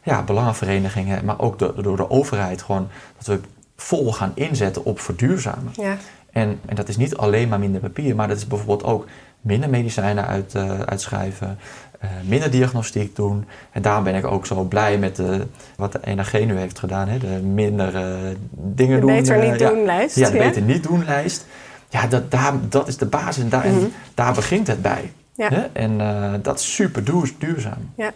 ja, 0.10 0.24
belangenverenigingen, 0.24 1.26
maar 1.26 1.40
ook 1.40 1.60
door 1.60 1.98
de 1.98 2.10
overheid. 2.10 2.62
Gewoon 2.62 2.88
dat 3.18 3.26
we 3.26 3.40
vol 3.76 4.14
gaan 4.14 4.32
inzetten 4.36 4.86
op 4.86 5.00
verduurzamen. 5.00 5.72
Ja. 5.74 5.98
En, 6.32 6.60
en 6.66 6.76
dat 6.76 6.88
is 6.88 6.98
niet 6.98 7.18
alleen 7.18 7.50
maar 7.50 7.60
minder 7.60 7.82
papier, 7.82 8.16
maar 8.16 8.28
dat 8.28 8.38
is 8.38 8.48
bijvoorbeeld 8.48 8.84
ook 8.84 9.06
minder 9.42 9.70
medicijnen 9.70 10.28
uit, 10.28 10.54
uh, 10.56 10.80
uitschrijven, 10.80 11.58
uh, 12.04 12.10
minder 12.28 12.52
diagnostiek 12.52 13.16
doen. 13.16 13.46
En 13.72 13.82
daarom 13.82 14.04
ben 14.04 14.16
ik 14.16 14.26
ook 14.26 14.46
zo 14.46 14.64
blij 14.64 14.98
met 14.98 15.16
de, 15.16 15.48
wat 15.76 15.92
de 15.92 16.00
NRG 16.16 16.34
nu 16.46 16.58
heeft 16.58 16.80
gedaan. 16.80 17.08
Hè? 17.08 17.18
De 17.18 17.42
minder 17.44 17.96
uh, 17.96 18.36
dingen 18.52 19.00
de 19.00 19.06
doen. 19.06 19.16
beter 19.16 19.50
niet 19.50 19.60
doen 19.60 19.86
lijst. 19.86 20.16
Ja, 20.16 20.30
de 20.30 20.38
beter 20.38 20.62
niet 20.62 20.84
doen 20.84 21.06
lijst. 21.06 21.46
Ja, 21.90 22.08
dat, 22.08 22.32
daar, 22.32 22.54
dat 22.70 22.88
is 22.88 22.98
de 22.98 23.06
basis 23.06 23.44
en 23.44 23.50
daar, 23.50 23.64
en 23.64 23.76
mhm. 23.76 23.86
daar 24.14 24.34
begint 24.34 24.68
het 24.68 24.82
bij. 24.82 25.12
Ja. 25.36 25.50
Hè? 25.50 25.62
En 25.74 25.98
dat 26.42 26.60
is 26.60 26.74
super 26.74 27.04
duurzaam. 27.40 27.92
Ja. 27.96 28.12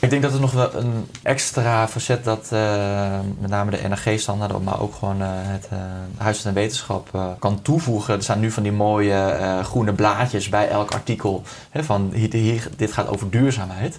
Ik 0.00 0.10
denk 0.10 0.22
dat 0.22 0.32
er 0.32 0.40
nog 0.40 0.52
wel 0.52 0.74
een 0.74 1.06
extra 1.22 1.88
facet 1.88 2.24
dat 2.24 2.50
uh, 2.52 3.18
met 3.38 3.50
name 3.50 3.70
de 3.70 3.88
NRG-standaarden, 3.88 4.62
maar 4.62 4.80
ook 4.80 4.94
gewoon 4.94 5.22
uh, 5.22 5.28
het 5.30 5.68
uh, 5.72 5.78
Huis 6.16 6.44
en 6.44 6.54
Wetenschap 6.54 7.36
kan 7.38 7.62
toevoegen. 7.62 8.14
Er 8.14 8.22
staan 8.22 8.40
nu 8.40 8.50
van 8.50 8.62
die 8.62 8.72
mooie 8.72 9.60
groene 9.62 9.92
blaadjes 9.92 10.48
bij 10.48 10.68
elk 10.68 10.92
artikel. 10.92 11.42
Hè, 11.70 11.84
van 11.84 12.10
hier, 12.14 12.34
hier, 12.34 12.68
dit 12.76 12.92
gaat 12.92 13.08
over 13.08 13.30
duurzaamheid. 13.30 13.98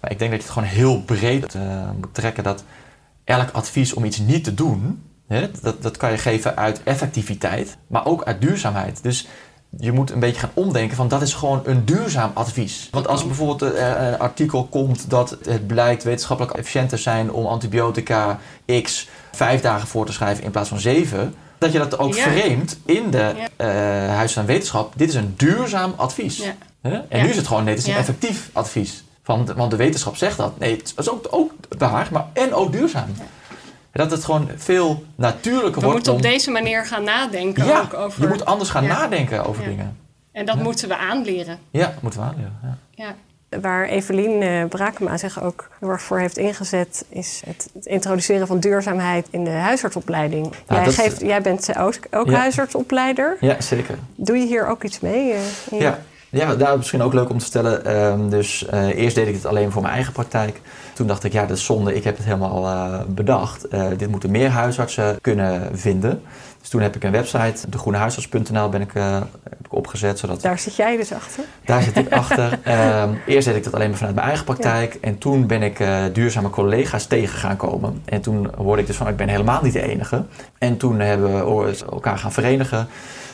Maar 0.00 0.10
ik 0.10 0.18
denk 0.18 0.30
dat 0.30 0.40
je 0.40 0.46
het 0.46 0.56
gewoon 0.56 0.68
heel 0.68 1.02
breed 1.02 1.54
moet 2.00 2.14
trekken. 2.14 2.44
Dat 2.44 2.64
elk 3.24 3.50
advies 3.50 3.92
om 3.92 4.04
iets 4.04 4.18
niet 4.18 4.44
te 4.44 4.54
doen, 4.54 5.02
hè, 5.26 5.50
dat, 5.60 5.82
dat 5.82 5.96
kan 5.96 6.10
je 6.10 6.18
geven 6.18 6.56
uit 6.56 6.82
effectiviteit, 6.82 7.76
maar 7.86 8.06
ook 8.06 8.24
uit 8.24 8.40
duurzaamheid. 8.40 9.02
Dus 9.02 9.28
je 9.76 9.92
moet 9.92 10.10
een 10.10 10.20
beetje 10.20 10.40
gaan 10.40 10.50
omdenken 10.54 10.96
van 10.96 11.08
dat 11.08 11.22
is 11.22 11.34
gewoon 11.34 11.62
een 11.64 11.84
duurzaam 11.84 12.30
advies. 12.34 12.88
Want 12.90 13.08
als 13.08 13.26
bijvoorbeeld 13.26 13.72
eh, 13.72 13.88
een 13.88 14.18
artikel 14.18 14.64
komt 14.64 15.10
dat 15.10 15.36
het 15.42 15.66
blijkt 15.66 16.04
wetenschappelijk 16.04 16.56
efficiënt 16.56 16.88
te 16.88 16.96
zijn 16.96 17.32
om 17.32 17.46
antibiotica 17.46 18.38
X 18.82 19.08
vijf 19.32 19.60
dagen 19.60 19.88
voor 19.88 20.06
te 20.06 20.12
schrijven 20.12 20.44
in 20.44 20.50
plaats 20.50 20.68
van 20.68 20.80
zeven, 20.80 21.34
dat 21.58 21.72
je 21.72 21.78
dat 21.78 21.98
ook 21.98 22.14
ja. 22.14 22.26
in 22.84 23.10
de 23.10 23.34
ja. 23.58 24.08
uh, 24.08 24.14
Huis 24.14 24.32
van 24.32 24.46
Wetenschap. 24.46 24.92
Dit 24.96 25.08
is 25.08 25.14
een 25.14 25.34
duurzaam 25.36 25.92
advies. 25.96 26.36
Ja. 26.36 27.04
En 27.08 27.22
nu 27.22 27.28
is 27.28 27.36
het 27.36 27.46
gewoon, 27.46 27.64
nee, 27.64 27.74
het 27.74 27.82
is 27.82 27.88
een 27.88 27.98
effectief 27.98 28.50
advies. 28.52 29.04
Van, 29.22 29.48
want 29.56 29.70
de 29.70 29.76
wetenschap 29.76 30.16
zegt 30.16 30.36
dat. 30.36 30.58
Nee, 30.58 30.76
het 30.76 30.94
is 30.96 31.10
ook, 31.10 31.26
ook 31.30 31.52
waar, 31.78 32.08
maar 32.12 32.26
en 32.32 32.54
ook 32.54 32.72
duurzaam. 32.72 33.14
Dat 33.92 34.10
het 34.10 34.24
gewoon 34.24 34.48
veel 34.56 35.04
natuurlijker 35.14 35.82
wordt. 35.82 35.86
We 35.86 35.92
moeten 35.92 36.12
op 36.12 36.22
deze 36.22 36.50
manier 36.50 36.86
gaan 36.86 37.04
nadenken. 37.04 37.66
Ja, 37.66 37.80
ook 37.80 37.94
over, 37.94 38.22
je 38.22 38.28
moet 38.28 38.44
anders 38.44 38.70
gaan 38.70 38.86
nadenken 38.86 39.44
over 39.44 39.64
dingen. 39.64 39.96
En 40.32 40.46
dat 40.46 40.56
moeten 40.56 40.88
we 40.88 40.96
aanleren. 40.96 41.58
Ja, 41.70 41.94
moeten 42.00 42.20
we 42.20 42.26
aanleren. 42.26 42.78
Ja. 42.94 43.14
Waar 43.60 43.88
Evelien 43.88 44.42
uh, 44.42 44.64
Brakema 44.64 45.16
zich 45.16 45.42
ook 45.42 45.68
heel 45.80 45.88
erg 45.88 46.02
voor 46.02 46.18
heeft 46.18 46.38
ingezet, 46.38 47.04
is 47.08 47.42
het, 47.46 47.70
het 47.74 47.86
introduceren 47.86 48.46
van 48.46 48.60
duurzaamheid 48.60 49.26
in 49.30 49.44
de 49.44 49.50
huisartsopleiding. 49.50 50.52
jij, 50.68 50.92
geeft, 50.92 51.20
jij 51.20 51.42
bent 51.42 51.78
ook, 51.78 51.94
ook 52.10 52.30
huisartsopleider. 52.30 53.36
Ja, 53.40 53.60
zeker. 53.60 53.98
Doe 54.14 54.36
je 54.36 54.46
hier 54.46 54.66
ook 54.66 54.84
iets 54.84 55.00
mee? 55.00 55.32
Uh, 55.32 55.80
ja. 55.80 55.98
Ja, 56.30 56.54
daar 56.54 56.70
is 56.70 56.76
misschien 56.76 57.02
ook 57.02 57.12
leuk 57.12 57.28
om 57.28 57.38
te 57.38 57.44
vertellen. 57.44 57.84
Ehm, 57.84 58.28
dus 58.28 58.66
uh, 58.74 58.86
eerst 58.86 59.14
deed 59.14 59.28
ik 59.28 59.34
het 59.34 59.46
alleen 59.46 59.70
voor 59.70 59.82
mijn 59.82 59.94
eigen 59.94 60.12
praktijk. 60.12 60.60
Toen 60.98 61.06
dacht 61.06 61.24
ik, 61.24 61.32
ja, 61.32 61.46
dat 61.46 61.56
is 61.56 61.64
zonde. 61.64 61.94
Ik 61.94 62.04
heb 62.04 62.16
het 62.16 62.24
helemaal 62.24 62.64
uh, 62.64 63.00
bedacht. 63.06 63.66
Uh, 63.74 63.86
dit 63.96 64.10
moeten 64.10 64.30
meer 64.30 64.48
huisartsen 64.48 65.20
kunnen 65.20 65.78
vinden. 65.78 66.22
Dus 66.60 66.68
toen 66.68 66.80
heb 66.80 66.96
ik 66.96 67.04
een 67.04 67.10
website, 67.10 67.70
degroenehuisarts.nl, 67.70 68.68
ben 68.68 68.80
ik, 68.80 68.92
heb 69.42 69.58
ik 69.60 69.72
opgezet. 69.74 70.18
Zodat 70.18 70.42
daar 70.42 70.58
zit 70.58 70.76
jij 70.76 70.96
dus 70.96 71.12
achter? 71.12 71.44
Daar 71.64 71.82
zit 71.82 71.96
ik 71.96 72.12
achter. 72.22 72.58
Um, 73.02 73.20
eerst 73.26 73.46
deed 73.46 73.56
ik 73.56 73.64
dat 73.64 73.74
alleen 73.74 73.88
maar 73.88 73.96
vanuit 73.96 74.14
mijn 74.14 74.26
eigen 74.26 74.44
praktijk. 74.44 74.92
Ja. 74.92 74.98
En 75.00 75.18
toen 75.18 75.46
ben 75.46 75.62
ik 75.62 75.84
duurzame 76.12 76.50
collega's 76.50 77.06
tegen 77.06 77.38
gaan 77.38 77.56
komen. 77.56 78.02
En 78.04 78.20
toen 78.20 78.50
hoorde 78.56 78.80
ik 78.80 78.86
dus 78.86 78.96
van, 78.96 79.08
ik 79.08 79.16
ben 79.16 79.28
helemaal 79.28 79.62
niet 79.62 79.72
de 79.72 79.82
enige. 79.82 80.24
En 80.58 80.76
toen 80.76 81.00
hebben 81.00 81.32
we 81.32 81.84
elkaar 81.90 82.18
gaan 82.18 82.32
verenigen. 82.32 82.88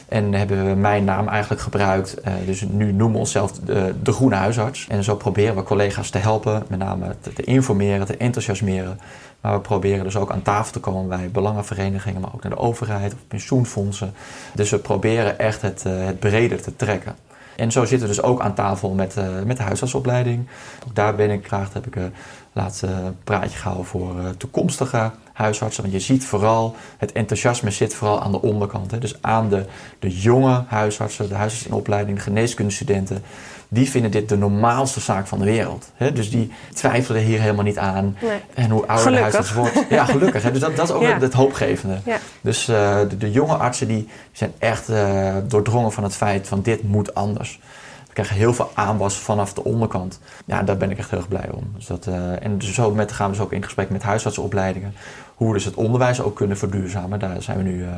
En 0.09 0.33
hebben 0.33 0.67
we 0.67 0.75
mijn 0.75 1.05
naam 1.05 1.29
eigenlijk 1.29 1.63
gebruikt. 1.63 2.17
Uh, 2.19 2.33
dus 2.47 2.61
nu 2.61 2.93
noemen 2.93 3.13
we 3.13 3.19
onszelf 3.19 3.53
de, 3.53 4.13
groene 4.13 4.35
huisarts. 4.35 4.87
En 4.89 5.05
zo 5.05 5.17
proberen 5.17 5.55
we 5.55 5.63
collega's 5.63 6.11
te 6.11 6.19
helpen, 6.19 6.65
met 6.69 6.79
name 6.79 7.15
te, 7.35 7.43
informeren, 7.43 8.07
te 8.07 8.17
enthousiasmeren. 8.17 9.01
Maar 9.41 9.53
we 9.53 9.61
proberen 9.61 10.05
dus 10.05 10.17
ook 10.17 10.33
aan 10.33 10.43
tafel 10.43 10.73
te 10.73 10.81
komen 10.81 11.09
bij 11.09 11.31
belangenverenigingen, 11.31 12.21
maar 12.21 12.35
ook 12.35 12.43
naar 12.43 12.53
de 12.53 12.59
overheid 12.59 13.13
of 13.13 13.19
pensioenfondsen. 13.29 14.13
Dus 14.55 14.71
we 14.71 14.79
proberen 14.79 15.39
echt 15.39 15.63
het, 15.63 15.85
uh, 15.87 16.05
het 16.05 16.19
breder 16.19 16.63
te 16.63 16.77
trekken. 16.77 17.17
En 17.57 17.73
zo 17.73 17.85
zitten 17.85 18.09
we 18.09 18.15
dus 18.15 18.23
ook 18.23 18.41
aan 18.41 18.55
tafel 18.55 18.91
met, 18.91 19.17
uh, 19.17 19.25
met 19.45 19.57
de 19.57 19.63
huisartsopleiding. 19.63 20.47
Ook 20.87 20.95
daar 20.95 21.15
ben 21.15 21.31
ik 21.31 21.47
graag, 21.47 21.73
heb 21.73 21.87
ik 21.87 21.97
een 21.97 22.13
laatste 22.53 22.89
praatje 23.25 23.59
gehouden 23.59 23.87
voor 23.87 24.15
toekomstige 24.37 25.11
huisartsen. 25.35 25.83
Want 25.83 25.95
je 25.95 26.01
ziet 26.01 26.25
vooral, 26.25 26.77
het 26.99 27.13
enthousiasme 27.13 27.71
zit 27.71 27.95
vooral 27.95 28.23
aan 28.23 28.33
de 28.33 28.43
onderkant. 28.43 28.91
Hè. 28.91 28.99
Dus 28.99 29.17
aan 29.21 29.49
de, 29.49 29.65
de 29.99 30.21
jonge 30.21 30.65
huisartsen, 30.67 31.29
de 31.29 31.35
huisartsen 31.35 31.71
in 31.71 31.77
opleiding, 31.77 32.17
de 32.17 32.23
geneeskundestudenten. 32.23 33.23
Die 33.69 33.91
vinden 33.91 34.11
dit 34.11 34.29
de 34.29 34.37
normaalste 34.37 35.01
zaak 35.01 35.27
van 35.27 35.39
de 35.39 35.45
wereld. 35.45 35.91
Hè. 35.95 36.13
Dus 36.13 36.31
die 36.31 36.53
twijfelen 36.75 37.23
hier 37.23 37.41
helemaal 37.41 37.65
niet 37.65 37.79
aan. 37.79 38.17
Nee. 38.23 38.41
En 38.55 38.71
hoe 38.71 38.87
ouder 38.87 39.05
gelukkig. 39.05 39.31
de 39.31 39.37
huisarts 39.37 39.53
wordt. 39.53 39.91
Ja, 39.91 40.05
gelukkig. 40.05 40.43
Hè. 40.43 40.51
Dus 40.51 40.61
dat, 40.61 40.77
dat 40.77 40.89
is 40.89 40.95
ook 40.95 41.03
ja. 41.03 41.19
het, 41.19 41.33
hoopgevende. 41.33 41.99
Ja. 42.05 42.19
Dus 42.41 42.69
uh, 42.69 42.99
de, 43.09 43.17
de, 43.17 43.31
jonge 43.31 43.55
artsen 43.55 43.89
die 43.89 44.09
zijn 44.33 44.53
echt 44.59 44.91
uh, 44.91 45.37
doordrongen 45.49 45.93
van 45.93 46.03
het 46.03 46.15
feit 46.15 46.49
van 46.49 46.63
dit 46.63 46.83
moet 46.83 47.15
anders. 47.15 47.61
We 48.07 48.23
krijgen 48.23 48.37
heel 48.37 48.55
veel 48.55 48.71
aanwas 48.75 49.17
vanaf 49.17 49.53
de 49.53 49.65
onderkant. 49.65 50.21
Ja, 50.45 50.63
daar 50.63 50.77
ben 50.77 50.91
ik 50.91 50.99
echt 50.99 51.11
heel 51.11 51.19
erg 51.19 51.29
blij 51.29 51.49
om. 51.51 51.73
Dus 51.75 51.87
dat, 51.87 52.07
uh, 52.07 52.45
en 52.45 52.59
dus 52.59 52.75
zo 52.75 52.95
met, 52.95 53.13
gaan 53.13 53.31
we 53.31 53.37
dus 53.37 53.45
ook 53.45 53.53
in 53.53 53.63
gesprek 53.63 53.91
met 53.91 54.03
huisartsenopleidingen 54.03 54.95
hoe 55.35 55.47
we 55.47 55.55
dus 55.55 55.65
het 55.65 55.75
onderwijs 55.75 56.21
ook 56.21 56.37
kunnen 56.37 56.57
verduurzamen. 56.57 57.19
Daar 57.19 57.43
zijn 57.43 57.57
we 57.57 57.63
nu, 57.63 57.79
uh, 57.79 57.89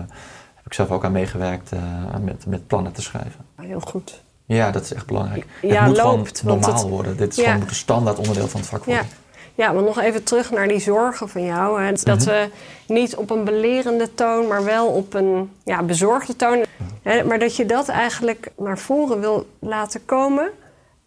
heb 0.54 0.66
ik 0.66 0.72
zelf 0.74 0.90
ook 0.90 1.04
aan 1.04 1.12
meegewerkt, 1.12 1.72
uh, 1.72 1.80
met, 2.20 2.46
met 2.46 2.66
plannen 2.66 2.92
te 2.92 3.02
schrijven. 3.02 3.44
Heel 3.56 3.80
goed. 3.80 4.22
Ja, 4.46 4.70
dat 4.70 4.82
is 4.82 4.92
echt 4.92 5.06
belangrijk. 5.06 5.46
Ja, 5.62 5.68
het 5.68 5.86
moet 5.86 5.96
loopt, 5.96 6.40
gewoon 6.40 6.58
normaal 6.58 6.78
het, 6.78 6.88
worden. 6.88 7.16
Dit 7.16 7.30
is 7.30 7.44
ja. 7.44 7.52
gewoon 7.52 7.68
een 7.68 7.74
standaard 7.74 8.18
onderdeel 8.18 8.48
van 8.48 8.60
het 8.60 8.68
vak 8.68 8.84
worden. 8.84 9.04
Ja. 9.04 9.24
Ja, 9.56 9.72
maar 9.72 9.82
nog 9.82 10.00
even 10.00 10.22
terug 10.22 10.50
naar 10.50 10.68
die 10.68 10.78
zorgen 10.78 11.28
van 11.28 11.44
jou. 11.44 11.82
Hè. 11.82 11.92
Dat 11.92 12.06
mm 12.06 12.32
-hmm. 12.32 12.50
we 12.86 12.94
niet 12.94 13.16
op 13.16 13.30
een 13.30 13.44
belerende 13.44 14.14
toon, 14.14 14.46
maar 14.46 14.64
wel 14.64 14.86
op 14.86 15.14
een 15.14 15.50
ja, 15.64 15.82
bezorgde 15.82 16.36
toon. 16.36 16.64
Hè, 17.02 17.24
maar 17.24 17.38
dat 17.38 17.56
je 17.56 17.66
dat 17.66 17.88
eigenlijk 17.88 18.52
naar 18.56 18.78
voren 18.78 19.20
wil 19.20 19.46
laten 19.58 20.04
komen, 20.04 20.50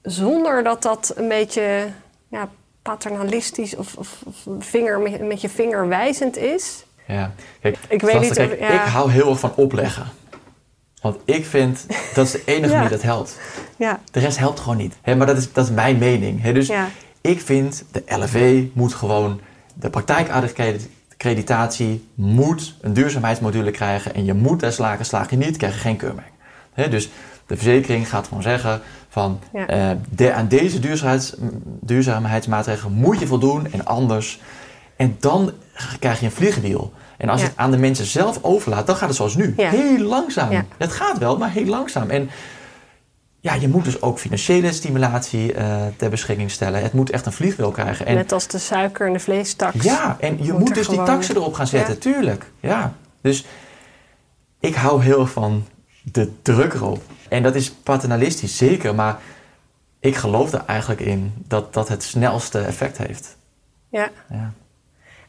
zonder 0.02 0.63
dat 0.63 0.82
dat 0.82 1.13
een 1.15 1.28
beetje 1.28 1.88
ja, 2.28 2.50
paternalistisch 2.82 3.76
of, 3.76 3.96
of, 3.96 4.22
of 4.26 4.36
vinger, 4.60 5.00
met, 5.00 5.28
met, 5.28 5.42
je 5.42 5.50
vinger 5.50 5.88
wijzend 5.88 6.38
is. 6.38 6.84
Ja, 7.08 7.32
kijk, 7.62 7.78
ik 7.88 8.02
weet 8.02 8.20
niet. 8.20 8.34
Kijk, 8.34 8.60
ja. 8.60 8.84
Ik 8.84 8.92
hou 8.92 9.12
heel 9.12 9.30
erg 9.30 9.39
van 9.39 9.54
opleggen. 9.56 10.06
Want 11.02 11.18
ik 11.26 11.46
vind 11.46 11.86
dat 12.13 12.26
is 12.26 12.32
de 12.32 12.42
enige 12.46 12.74
ja. 12.78 12.82
die 12.82 12.89
dat 12.89 13.02
helpt. 13.02 13.39
Ja. 13.76 14.00
De 14.12 14.20
rest 14.20 14.38
helpt 14.38 14.60
gewoon 14.60 14.78
niet. 14.78 14.96
He, 15.02 15.15
maar 15.15 15.28
dat 15.28 15.38
is, 15.38 15.54
dat 15.54 15.65
is 15.65 15.72
mijn 15.72 15.98
mening. 15.98 16.42
He, 16.42 16.54
dus 16.54 16.68
ja. 16.68 16.88
ik 17.22 17.42
vind 17.42 17.84
de 17.92 18.04
LV 18.08 18.63
moet 18.74 18.94
gewoon 18.94 19.39
de 19.74 19.89
praktijkaccreditatie 19.89 22.08
moet 22.13 22.76
een 22.82 22.94
duurzaamheidsmodule 22.94 23.72
krijgen. 23.72 24.13
En 24.13 24.26
je 24.26 24.34
moet 24.34 24.60
daar 24.60 24.72
slagen, 24.72 25.06
slaag 25.06 25.30
je 25.30 25.38
niet, 25.38 25.58
krijg 25.58 25.74
je 25.74 25.80
geen 25.80 25.98
keurmerk. 25.98 26.32
He, 26.74 26.89
dus 26.89 27.10
de 27.48 27.56
verzekering 27.56 28.10
gaat 28.10 28.28
gewoon 28.28 28.44
zeggen 28.44 28.82
van 29.10 29.39
ja. 29.54 29.91
uh, 29.91 29.98
de, 30.10 30.34
aan 30.34 30.48
deze 30.48 30.80
duurzaamheids, 30.80 31.34
duurzaamheidsmaatregelen 31.82 32.93
moet 32.93 33.19
je 33.19 33.28
voldoen 33.28 33.72
en 33.72 33.86
anders. 33.86 34.39
En 34.95 35.15
dan 35.19 35.52
krijg 36.00 36.19
je 36.19 36.26
een 36.26 36.32
vliegwiel. 36.32 36.93
En 37.17 37.30
als 37.30 37.39
ja. 37.39 37.45
je 37.45 37.52
het 37.52 37.60
aan 37.60 37.72
de 37.72 37.78
mensen 37.78 38.06
zelf 38.06 38.39
overlaat, 38.41 38.88
dan 38.88 38.95
gaat 38.95 39.08
het 39.08 39.17
zoals 39.17 39.36
nu. 39.36 39.54
Ja. 39.58 39.69
Heel 39.69 40.00
langzaam. 40.00 40.65
Het 40.78 40.91
gaat 40.91 41.17
wel, 41.17 41.38
maar 41.38 41.52
heel 41.52 41.65
langzaam. 41.65 42.10
En 42.10 42.30
ja, 43.39 43.54
je 43.54 43.67
moet 43.67 43.84
dus 43.84 44.02
ook 44.02 44.19
financiële 44.19 44.72
stimulatie 44.72 45.54
uh, 45.54 45.76
ter 45.95 46.10
beschikking 46.10 46.52
stellen. 46.52 46.82
Het 46.82 46.93
moet 46.93 47.10
echt 47.10 47.26
een 47.26 47.32
vliegwiel 47.32 47.72
krijgen. 47.72 48.06
En, 48.06 48.15
Net 48.15 48.32
als 48.32 48.48
de 48.48 48.58
suiker 48.58 49.08
en 49.08 49.13
de 49.13 49.19
vleestaks. 49.19 49.84
Ja, 49.84 50.17
en 50.19 50.38
je 50.43 50.52
moet, 50.52 50.60
moet 50.60 50.76
dus 50.76 50.86
gewoon... 50.86 51.06
die 51.06 51.13
taxen 51.13 51.36
erop 51.36 51.54
gaan 51.54 51.67
zetten, 51.67 52.00
tuurlijk. 52.00 52.52
Ja. 52.60 52.93
Dus 53.22 53.45
ik 54.60 54.76
hou 54.76 55.04
heel 55.04 55.19
erg 55.19 55.32
van 55.32 55.65
de 56.04 56.32
druk 56.41 56.74
erop. 56.74 57.02
En 57.30 57.44
dat 57.44 57.56
is 57.56 57.72
paternalistisch, 57.72 58.58
zeker. 58.58 58.96
Maar 58.96 59.20
ik 60.00 60.15
geloof 60.15 60.54
er 60.54 60.63
eigenlijk 60.65 61.02
in 61.02 61.34
dat 61.48 61.74
dat 61.74 61.88
het 61.88 62.04
snelste 62.04 62.60
effect 62.60 62.98
heeft. 62.98 63.38
Ja. 63.89 64.10
ja. 64.30 64.52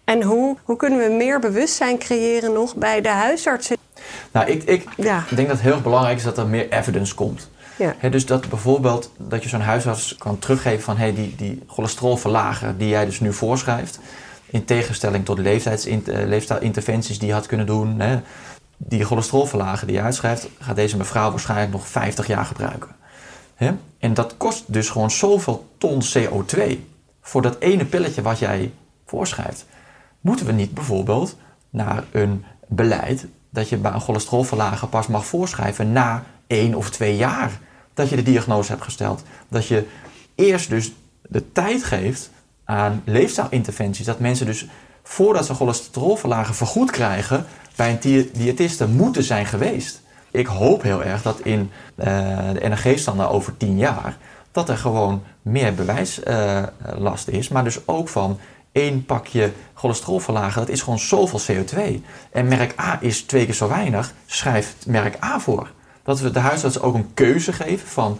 En 0.04 0.22
hoe, 0.22 0.56
hoe 0.64 0.76
kunnen 0.76 0.98
we 0.98 1.14
meer 1.14 1.40
bewustzijn 1.40 1.98
creëren 1.98 2.52
nog 2.52 2.76
bij 2.76 3.00
de 3.00 3.08
huisartsen? 3.08 3.76
Nou, 4.32 4.50
ik, 4.50 4.62
ik 4.62 4.86
ja. 4.96 5.24
denk 5.34 5.48
dat 5.48 5.56
het 5.56 5.66
heel 5.66 5.72
erg 5.72 5.82
belangrijk 5.82 6.16
is 6.16 6.22
dat 6.22 6.38
er 6.38 6.46
meer 6.46 6.72
evidence 6.72 7.14
komt. 7.14 7.48
Ja. 7.76 7.94
He, 7.98 8.10
dus 8.10 8.26
dat 8.26 8.48
bijvoorbeeld 8.48 9.10
dat 9.16 9.42
je 9.42 9.48
zo'n 9.48 9.60
huisarts 9.60 10.16
kan 10.18 10.38
teruggeven 10.38 10.82
van 10.82 10.96
hey, 10.96 11.14
die, 11.14 11.34
die 11.36 11.62
cholesterolverlager 11.66 12.78
die 12.78 12.88
jij 12.88 13.04
dus 13.04 13.20
nu 13.20 13.32
voorschrijft, 13.32 13.98
in 14.46 14.64
tegenstelling 14.64 15.24
tot 15.24 15.38
leefstijlinterventies 15.38 17.18
die 17.18 17.28
je 17.28 17.34
had 17.34 17.46
kunnen 17.46 17.66
doen, 17.66 18.00
hè, 18.00 18.20
die 18.86 19.04
cholesterolverlager 19.04 19.86
die 19.86 19.96
je 19.96 20.02
uitschrijft, 20.02 20.48
gaat 20.58 20.76
deze 20.76 20.96
mevrouw 20.96 21.30
waarschijnlijk 21.30 21.72
nog 21.72 21.88
50 21.88 22.26
jaar 22.26 22.44
gebruiken. 22.44 22.88
He? 23.54 23.72
En 23.98 24.14
dat 24.14 24.36
kost 24.36 24.64
dus 24.66 24.88
gewoon 24.88 25.10
zoveel 25.10 25.68
ton 25.78 26.02
CO2 26.02 26.78
voor 27.20 27.42
dat 27.42 27.56
ene 27.58 27.84
pilletje 27.84 28.22
wat 28.22 28.38
jij 28.38 28.72
voorschrijft. 29.06 29.66
Moeten 30.20 30.46
we 30.46 30.52
niet 30.52 30.74
bijvoorbeeld 30.74 31.36
naar 31.70 32.04
een 32.10 32.44
beleid 32.68 33.26
dat 33.50 33.68
je 33.68 33.76
bij 33.76 33.92
een 33.92 34.00
cholesterolverlager 34.00 34.88
pas 34.88 35.06
mag 35.06 35.26
voorschrijven 35.26 35.92
na 35.92 36.24
één 36.46 36.74
of 36.74 36.90
twee 36.90 37.16
jaar 37.16 37.58
dat 37.94 38.08
je 38.08 38.16
de 38.16 38.22
diagnose 38.22 38.70
hebt 38.70 38.84
gesteld. 38.84 39.22
Dat 39.48 39.66
je 39.66 39.86
eerst 40.34 40.68
dus 40.68 40.92
de 41.22 41.52
tijd 41.52 41.84
geeft 41.84 42.30
aan 42.64 43.02
leefstijlinterventies, 43.04 44.06
dat 44.06 44.18
mensen 44.18 44.46
dus 44.46 44.66
voordat 45.02 45.46
ze 45.46 45.54
cholesterolverlager 45.54 46.54
vergoed 46.54 46.90
krijgen, 46.90 47.46
bij 47.76 47.98
een 48.00 48.30
diëtiste 48.32 48.88
moeten 48.88 49.22
zijn 49.22 49.46
geweest. 49.46 50.02
Ik 50.30 50.46
hoop 50.46 50.82
heel 50.82 51.04
erg 51.04 51.22
dat 51.22 51.40
in 51.40 51.70
uh, 51.96 52.04
de 52.52 52.68
NRG-standaard 52.68 53.30
over 53.30 53.56
tien 53.56 53.78
jaar... 53.78 54.16
dat 54.52 54.68
er 54.68 54.76
gewoon 54.76 55.22
meer 55.42 55.74
bewijslast 55.74 57.28
uh, 57.28 57.34
is, 57.34 57.48
maar 57.48 57.64
dus 57.64 57.86
ook 57.86 58.08
van 58.08 58.38
één 58.72 59.04
pakje 59.04 59.52
cholesterolverlager, 59.74 60.60
dat 60.60 60.68
is 60.68 60.82
gewoon 60.82 60.98
zoveel 60.98 61.40
CO2. 61.40 62.02
En 62.32 62.48
merk 62.48 62.80
A 62.80 62.98
is 63.00 63.22
twee 63.22 63.44
keer 63.44 63.54
zo 63.54 63.68
weinig, 63.68 64.14
schrijft 64.26 64.86
merk 64.86 65.24
A 65.24 65.40
voor. 65.40 65.70
Dat 66.02 66.20
we 66.20 66.30
de 66.30 66.38
huisarts 66.38 66.80
ook 66.80 66.94
een 66.94 67.14
keuze 67.14 67.52
geven 67.52 67.88
van 67.88 68.18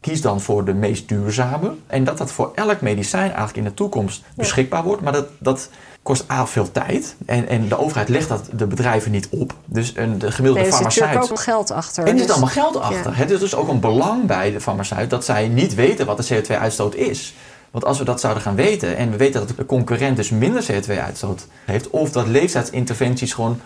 kies 0.00 0.20
dan 0.20 0.40
voor 0.40 0.64
de 0.64 0.74
meest 0.74 1.08
duurzame. 1.08 1.74
En 1.86 2.04
dat 2.04 2.18
dat 2.18 2.32
voor 2.32 2.52
elk 2.54 2.80
medicijn 2.80 3.28
eigenlijk 3.28 3.56
in 3.56 3.64
de 3.64 3.74
toekomst 3.74 4.24
beschikbaar 4.34 4.82
wordt. 4.82 5.02
Maar 5.02 5.12
dat, 5.12 5.28
dat 5.38 5.70
kost 6.02 6.30
A 6.30 6.46
veel 6.46 6.72
tijd. 6.72 7.16
En, 7.26 7.48
en 7.48 7.68
de 7.68 7.78
overheid 7.78 8.08
legt 8.08 8.28
dat 8.28 8.48
de 8.52 8.66
bedrijven 8.66 9.10
niet 9.10 9.28
op. 9.30 9.54
Dus 9.64 9.92
een, 9.96 10.18
de 10.18 10.32
gemiddelde 10.32 10.60
nee, 10.60 10.72
farmaceut... 10.72 11.14
Er 11.14 11.22
zit 11.22 11.30
ook 11.30 11.40
geld 11.40 11.70
achter. 11.70 12.04
En 12.04 12.12
er 12.12 12.18
zit 12.18 12.26
dus- 12.26 12.36
allemaal 12.36 12.54
geld 12.54 12.76
achter. 12.76 13.10
Ja. 13.10 13.16
Het 13.16 13.30
is 13.30 13.38
dus 13.38 13.54
ook 13.54 13.68
een 13.68 13.80
belang 13.80 14.26
bij 14.26 14.52
de 14.52 14.60
farmaceut 14.60 15.10
dat 15.10 15.24
zij 15.24 15.48
niet 15.48 15.74
weten 15.74 16.06
wat 16.06 16.26
de 16.26 16.42
CO2-uitstoot 16.42 16.94
is. 16.94 17.34
Want 17.70 17.84
als 17.84 17.98
we 17.98 18.04
dat 18.04 18.20
zouden 18.20 18.42
gaan 18.42 18.54
weten 18.54 18.96
en 18.96 19.10
we 19.10 19.16
weten 19.16 19.46
dat 19.46 19.56
de 19.56 19.66
concurrent 19.66 20.16
dus 20.16 20.30
minder 20.30 20.64
CO2-uitstoot 20.72 21.46
heeft, 21.64 21.90
of 21.90 22.10
dat 22.10 22.26
leeftijdsinterventies 22.26 23.32
gewoon 23.32 23.60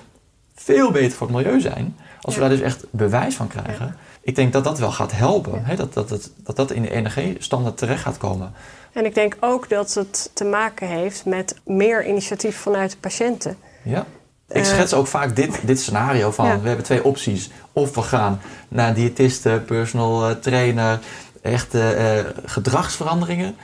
veel 0.55 0.90
beter 0.90 1.16
voor 1.16 1.27
het 1.27 1.37
milieu 1.37 1.61
zijn, 1.61 1.96
als 2.20 2.35
ja. 2.35 2.40
we 2.40 2.49
daar 2.49 2.57
dus 2.57 2.66
echt 2.66 2.85
bewijs 2.90 3.35
van 3.35 3.49
krijgen, 3.49 3.87
ja. 3.87 3.96
Ik 4.27 4.35
denk 4.35 4.53
dat 4.53 4.65
dat 4.65 4.79
wel 4.79 4.93
gaat 4.93 5.12
helpen. 5.12 5.65
Hè? 5.65 5.77
Dat, 5.77 5.95
dat, 5.95 6.09
dat, 6.09 6.31
dat 6.37 6.57
dat 6.57 6.71
in 6.71 6.83
de 6.83 6.91
energiestandaard 6.91 7.79
terecht 7.79 8.03
gaat 8.03 8.17
komen. 8.17 8.53
En 8.93 9.05
ik 9.05 9.15
denk 9.15 9.37
ook 9.41 9.69
dat 9.69 9.95
het 9.95 10.31
te 10.35 10.45
maken 10.45 10.89
heeft 10.89 11.25
met 11.25 11.57
meer 11.65 12.07
initiatief 12.07 12.57
vanuit 12.57 12.91
de 12.91 12.97
patiënten. 12.97 13.57
Ja. 13.83 14.07
Ik 14.49 14.57
uh, 14.57 14.65
schets 14.65 14.95
ook 14.95 15.07
vaak 15.07 15.37
dit, 15.37 15.61
dit 15.62 15.81
scenario 15.81 16.31
van 16.31 16.47
ja. 16.47 16.61
we 16.61 16.67
hebben 16.67 16.85
twee 16.85 17.05
opties. 17.05 17.51
Of 17.73 17.95
we 17.95 18.03
gaan 18.03 18.41
naar 18.69 18.89
een 18.89 18.95
diëtiste, 18.95 19.62
personal 19.67 20.31
uh, 20.31 20.37
trainer, 20.37 21.01
echte 21.43 21.97
uh, 21.99 22.43
gedragsveranderingen. 22.45 23.57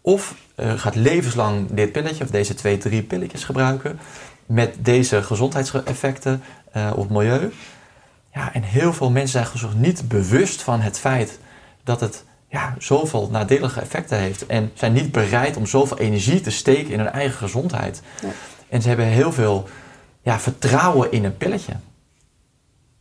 Of 0.00 0.34
gaat 0.56 0.94
levenslang 0.94 1.66
dit 1.70 1.92
pilletje 1.92 2.24
of 2.24 2.30
deze 2.30 2.54
twee, 2.54 2.78
drie 2.78 3.02
pilletjes 3.02 3.44
gebruiken. 3.44 3.98
Met 4.46 4.74
deze 4.78 5.22
gezondheidseffecten 5.22 6.42
op 6.94 7.02
het 7.02 7.10
milieu. 7.10 7.52
Ja, 8.34 8.52
en 8.52 8.62
heel 8.62 8.92
veel 8.92 9.10
mensen 9.10 9.44
zijn 9.44 9.58
zich 9.58 9.74
niet 9.74 10.08
bewust 10.08 10.62
van 10.62 10.80
het 10.80 10.98
feit 10.98 11.38
dat 11.84 12.00
het 12.00 12.24
ja, 12.48 12.74
zoveel 12.78 13.28
nadelige 13.30 13.80
effecten 13.80 14.18
heeft. 14.18 14.46
En 14.46 14.70
zijn 14.74 14.92
niet 14.92 15.12
bereid 15.12 15.56
om 15.56 15.66
zoveel 15.66 15.98
energie 15.98 16.40
te 16.40 16.50
steken 16.50 16.92
in 16.92 16.98
hun 16.98 17.10
eigen 17.10 17.38
gezondheid. 17.38 18.02
Ja. 18.22 18.28
En 18.68 18.82
ze 18.82 18.88
hebben 18.88 19.06
heel 19.06 19.32
veel 19.32 19.68
ja, 20.22 20.38
vertrouwen 20.38 21.12
in 21.12 21.24
een 21.24 21.36
pilletje. 21.36 21.72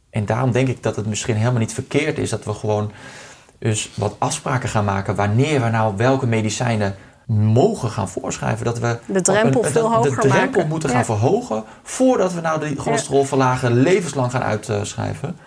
En 0.09 0.25
daarom 0.25 0.51
denk 0.51 0.67
ik 0.67 0.83
dat 0.83 0.95
het 0.95 1.05
misschien 1.05 1.35
helemaal 1.35 1.59
niet 1.59 1.73
verkeerd 1.73 2.17
is 2.17 2.29
dat 2.29 2.45
we 2.45 2.53
gewoon 2.53 2.91
dus 3.59 3.91
wat 3.95 4.15
afspraken 4.17 4.69
gaan 4.69 4.85
maken 4.85 5.15
wanneer 5.15 5.61
we 5.61 5.69
nou 5.69 5.97
welke 5.97 6.27
medicijnen 6.27 6.95
mogen 7.27 7.89
gaan 7.89 8.09
voorschrijven. 8.09 8.65
Dat 8.65 8.79
we 8.79 8.99
de 9.05 9.21
drempel 9.21 9.63
veel 9.63 9.93
hoger 9.93 10.21
De 10.21 10.27
drempel 10.27 10.65
moeten 10.65 10.89
gaan 10.89 11.05
verhogen 11.05 11.63
voordat 11.83 12.33
we 12.33 12.41
nou 12.41 12.59
de 12.59 12.75
cholesterolverlagen 12.75 13.81
levenslang 13.81 14.31
gaan 14.31 14.43
uitschrijven. 14.43 15.37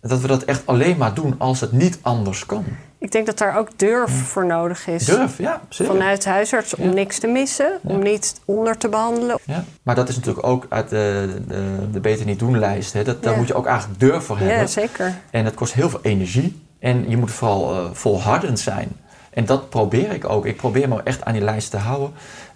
Dat 0.00 0.20
we 0.20 0.26
dat 0.26 0.42
echt 0.42 0.66
alleen 0.66 0.96
maar 0.96 1.14
doen 1.14 1.34
als 1.38 1.60
het 1.60 1.72
niet 1.72 1.98
anders 2.02 2.46
kan. 2.46 2.64
Ik 2.98 3.12
denk 3.12 3.26
dat 3.26 3.38
daar 3.38 3.58
ook 3.58 3.68
durf 3.76 4.10
voor 4.10 4.46
nodig 4.46 4.86
is. 4.86 5.04
Durf, 5.04 5.38
ja. 5.38 5.60
Zeker. 5.68 5.94
Vanuit 5.94 6.24
huisarts 6.24 6.74
om 6.74 6.94
niks 6.94 7.18
te 7.18 7.26
missen, 7.26 7.78
om 7.82 8.02
niet 8.02 8.40
onder 8.44 8.78
te 8.78 8.88
behandelen. 8.88 9.38
Ja. 9.44 9.64
Maar 9.82 9.94
dat 9.94 10.08
is 10.08 10.14
natuurlijk 10.16 10.46
ook 10.46 10.66
uit 10.68 10.88
de, 10.88 11.34
de, 11.48 11.90
de 11.92 12.00
beter 12.00 12.26
niet 12.26 12.38
doen 12.38 12.58
lijst. 12.58 12.92
Hè. 12.92 13.04
Dat, 13.04 13.22
Daar 13.22 13.36
moet 13.36 13.46
je 13.46 13.54
ook 13.54 13.66
eigenlijk 13.66 14.00
durf 14.00 14.24
voor 14.24 14.38
hebben. 14.38 14.56
Ja, 14.56 14.66
zeker. 14.66 15.14
En 15.30 15.44
dat 15.44 15.54
kost 15.54 15.72
heel 15.72 15.90
veel 15.90 16.00
energie. 16.02 16.62
En 16.78 17.10
je 17.10 17.16
moet 17.16 17.30
vooral 17.30 17.74
uh, 17.74 17.90
volhardend 17.92 18.60
zijn. 18.60 18.92
En 19.30 19.44
dat 19.44 19.68
probeer 19.68 20.12
ik 20.12 20.28
ook. 20.28 20.46
Ik 20.46 20.56
probeer 20.56 20.88
me 20.88 21.02
echt 21.02 21.24
aan 21.24 21.32
die 21.32 21.42
lijst 21.42 21.70
te 21.70 21.76
houden. 21.76 22.12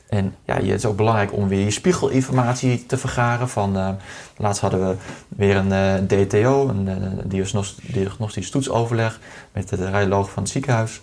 En 0.09 0.35
ja, 0.45 0.55
het 0.55 0.64
is 0.64 0.87
ook 0.87 0.97
belangrijk 0.97 1.33
om 1.33 1.49
weer 1.49 1.64
je 1.64 1.70
spiegelinformatie 1.70 2.87
te 2.87 2.97
vergaren. 2.97 3.49
Van, 3.49 3.77
uh, 3.77 3.89
laatst 4.37 4.61
hadden 4.61 4.89
we 4.89 4.97
weer 5.29 5.57
een 5.57 5.72
eh, 5.72 6.22
DTO, 6.25 6.68
een 6.68 6.89
uh, 6.89 7.39
diagnostisch 7.83 8.51
toetsoverleg 8.51 9.20
met 9.53 9.68
de 9.68 9.91
radioloog 9.91 10.31
van 10.31 10.43
het 10.43 10.53
ziekenhuis. 10.53 11.01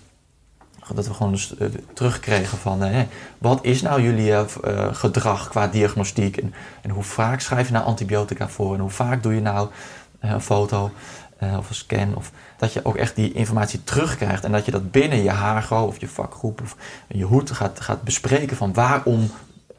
Dat 0.96 1.08
we 1.08 1.14
gewoon 1.14 1.32
dus, 1.32 1.54
terugkregen 1.94 2.58
van 2.58 2.84
wat 3.38 3.60
is 3.62 3.82
nou 3.82 4.02
jullie 4.02 4.34
gedrag 4.92 5.50
qua 5.50 5.68
diagnostiek 5.68 6.38
en, 6.82 6.90
hoe 6.90 7.04
vaak 7.04 7.40
schrijf 7.40 7.68
je 7.68 7.74
nou 7.74 7.86
antibiotica 7.86 8.48
voor 8.48 8.74
en 8.74 8.80
hoe 8.80 8.90
vaak 8.90 9.24
doe 9.24 9.34
je 9.34 9.42
nou 9.42 9.70
een 10.20 10.42
foto 10.42 10.92
of 11.58 11.70
een 11.70 11.76
scan. 11.76 12.16
Of, 12.16 12.32
dat 12.58 12.74
je 12.74 12.86
ook 12.86 12.96
echt 12.96 13.16
die 13.16 13.34
informatie 13.34 13.84
terugkrijgt. 13.84 14.44
En 14.44 14.52
dat 14.52 14.66
je 14.66 14.72
dat 14.72 14.92
binnen 14.92 15.24
je 15.24 15.30
HAGO 15.30 15.86
of 15.86 16.00
je 16.00 16.08
vakgroep 16.08 16.62
of 16.62 16.76
je 17.08 17.24
hoed 17.24 17.52
gaat, 17.52 17.80
gaat 17.80 18.02
bespreken 18.02 18.58
van 18.58 18.74
waarom 18.74 19.32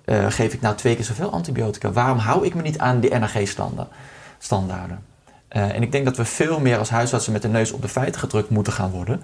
uh, 0.04 0.30
geef 0.30 0.52
ik 0.52 0.60
nou 0.60 0.76
twee 0.76 0.94
keer 0.94 1.04
zoveel 1.04 1.32
antibiotica? 1.32 1.92
Waarom 1.92 2.18
hou 2.18 2.46
ik 2.46 2.54
me 2.54 2.62
niet 2.62 2.78
aan 2.78 3.00
die 3.00 3.14
NRG-standaarden? 3.14 3.90
Uh, 5.48 5.62
eh, 5.62 5.74
en 5.74 5.82
ik 5.82 5.92
denk 5.92 6.04
dat 6.04 6.16
we 6.16 6.24
veel 6.24 6.60
meer 6.60 6.78
als 6.78 6.90
huisartsen 6.90 7.32
met 7.32 7.42
de 7.42 7.48
neus 7.48 7.72
op 7.72 7.82
de 7.82 7.88
feiten 7.88 8.20
gedrukt 8.20 8.50
moeten 8.50 8.72
gaan 8.72 8.90
worden. 8.90 9.22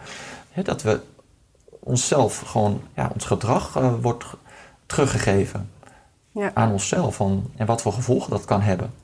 dat 0.55 0.83
we 0.83 1.01
onszelf 1.81 2.41
gewoon, 2.41 2.83
ja, 2.95 3.11
ons 3.15 3.25
gedrag 3.25 3.77
uh, 3.77 3.93
wordt 4.01 4.25
teruggegeven 4.87 5.71
ja. 6.31 6.51
aan 6.55 6.73
onszelf. 6.73 7.17
Van, 7.17 7.51
en 7.57 7.67
wat 7.67 7.83
voor 7.83 7.93
gevolgen 7.93 8.31
dat 8.31 8.45
kan 8.45 8.61
hebben. 8.61 8.95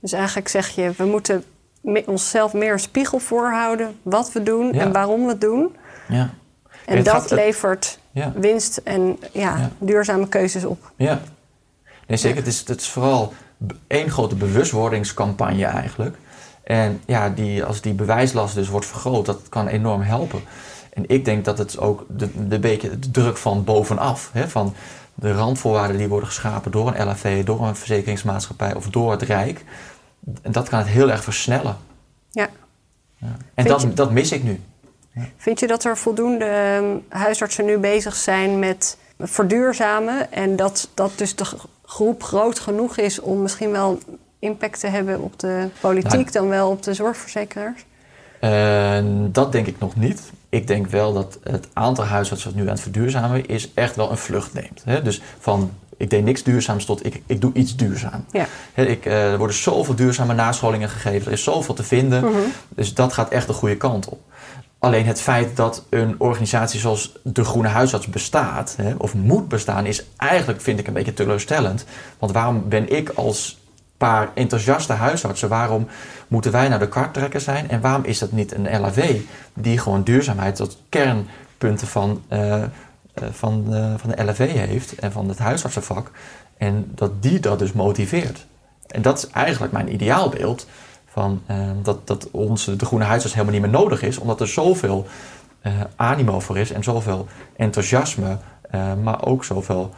Dus 0.00 0.12
eigenlijk 0.12 0.48
zeg 0.48 0.68
je, 0.68 0.92
we 0.96 1.04
moeten 1.04 1.44
onszelf 2.06 2.52
meer 2.52 2.72
een 2.72 2.78
spiegel 2.78 3.18
voorhouden 3.18 3.96
wat 4.02 4.32
we 4.32 4.42
doen 4.42 4.72
en 4.72 4.92
waarom 4.92 5.22
we 5.22 5.28
het 5.28 5.40
doen. 5.40 5.76
Ja. 6.08 6.30
En 6.86 7.02
dat 7.02 7.30
levert 7.30 7.98
winst 8.34 8.76
en 8.76 9.18
ja, 9.32 9.70
duurzame 9.78 10.28
keuzes 10.28 10.64
op. 10.64 10.92
Ja, 10.96 11.20
nee, 12.06 12.16
zeker. 12.16 12.36
Het, 12.36 12.46
is, 12.46 12.58
het 12.66 12.80
is 12.80 12.88
vooral 12.88 13.32
één 13.86 14.10
grote 14.10 14.34
bewustwordingscampagne 14.34 15.64
eigenlijk. 15.64 16.16
En 16.62 17.00
ja, 17.06 17.28
die, 17.28 17.64
als 17.64 17.80
die 17.80 17.92
bewijslast 17.92 18.54
dus 18.54 18.68
wordt 18.68 18.86
vergroot, 18.86 19.26
dat 19.26 19.40
kan 19.48 19.68
enorm 19.68 20.00
helpen. 20.00 20.40
En 20.92 21.04
ik 21.06 21.24
denk 21.24 21.44
dat 21.44 21.58
het 21.58 21.78
ook 21.78 22.04
de, 22.08 22.48
de, 22.48 22.58
beetje 22.58 22.98
de 22.98 23.10
druk 23.10 23.36
van 23.36 23.64
bovenaf, 23.64 24.30
hè, 24.32 24.48
van 24.48 24.74
de 25.14 25.32
randvoorwaarden 25.32 25.96
die 25.96 26.08
worden 26.08 26.28
geschapen 26.28 26.70
door 26.70 26.94
een 26.94 27.06
LAV, 27.06 27.44
door 27.44 27.66
een 27.66 27.76
verzekeringsmaatschappij 27.76 28.74
of 28.74 28.86
door 28.86 29.10
het 29.10 29.22
Rijk, 29.22 29.64
en 30.42 30.52
dat 30.52 30.68
kan 30.68 30.78
het 30.78 30.88
heel 30.88 31.10
erg 31.10 31.24
versnellen. 31.24 31.76
Ja. 32.30 32.48
ja. 33.16 33.36
En 33.54 33.64
dat, 33.64 33.86
dat 33.94 34.10
mis 34.10 34.32
ik 34.32 34.42
nu. 34.42 34.60
Ja. 35.12 35.22
Vind 35.36 35.60
je 35.60 35.66
dat 35.66 35.84
er 35.84 35.96
voldoende 35.96 36.44
ehm, 36.44 37.18
huisartsen 37.18 37.64
nu 37.64 37.78
bezig 37.78 38.14
zijn 38.14 38.58
met 38.58 38.98
verduurzamen 39.18 40.32
en 40.32 40.56
dat, 40.56 40.88
dat 40.94 41.12
dus 41.16 41.36
de 41.36 41.44
groep 41.84 42.22
groot 42.22 42.58
genoeg 42.58 42.96
is 42.96 43.20
om 43.20 43.42
misschien 43.42 43.70
wel 43.70 43.98
impact 44.38 44.80
te 44.80 44.86
hebben 44.86 45.20
op 45.20 45.38
de 45.38 45.68
politiek 45.80 46.12
nou, 46.12 46.30
dan 46.30 46.48
wel 46.48 46.70
op 46.70 46.82
de 46.82 46.94
zorgverzekeraars? 46.94 47.84
Uh, 48.40 48.98
dat 49.32 49.52
denk 49.52 49.66
ik 49.66 49.78
nog 49.78 49.96
niet. 49.96 50.22
Ik 50.48 50.66
denk 50.66 50.86
wel 50.86 51.12
dat 51.12 51.38
het 51.42 51.68
aantal 51.72 52.04
huisartsen 52.04 52.50
dat 52.50 52.58
nu 52.58 52.66
aan 52.66 52.74
het 52.74 52.82
verduurzamen 52.82 53.46
is, 53.46 53.74
echt 53.74 53.96
wel 53.96 54.10
een 54.10 54.16
vlucht 54.16 54.54
neemt. 54.54 54.82
Hè? 54.84 55.02
Dus 55.02 55.22
van 55.38 55.72
ik 55.98 56.10
deed 56.10 56.24
niks 56.24 56.42
duurzaams 56.42 56.84
tot 56.84 57.06
ik, 57.06 57.22
ik 57.26 57.40
doe 57.40 57.52
iets 57.52 57.76
duurzaam. 57.76 58.24
Ja. 58.30 58.46
ik, 58.74 59.06
uh, 59.06 59.32
er 59.32 59.38
worden 59.38 59.56
zoveel 59.56 59.94
duurzame 59.94 60.34
nascholingen 60.34 60.88
gegeven, 60.88 61.26
er 61.26 61.32
is 61.32 61.42
zoveel 61.42 61.74
te 61.74 61.82
vinden. 61.82 62.24
Mhm. 62.24 62.38
Dus 62.68 62.94
dat 62.94 63.12
gaat 63.12 63.30
echt 63.30 63.46
de 63.46 63.52
goede 63.52 63.76
kant 63.76 64.08
op. 64.08 64.20
Alleen 64.78 65.06
het 65.06 65.20
feit 65.20 65.56
dat 65.56 65.84
een 65.90 66.14
organisatie 66.18 66.80
zoals 66.80 67.12
de 67.22 67.44
Groene 67.44 67.68
Huisarts 67.68 68.06
bestaat, 68.06 68.74
hè, 68.76 68.94
of 68.98 69.14
moet 69.14 69.48
bestaan, 69.48 69.86
is 69.86 70.04
eigenlijk, 70.16 70.60
vind 70.60 70.78
ik, 70.78 70.86
een 70.86 70.92
beetje 70.92 71.14
teleurstellend. 71.14 71.84
Want 72.18 72.32
waarom 72.32 72.68
ben 72.68 72.96
ik 72.96 73.08
als 73.08 73.58
paar 73.96 74.30
enthousiaste 74.34 74.92
huisartsen, 74.92 75.48
waarom 75.48 75.88
moeten 76.28 76.52
wij 76.52 76.68
naar 76.68 76.78
de 76.78 76.88
karttrekker 76.88 77.40
zijn? 77.40 77.70
En 77.70 77.80
waarom 77.80 78.04
is 78.04 78.18
dat 78.18 78.32
niet 78.32 78.54
een 78.54 78.80
LAV 78.80 79.20
die 79.54 79.78
gewoon 79.78 80.02
duurzaamheid 80.02 80.56
tot 80.56 80.78
kernpunten 80.88 81.86
van 81.86 82.22
uh, 82.32 82.62
eh, 82.62 82.68
van, 83.30 83.64
uh, 83.68 83.94
van 83.96 84.10
de 84.10 84.22
LFV 84.22 84.52
heeft 84.52 84.94
en 84.94 85.12
van 85.12 85.28
het 85.28 85.38
huisartsenvak. 85.38 86.10
En 86.56 86.90
dat 86.94 87.22
die 87.22 87.40
dat 87.40 87.58
dus 87.58 87.72
motiveert. 87.72 88.46
En 88.86 89.02
dat 89.02 89.18
is 89.18 89.26
eigenlijk 89.30 89.72
mijn 89.72 89.92
ideaalbeeld. 89.92 90.66
Van, 91.06 91.42
uh, 91.50 91.56
dat, 91.82 92.06
dat 92.06 92.30
onze, 92.30 92.76
de 92.76 92.84
groene 92.84 93.04
huisarts 93.04 93.34
helemaal 93.34 93.54
niet 93.60 93.70
meer 93.70 93.80
nodig 93.80 94.02
is. 94.02 94.18
Omdat 94.18 94.40
er 94.40 94.48
zoveel 94.48 95.06
animo 95.96 96.40
voor 96.40 96.58
is 96.58 96.72
en 96.72 96.82
zoveel 96.82 97.26
enthousiasme. 97.56 98.38
maar 99.02 99.24
ook 99.24 99.44
zoveel 99.44 99.94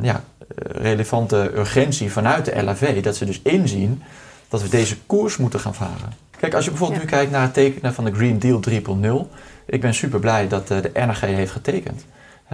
ja, 0.00 0.22
relevante 0.56 1.50
urgentie 1.54 2.12
vanuit 2.12 2.44
de 2.44 2.62
LAV. 2.62 3.02
Dat 3.02 3.16
ze 3.16 3.24
dus 3.24 3.42
inzien 3.42 4.02
dat 4.48 4.62
we 4.62 4.68
deze 4.68 4.96
koers 5.06 5.36
moeten 5.36 5.60
gaan 5.60 5.74
varen. 5.74 6.12
Kijk, 6.40 6.54
als 6.54 6.64
je 6.64 6.70
bijvoorbeeld 6.70 7.00
nu 7.00 7.06
kijkt 7.06 7.30
naar 7.30 7.42
het 7.42 7.54
tekenen 7.54 7.94
van 7.94 8.04
de 8.04 8.12
Green 8.12 8.38
Deal 8.38 8.60
3.0. 8.68 9.36
Ik 9.66 9.80
ben 9.80 9.94
super 9.94 10.20
blij 10.20 10.48
dat 10.48 10.68
de 10.68 10.90
NRG 10.94 11.20
heeft 11.20 11.52
getekend. 11.52 12.04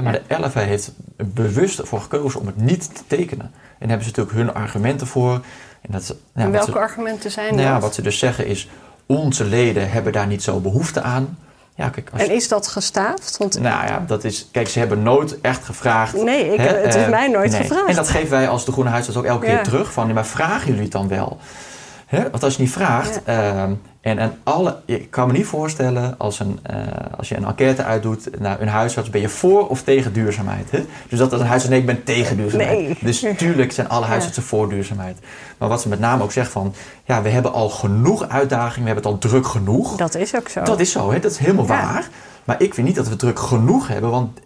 Maar 0.02 0.20
de 0.28 0.36
LFA 0.38 0.60
heeft 0.60 0.92
bewust 1.16 1.78
ervoor 1.78 2.00
gekozen 2.00 2.40
om 2.40 2.46
het 2.46 2.56
niet 2.56 2.94
te 2.94 3.02
tekenen. 3.06 3.44
En 3.44 3.88
daar 3.88 3.88
hebben 3.88 4.06
ze 4.06 4.12
natuurlijk 4.16 4.36
hun 4.36 4.54
argumenten 4.54 5.06
voor. 5.06 5.32
En, 5.80 5.92
dat, 5.92 6.16
en 6.32 6.50
welke 6.50 6.78
argumenten 6.78 7.30
zijn 7.30 7.54
nou 7.54 7.66
Ja, 7.66 7.80
wat 7.80 7.94
ze 7.94 8.02
dus 8.02 8.18
zeggen 8.18 8.46
is, 8.46 8.68
onze 9.06 9.44
leden 9.44 9.90
hebben 9.90 10.12
daar 10.12 10.26
niet 10.26 10.42
zo 10.42 10.60
behoefte 10.60 11.02
aan. 11.02 11.38
Ja, 11.74 11.88
kijk, 11.88 12.10
als 12.12 12.22
en 12.22 12.30
is 12.30 12.48
dat 12.48 12.66
gestaafd? 12.68 13.36
Want... 13.36 13.60
Nou 13.60 13.86
ja, 13.86 14.04
dat 14.06 14.24
is. 14.24 14.48
Kijk, 14.52 14.68
ze 14.68 14.78
hebben 14.78 15.02
nooit 15.02 15.40
echt 15.40 15.64
gevraagd. 15.64 16.22
Nee, 16.22 16.52
ik, 16.52 16.60
het 16.60 16.94
is 16.94 17.02
uh, 17.02 17.08
mij 17.08 17.28
nooit 17.28 17.54
gevraagd. 17.54 17.88
En 17.88 17.94
dat 17.94 18.08
geven 18.08 18.30
wij 18.30 18.48
als 18.48 18.64
de 18.64 18.72
Groene 18.72 18.90
Huisarts 18.90 19.18
ook 19.18 19.24
elke 19.24 19.46
keer 19.46 19.62
terug. 19.62 19.92
Van, 19.92 20.12
maar 20.12 20.26
vragen 20.26 20.66
jullie 20.66 20.82
het 20.82 20.92
dan 20.92 21.08
wel? 21.08 21.38
Hè? 22.06 22.30
Want 22.30 22.42
als 22.42 22.56
je 22.56 22.62
niet 22.62 22.72
vraagt, 22.72 23.20
ehm, 23.24 23.72
en, 24.00 24.18
en 24.18 24.38
alle, 24.42 24.76
ik 24.84 25.10
kan 25.10 25.26
me 25.26 25.32
niet 25.32 25.46
voorstellen 25.46 26.14
als, 26.18 26.40
een, 26.40 26.58
uh, 26.70 26.76
als 27.16 27.28
je 27.28 27.36
een 27.36 27.44
enquête 27.44 27.84
uitdoet 27.84 28.40
naar 28.40 28.60
een 28.60 28.68
huisarts, 28.68 29.10
ben 29.10 29.20
je 29.20 29.28
voor 29.28 29.68
of 29.68 29.82
tegen 29.82 30.12
duurzaamheid? 30.12 30.70
Hè? 30.70 30.84
Dus 31.08 31.18
dat 31.18 31.32
als 31.32 31.40
een 31.40 31.46
huisarts, 31.46 31.70
nee, 31.70 31.80
ik 31.80 31.86
ben 31.86 32.04
tegen 32.04 32.36
duurzaamheid. 32.36 32.78
Nee. 32.78 32.98
Dus 33.00 33.24
tuurlijk 33.36 33.72
zijn 33.72 33.88
alle 33.88 34.06
huisartsen 34.06 34.42
voor 34.42 34.68
duurzaamheid. 34.68 35.18
Maar 35.58 35.68
wat 35.68 35.82
ze 35.82 35.88
met 35.88 35.98
name 35.98 36.22
ook 36.22 36.32
zegt 36.32 36.50
van, 36.50 36.74
ja, 37.04 37.22
we 37.22 37.28
hebben 37.28 37.52
al 37.52 37.68
genoeg 37.68 38.28
uitdagingen, 38.28 38.88
we 38.88 38.92
hebben 38.94 39.12
het 39.12 39.22
al 39.22 39.30
druk 39.30 39.46
genoeg. 39.46 39.96
Dat 39.96 40.14
is 40.14 40.34
ook 40.34 40.48
zo. 40.48 40.62
Dat 40.62 40.80
is 40.80 40.92
zo, 40.92 41.12
hè? 41.12 41.18
dat 41.18 41.30
is 41.30 41.38
helemaal 41.38 41.66
waar. 41.66 42.08
Maar 42.44 42.62
ik 42.62 42.74
vind 42.74 42.86
niet 42.86 42.96
dat 42.96 43.08
we 43.08 43.16
druk 43.16 43.38
genoeg 43.38 43.88
hebben, 43.88 44.10
want 44.10 44.38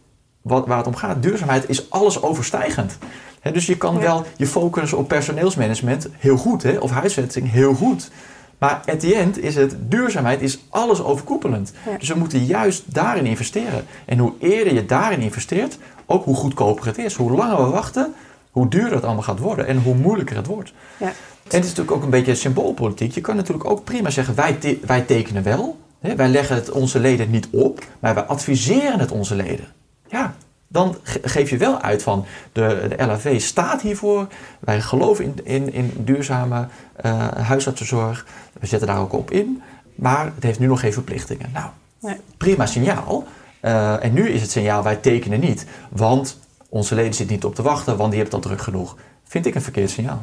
wat, 0.42 0.66
waar 0.66 0.76
het 0.76 0.86
om 0.86 0.96
gaat, 0.96 1.22
duurzaamheid 1.22 1.68
is 1.68 1.90
alles 1.90 2.22
overstijgend 2.22 2.98
dus 3.42 3.66
je 3.66 3.76
kan 3.76 3.98
wel 3.98 4.24
je 4.36 4.46
focussen 4.46 4.98
op 4.98 5.08
personeelsmanagement 5.08 6.08
heel 6.18 6.36
goed, 6.36 6.62
hè, 6.62 6.76
of 6.76 6.90
huisvesting 6.90 7.50
heel 7.50 7.74
goed. 7.74 8.10
Maar 8.58 8.82
at 8.86 9.00
the 9.00 9.14
end 9.14 9.38
is 9.38 9.54
het 9.54 9.76
duurzaamheid 9.78 10.40
is 10.40 10.64
alles 10.68 11.02
overkoepelend. 11.02 11.72
Dus 11.98 12.08
we 12.08 12.18
moeten 12.18 12.44
juist 12.44 12.94
daarin 12.94 13.26
investeren. 13.26 13.84
En 14.06 14.18
hoe 14.18 14.32
eerder 14.38 14.74
je 14.74 14.86
daarin 14.86 15.20
investeert, 15.20 15.78
ook 16.06 16.24
hoe 16.24 16.34
goedkoper 16.34 16.86
het 16.86 16.98
is. 16.98 17.14
Hoe 17.14 17.30
langer 17.30 17.64
we 17.64 17.70
wachten, 17.70 18.14
hoe 18.50 18.68
duurder 18.68 18.92
het 18.94 19.04
allemaal 19.04 19.22
gaat 19.22 19.38
worden 19.38 19.66
en 19.66 19.82
hoe 19.82 19.94
moeilijker 19.94 20.36
het 20.36 20.46
wordt. 20.46 20.72
Ja. 20.96 21.06
En 21.06 21.12
het 21.56 21.64
is 21.64 21.68
natuurlijk 21.68 21.96
ook 21.96 22.02
een 22.02 22.10
beetje 22.10 22.34
symboolpolitiek. 22.34 23.12
Je 23.12 23.20
kan 23.20 23.36
natuurlijk 23.36 23.70
ook 23.70 23.84
prima 23.84 24.10
zeggen, 24.10 24.34
wij, 24.34 24.78
wij 24.86 25.00
tekenen 25.00 25.42
wel. 25.42 25.78
Hè, 26.00 26.16
wij 26.16 26.28
leggen 26.28 26.56
het 26.56 26.70
onze 26.70 27.00
leden 27.00 27.30
niet 27.30 27.48
op, 27.50 27.84
maar 27.98 28.14
wij 28.14 28.24
adviseren 28.24 28.98
het 28.98 29.10
onze 29.10 29.34
leden. 29.34 29.66
Ja, 30.08 30.34
dan 30.72 30.96
geef 31.04 31.50
je 31.50 31.56
wel 31.56 31.80
uit 31.80 32.02
van 32.02 32.24
de, 32.52 32.86
de 32.96 33.06
LAV 33.06 33.40
staat 33.40 33.82
hiervoor. 33.82 34.26
Wij 34.58 34.80
geloven 34.80 35.24
in, 35.24 35.34
in, 35.44 35.72
in 35.72 35.92
duurzame 35.96 36.66
uh, 37.04 37.28
huisartsenzorg. 37.28 38.26
We 38.60 38.66
zetten 38.66 38.88
daar 38.88 39.00
ook 39.00 39.12
op 39.12 39.30
in. 39.30 39.62
Maar 39.94 40.32
het 40.34 40.42
heeft 40.42 40.58
nu 40.58 40.66
nog 40.66 40.80
geen 40.80 40.92
verplichtingen. 40.92 41.50
Nou, 41.52 41.70
Nee. 42.00 42.16
Prima 42.36 42.66
signaal. 42.66 43.24
Uh, 43.62 44.04
en 44.04 44.12
nu 44.12 44.28
is 44.28 44.40
het 44.40 44.50
signaal, 44.50 44.82
wij 44.82 44.96
tekenen 44.96 45.40
niet, 45.40 45.66
want 45.88 46.38
onze 46.68 46.94
leden 46.94 47.14
zitten 47.14 47.34
niet 47.34 47.44
op 47.44 47.54
te 47.54 47.62
wachten, 47.62 47.96
want 47.96 48.10
die 48.10 48.20
hebben 48.20 48.38
het 48.38 48.44
al 48.44 48.50
druk 48.50 48.64
genoeg. 48.64 48.96
Vind 49.24 49.46
ik 49.46 49.54
een 49.54 49.62
verkeerd 49.62 49.90
signaal. 49.90 50.22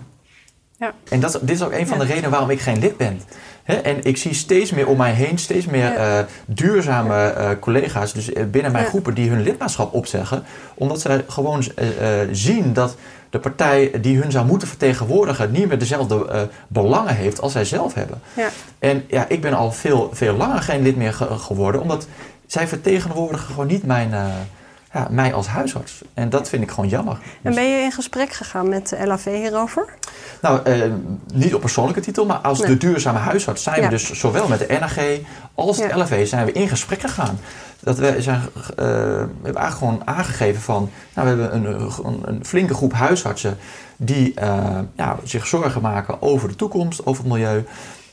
Ja. 0.77 0.93
En 1.09 1.19
dat, 1.19 1.39
dit 1.41 1.55
is 1.55 1.63
ook 1.63 1.71
een 1.71 1.87
van 1.87 1.99
de 1.99 2.05
redenen 2.05 2.29
waarom 2.29 2.49
ik 2.49 2.59
geen 2.59 2.79
lid 2.79 2.97
ben. 2.97 3.21
en 3.63 4.03
ik 4.03 4.17
zie 4.17 4.33
steeds 4.33 4.71
meer 4.71 4.87
om 4.87 4.97
mij 4.97 5.11
heen, 5.11 5.37
steeds 5.37 5.65
meer 5.65 5.93
uh, 5.93 6.19
duurzame 6.45 7.33
uh, 7.37 7.49
collega's, 7.59 8.13
dus 8.13 8.29
binnen 8.51 8.71
mijn 8.71 8.85
groepen, 8.85 9.13
die 9.13 9.29
hun 9.29 9.41
lidmaatschap 9.41 9.93
opzeggen. 9.93 10.43
Omdat 10.73 11.01
ze 11.01 11.23
gewoon 11.27 11.63
zien 12.31 12.73
dat 12.73 12.95
de 13.29 13.39
partij 13.39 13.91
die 14.01 14.17
hun 14.17 14.31
zou 14.31 14.45
moeten 14.45 14.67
vertegenwoordigen 14.67 15.51
niet 15.51 15.67
meer 15.67 15.79
dezelfde 15.79 16.25
uh, 16.31 16.41
belangen 16.67 17.15
heeft 17.15 17.41
als 17.41 17.51
zij 17.51 17.65
zelf 17.65 17.93
hebben. 17.93 18.21
Ja. 18.33 18.49
En 18.79 19.03
ja, 19.07 19.27
ik 19.27 19.41
ben 19.41 19.53
al 19.53 19.71
veel, 19.71 20.09
veel 20.13 20.33
langer 20.33 20.61
geen 20.61 20.81
lid 20.81 20.95
meer 20.95 21.13
geworden, 21.13 21.81
omdat 21.81 22.07
zij 22.45 22.67
vertegenwoordigen 22.67 23.47
gewoon 23.47 23.67
niet 23.67 23.85
mijn, 23.85 24.09
uh, 24.09 24.25
ja, 24.97 25.07
mij 25.09 25.33
als 25.33 25.47
huisarts. 25.47 26.01
En 26.13 26.29
dat 26.29 26.49
vind 26.49 26.63
ik 26.63 26.69
gewoon 26.69 26.89
jammer. 26.89 27.17
En 27.41 27.53
ben 27.53 27.69
je 27.69 27.83
in 27.83 27.91
gesprek 27.91 28.33
gegaan 28.33 28.69
met 28.69 28.89
de 28.89 29.07
LAV 29.07 29.25
hierover? 29.25 29.85
Nou, 30.41 30.69
uh, 30.69 30.83
niet 31.33 31.53
op 31.53 31.61
persoonlijke 31.61 32.01
titel, 32.01 32.25
maar 32.25 32.37
als 32.37 32.59
de 32.59 32.77
duurzame 32.77 33.19
huisarts 33.19 33.63
zijn 33.63 33.81
we 33.81 33.87
dus 33.87 34.11
zowel 34.11 34.47
met 34.47 34.59
de 34.59 34.77
NAG 34.79 34.97
als 35.55 35.77
de 35.77 35.95
LAV 35.95 36.27
zijn 36.27 36.45
we 36.45 36.51
in 36.51 36.67
gesprek 36.67 37.01
gegaan 37.01 37.39
dat 37.79 37.97
we 37.97 38.21
zijn, 38.21 38.39
uh, 38.39 38.45
we 38.75 38.83
hebben 39.41 39.61
eigenlijk 39.61 39.77
gewoon 39.77 40.01
aangegeven 40.05 40.61
van, 40.61 40.89
nou, 41.13 41.35
we 41.35 41.41
hebben 41.41 41.55
een, 41.55 41.81
een, 42.05 42.21
een 42.25 42.45
flinke 42.45 42.73
groep 42.73 42.93
huisartsen 42.93 43.57
die 43.97 44.33
uh, 44.41 44.79
ja, 44.95 45.15
zich 45.23 45.47
zorgen 45.47 45.81
maken 45.81 46.21
over 46.21 46.47
de 46.47 46.55
toekomst, 46.55 47.05
over 47.05 47.23
het 47.23 47.33
milieu. 47.33 47.65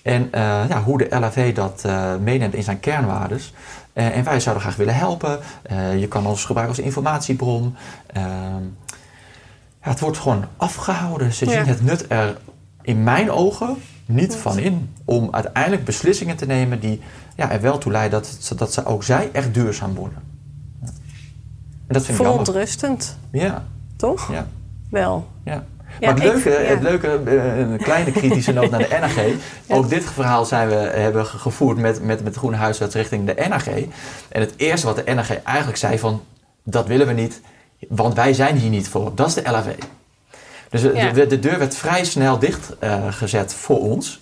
En 0.02 0.22
uh, 0.22 0.68
ja, 0.68 0.82
hoe 0.82 0.98
de 0.98 1.18
LAV 1.18 1.54
dat 1.54 1.84
meeneemt 2.20 2.54
in 2.54 2.62
zijn 2.62 2.80
kernwaardes. 2.80 3.52
En 3.94 4.24
wij 4.24 4.40
zouden 4.40 4.62
graag 4.64 4.76
willen 4.76 4.96
helpen. 4.96 5.38
je 5.98 6.06
kan 6.08 6.26
ons 6.26 6.44
gebruiken 6.44 6.76
als 6.76 6.86
informatiebron. 6.86 7.76
Ja, 8.14 9.90
het 9.90 10.00
wordt 10.00 10.18
gewoon 10.18 10.44
afgehouden. 10.56 11.32
Ze 11.32 11.50
zien 11.50 11.66
het 11.66 11.82
nut 11.82 12.04
er 12.08 12.38
in 12.82 13.02
mijn 13.02 13.30
ogen 13.30 13.76
niet 14.06 14.36
van 14.36 14.58
in. 14.58 14.94
Om 15.04 15.28
uiteindelijk 15.30 15.84
beslissingen 15.84 16.36
te 16.36 16.46
nemen 16.46 16.80
die 16.80 17.00
ja, 17.36 17.50
er 17.50 17.60
wel 17.60 17.78
toe 17.78 17.92
leiden 17.92 18.22
dat, 18.22 18.52
dat 18.56 18.72
ze 18.72 18.84
ook 18.84 19.04
zij 19.04 19.30
echt 19.32 19.54
duurzaam 19.54 19.94
worden. 19.94 20.18
Ja. 20.80 20.86
En 21.86 21.94
dat 21.94 22.04
vind 22.04 22.18
ik 22.18 22.24
Verontrustend. 22.24 23.18
Ja. 23.30 23.64
Toch? 23.96 24.32
Ja. 24.32 24.46
Wel. 24.90 25.28
Ja. 25.44 25.64
Maar 26.00 26.14
het 26.14 26.22
leuke, 26.22 26.50
het 26.50 26.82
leuke 26.82 27.20
eh, 27.24 27.58
een 27.58 27.76
kleine 27.76 28.12
kritische 28.12 28.52
noot 28.52 28.70
naar 28.70 28.88
de 28.88 28.96
NAG. 29.00 29.16
Ook 29.68 29.88
dit 29.88 30.04
verhaal 30.04 30.44
zijn 30.44 30.68
we, 30.68 30.74
hebben 30.74 31.26
gevoerd 31.26 31.78
met, 31.78 32.02
met, 32.02 32.24
met 32.24 32.32
de 32.32 32.38
Groene 32.38 32.56
Huisarts 32.56 32.94
richting 32.94 33.26
de 33.26 33.46
NAG. 33.48 33.68
En 33.68 33.90
het 34.28 34.52
eerste 34.56 34.86
wat 34.86 35.06
de 35.06 35.14
NAG 35.14 35.42
eigenlijk 35.42 35.78
zei 35.78 35.98
van... 35.98 36.22
dat 36.62 36.86
willen 36.86 37.06
we 37.06 37.12
niet, 37.12 37.40
want 37.88 38.14
wij 38.14 38.32
zijn 38.32 38.56
hier 38.56 38.70
niet 38.70 38.88
voor. 38.88 39.12
Dat 39.14 39.26
is 39.26 39.34
de 39.34 39.50
LAV. 39.50 39.66
Dus 40.70 40.82
de, 40.82 41.26
de, 41.26 41.38
deur 41.38 41.58
werd 41.58 41.76
vrij 41.76 42.04
snel 42.04 42.38
dichtgezet 42.38 43.50
uh, 43.50 43.56
voor 43.58 43.80
ons. 43.80 44.20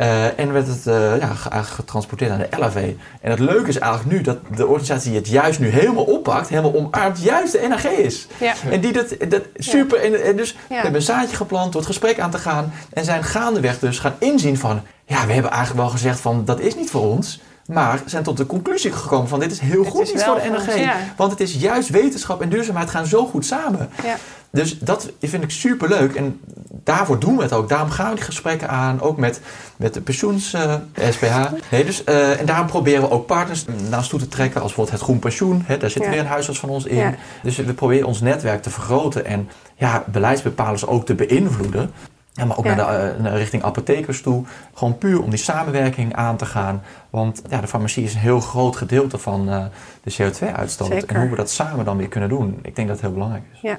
Uh, 0.00 0.38
en 0.38 0.52
werd 0.52 0.66
het 0.66 0.86
uh, 0.86 1.18
ja, 1.18 1.34
getransporteerd 1.62 2.30
naar 2.30 2.48
de 2.50 2.58
LAV. 2.58 2.92
En 3.20 3.30
het 3.30 3.38
leuke 3.38 3.68
is 3.68 3.78
eigenlijk 3.78 4.12
nu 4.12 4.22
dat 4.22 4.38
de 4.56 4.66
organisatie 4.66 5.14
het 5.14 5.28
juist 5.28 5.60
nu 5.60 5.68
helemaal 5.68 6.04
oppakt, 6.04 6.48
helemaal 6.48 6.74
omarmt, 6.74 7.22
juist 7.22 7.52
de 7.52 7.66
NAG 7.68 7.84
is. 7.84 8.26
Ja. 8.38 8.54
En 8.70 8.80
die 8.80 8.92
dat, 8.92 9.16
dat 9.28 9.42
super. 9.56 10.00
En, 10.00 10.22
en, 10.22 10.36
dus 10.36 10.56
we 10.68 10.74
hebben 10.74 10.94
een 10.94 11.02
zaadje 11.02 11.36
geplant 11.36 11.72
door 11.72 11.80
het 11.80 11.90
gesprek 11.90 12.18
aan 12.20 12.30
te 12.30 12.38
gaan. 12.38 12.72
En 12.92 13.04
zijn 13.04 13.24
gaandeweg 13.24 13.78
dus 13.78 13.98
gaan 13.98 14.14
inzien 14.18 14.58
van, 14.58 14.82
ja, 15.04 15.26
we 15.26 15.32
hebben 15.32 15.50
eigenlijk 15.50 15.80
wel 15.80 15.90
gezegd 15.90 16.20
van 16.20 16.44
dat 16.44 16.60
is 16.60 16.76
niet 16.76 16.90
voor 16.90 17.06
ons. 17.06 17.40
Maar 17.72 18.02
zijn 18.06 18.22
tot 18.22 18.36
de 18.36 18.46
conclusie 18.46 18.92
gekomen 18.92 19.28
van 19.28 19.40
dit 19.40 19.50
is 19.50 19.58
heel 19.58 19.84
goed 19.84 20.08
iets 20.08 20.24
voor 20.24 20.34
de 20.34 20.48
NRG. 20.50 20.92
Want 21.16 21.30
het 21.30 21.40
is 21.40 21.54
juist 21.54 21.88
wetenschap 21.88 22.42
en 22.42 22.48
duurzaamheid 22.48 22.90
gaan 22.90 23.06
zo 23.06 23.26
goed 23.26 23.46
samen. 23.46 23.90
Ja. 24.02 24.16
Dus 24.50 24.78
dat 24.78 25.10
vind 25.20 25.42
ik 25.42 25.50
super 25.50 25.88
leuk. 25.88 26.14
En 26.14 26.40
daarvoor 26.84 27.18
doen 27.18 27.36
we 27.36 27.42
het 27.42 27.52
ook. 27.52 27.68
Daarom 27.68 27.90
gaan 27.90 28.08
we 28.08 28.14
die 28.14 28.24
gesprekken 28.24 28.68
aan. 28.68 29.00
Ook 29.00 29.16
met, 29.16 29.40
met 29.76 29.94
de 29.94 30.00
pensioens 30.00 30.54
uh, 30.54 30.74
eh, 30.74 30.80
SPH. 31.10 31.36
Nee, 31.70 31.84
dus, 31.84 32.02
uh, 32.08 32.40
en 32.40 32.46
daarom 32.46 32.66
proberen 32.66 33.02
we 33.02 33.10
ook 33.10 33.26
partners 33.26 33.64
naar 33.88 33.98
ons 33.98 34.08
toe 34.08 34.18
te 34.18 34.28
trekken. 34.28 34.60
Als 34.60 34.74
bijvoorbeeld 34.74 34.96
het 34.96 35.06
Groen 35.06 35.18
Pensioen. 35.18 35.62
Hè, 35.66 35.76
daar 35.76 35.90
zit 35.90 36.08
weer 36.08 36.18
een 36.18 36.26
huisarts 36.26 36.60
van 36.60 36.68
ons 36.68 36.84
in. 36.84 37.14
Dus 37.42 37.56
we 37.56 37.74
proberen 37.74 38.06
ons 38.06 38.20
netwerk 38.20 38.62
te 38.62 38.70
vergroten. 38.70 39.24
En 39.24 39.48
ja, 39.76 40.04
beleidsbepalers 40.06 40.86
ook 40.86 41.06
te 41.06 41.14
beïnvloeden. 41.14 41.90
Ja, 42.32 42.44
maar 42.44 42.58
ook 42.58 42.64
naar 42.64 42.76
de, 42.76 43.14
uh, 43.22 43.36
richting 43.36 43.62
apothekers 43.62 44.22
toe. 44.22 44.44
Gewoon 44.74 44.98
puur 44.98 45.22
om 45.22 45.30
die 45.30 45.38
samenwerking 45.38 46.14
aan 46.14 46.36
te 46.36 46.46
gaan. 46.46 46.82
Want 47.10 47.42
ja, 47.48 47.60
de 47.60 47.66
farmacie 47.66 48.04
is 48.04 48.14
een 48.14 48.20
heel 48.20 48.40
groot 48.40 48.76
gedeelte 48.76 49.18
van 49.18 49.48
uh, 49.48 49.64
de 50.02 50.12
CO2-uitstoot. 50.12 50.90
En 51.04 51.20
hoe 51.20 51.30
we 51.30 51.36
dat 51.36 51.50
samen 51.50 51.84
dan 51.84 51.96
weer 51.96 52.08
kunnen 52.08 52.28
doen, 52.28 52.58
ik 52.62 52.76
denk 52.76 52.88
dat 52.88 52.96
het 52.96 53.00
heel 53.06 53.14
belangrijk 53.14 53.44
is. 53.52 53.60
Ja. 53.60 53.78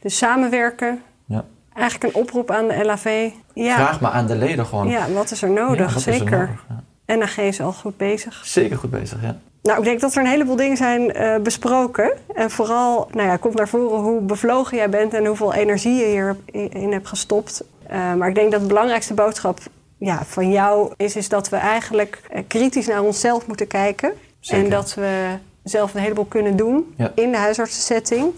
Dus 0.00 0.16
samenwerken. 0.16 1.02
Ja. 1.24 1.44
Eigenlijk 1.74 2.14
een 2.14 2.20
oproep 2.20 2.50
aan 2.50 2.68
de 2.68 2.84
LAV. 2.84 3.30
Ja. 3.54 3.74
Vraag 3.74 4.00
maar 4.00 4.10
aan 4.10 4.26
de 4.26 4.36
leden 4.36 4.66
gewoon. 4.66 4.88
Ja, 4.88 5.10
wat 5.10 5.30
is 5.30 5.42
er 5.42 5.50
nodig? 5.50 5.94
Ja, 5.94 6.00
Zeker. 6.00 6.38
Er 6.38 6.58
nodig? 6.68 6.86
NAG 7.16 7.38
is 7.38 7.60
al 7.60 7.72
goed 7.72 7.96
bezig. 7.96 8.46
Zeker 8.46 8.78
goed 8.78 8.90
bezig, 8.90 9.22
ja. 9.22 9.36
Nou, 9.62 9.78
ik 9.78 9.84
denk 9.84 10.00
dat 10.00 10.14
er 10.14 10.20
een 10.20 10.30
heleboel 10.30 10.56
dingen 10.56 10.76
zijn 10.76 11.16
uh, 11.16 11.36
besproken. 11.36 12.12
En 12.34 12.50
vooral 12.50 13.08
nou 13.12 13.28
ja, 13.28 13.36
komt 13.36 13.54
naar 13.54 13.68
voren 13.68 14.00
hoe 14.00 14.20
bevlogen 14.20 14.76
jij 14.76 14.88
bent 14.88 15.14
en 15.14 15.26
hoeveel 15.26 15.54
energie 15.54 15.94
je 15.94 16.34
hierin 16.52 16.92
hebt 16.92 17.08
gestopt. 17.08 17.64
Uh, 17.90 18.14
maar 18.14 18.28
ik 18.28 18.34
denk 18.34 18.52
dat 18.52 18.60
de 18.60 18.66
belangrijkste 18.66 19.14
boodschap 19.14 19.58
ja, 19.98 20.24
van 20.24 20.50
jou 20.50 20.92
is, 20.96 21.16
is 21.16 21.28
dat 21.28 21.48
we 21.48 21.56
eigenlijk 21.56 22.22
uh, 22.34 22.42
kritisch 22.46 22.86
naar 22.86 23.02
onszelf 23.02 23.46
moeten 23.46 23.66
kijken. 23.66 24.12
Zeker. 24.40 24.64
En 24.64 24.70
dat 24.70 24.94
we 24.94 25.36
zelf 25.62 25.94
een 25.94 26.00
heleboel 26.00 26.24
kunnen 26.24 26.56
doen 26.56 26.94
ja. 26.96 27.12
in 27.14 27.30
de 27.30 27.36
huisartsensetting. 27.36 28.32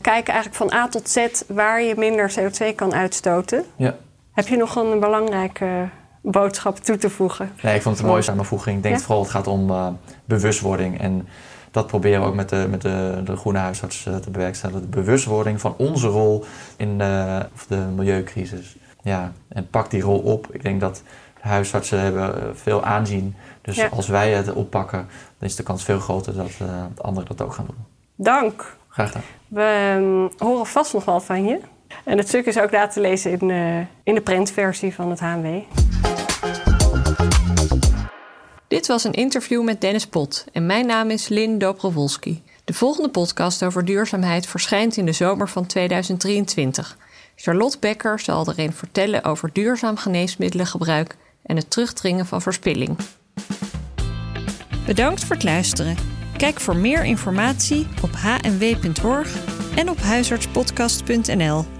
Kijken 0.00 0.32
eigenlijk 0.32 0.70
van 0.70 0.78
A 0.78 0.88
tot 0.88 1.08
Z 1.08 1.26
waar 1.46 1.82
je 1.82 1.94
minder 1.96 2.34
CO2 2.40 2.74
kan 2.74 2.94
uitstoten. 2.94 3.64
Ja. 3.76 3.96
Heb 4.32 4.48
je 4.48 4.56
nog 4.56 4.76
een 4.76 5.00
belangrijke 5.00 5.88
boodschap 6.24 6.78
toe 6.78 6.96
te 6.96 7.10
voegen. 7.10 7.52
Nee, 7.62 7.74
ik 7.74 7.82
vond 7.82 7.94
het 7.94 8.04
een 8.04 8.10
mooie 8.10 8.22
samenvoeging. 8.22 8.76
Ik 8.76 8.82
denk 8.82 8.94
ja? 8.94 9.00
vooral 9.00 9.22
het 9.22 9.30
gaat 9.30 9.46
om 9.46 9.70
uh, 9.70 9.88
bewustwording. 10.24 11.00
En 11.00 11.28
dat 11.70 11.86
proberen 11.86 12.20
we 12.20 12.26
ook 12.26 12.34
met 12.34 12.48
de, 12.48 12.66
met 12.70 12.82
de, 12.82 13.20
de 13.24 13.36
groene 13.36 13.58
huisarts 13.58 14.06
uh, 14.06 14.16
te 14.16 14.30
bewerkstelligen. 14.30 14.82
De 14.82 14.88
bewustwording 14.88 15.60
van 15.60 15.74
onze 15.76 16.06
rol 16.06 16.44
in 16.76 16.98
de, 16.98 17.46
milieucrisis. 17.94 18.76
Ja, 19.02 19.32
en 19.48 19.68
pak 19.70 19.90
die 19.90 20.02
rol 20.02 20.18
op. 20.18 20.46
Ik 20.50 20.62
denk 20.62 20.80
dat 20.80 21.02
huisartsen 21.40 22.00
hebben 22.00 22.42
eh, 22.42 22.48
veel 22.54 22.84
aanzien. 22.84 23.34
Dus 23.62 23.76
ja. 23.76 23.88
als 23.88 24.08
wij 24.08 24.32
het 24.32 24.52
oppakken, 24.52 25.06
dan 25.38 25.48
is 25.48 25.56
de 25.56 25.62
kans 25.62 25.84
veel 25.84 25.98
groter 25.98 26.34
dat 26.34 26.50
anderen 27.00 27.36
dat 27.36 27.46
ook 27.46 27.52
gaan 27.52 27.66
doen. 27.66 27.84
Dank. 28.14 28.76
Graag 28.88 29.06
gedaan. 29.06 29.22
We 29.48 29.94
um, 29.96 30.30
horen 30.38 30.66
vast 30.66 30.92
nog 30.92 31.04
wel 31.04 31.20
van 31.20 31.44
je. 31.44 31.60
En 32.04 32.18
het 32.18 32.28
stuk 32.28 32.46
is 32.46 32.58
ook 32.58 32.70
laten 32.70 33.02
lezen 33.02 33.30
in, 33.30 33.48
uh, 33.48 33.78
in 34.02 34.14
de 34.14 34.20
printversie 34.20 34.94
van 34.94 35.10
het 35.10 35.20
HMW. 35.20 35.62
Dit 38.68 38.86
was 38.86 39.04
een 39.04 39.12
interview 39.12 39.62
met 39.62 39.80
Dennis 39.80 40.06
Pot 40.06 40.44
en 40.52 40.66
mijn 40.66 40.86
naam 40.86 41.10
is 41.10 41.28
Lynn 41.28 41.58
Dobrowolski. 41.58 42.42
De 42.64 42.74
volgende 42.74 43.08
podcast 43.08 43.62
over 43.62 43.84
duurzaamheid 43.84 44.46
verschijnt 44.46 44.96
in 44.96 45.06
de 45.06 45.12
zomer 45.12 45.48
van 45.48 45.66
2023. 45.66 46.96
Charlotte 47.36 47.78
Becker 47.78 48.20
zal 48.20 48.48
erin 48.48 48.72
vertellen 48.72 49.24
over 49.24 49.50
duurzaam 49.52 49.96
geneesmiddelengebruik 49.96 51.16
en 51.42 51.56
het 51.56 51.70
terugdringen 51.70 52.26
van 52.26 52.42
verspilling. 52.42 52.96
Bedankt 54.86 55.24
voor 55.24 55.36
het 55.36 55.44
luisteren. 55.44 55.96
Kijk 56.36 56.60
voor 56.60 56.76
meer 56.76 57.04
informatie 57.04 57.86
op 58.02 58.10
hnw.org 58.16 59.36
en 59.76 59.90
op 59.90 59.98
huisartspodcast.nl. 60.00 61.73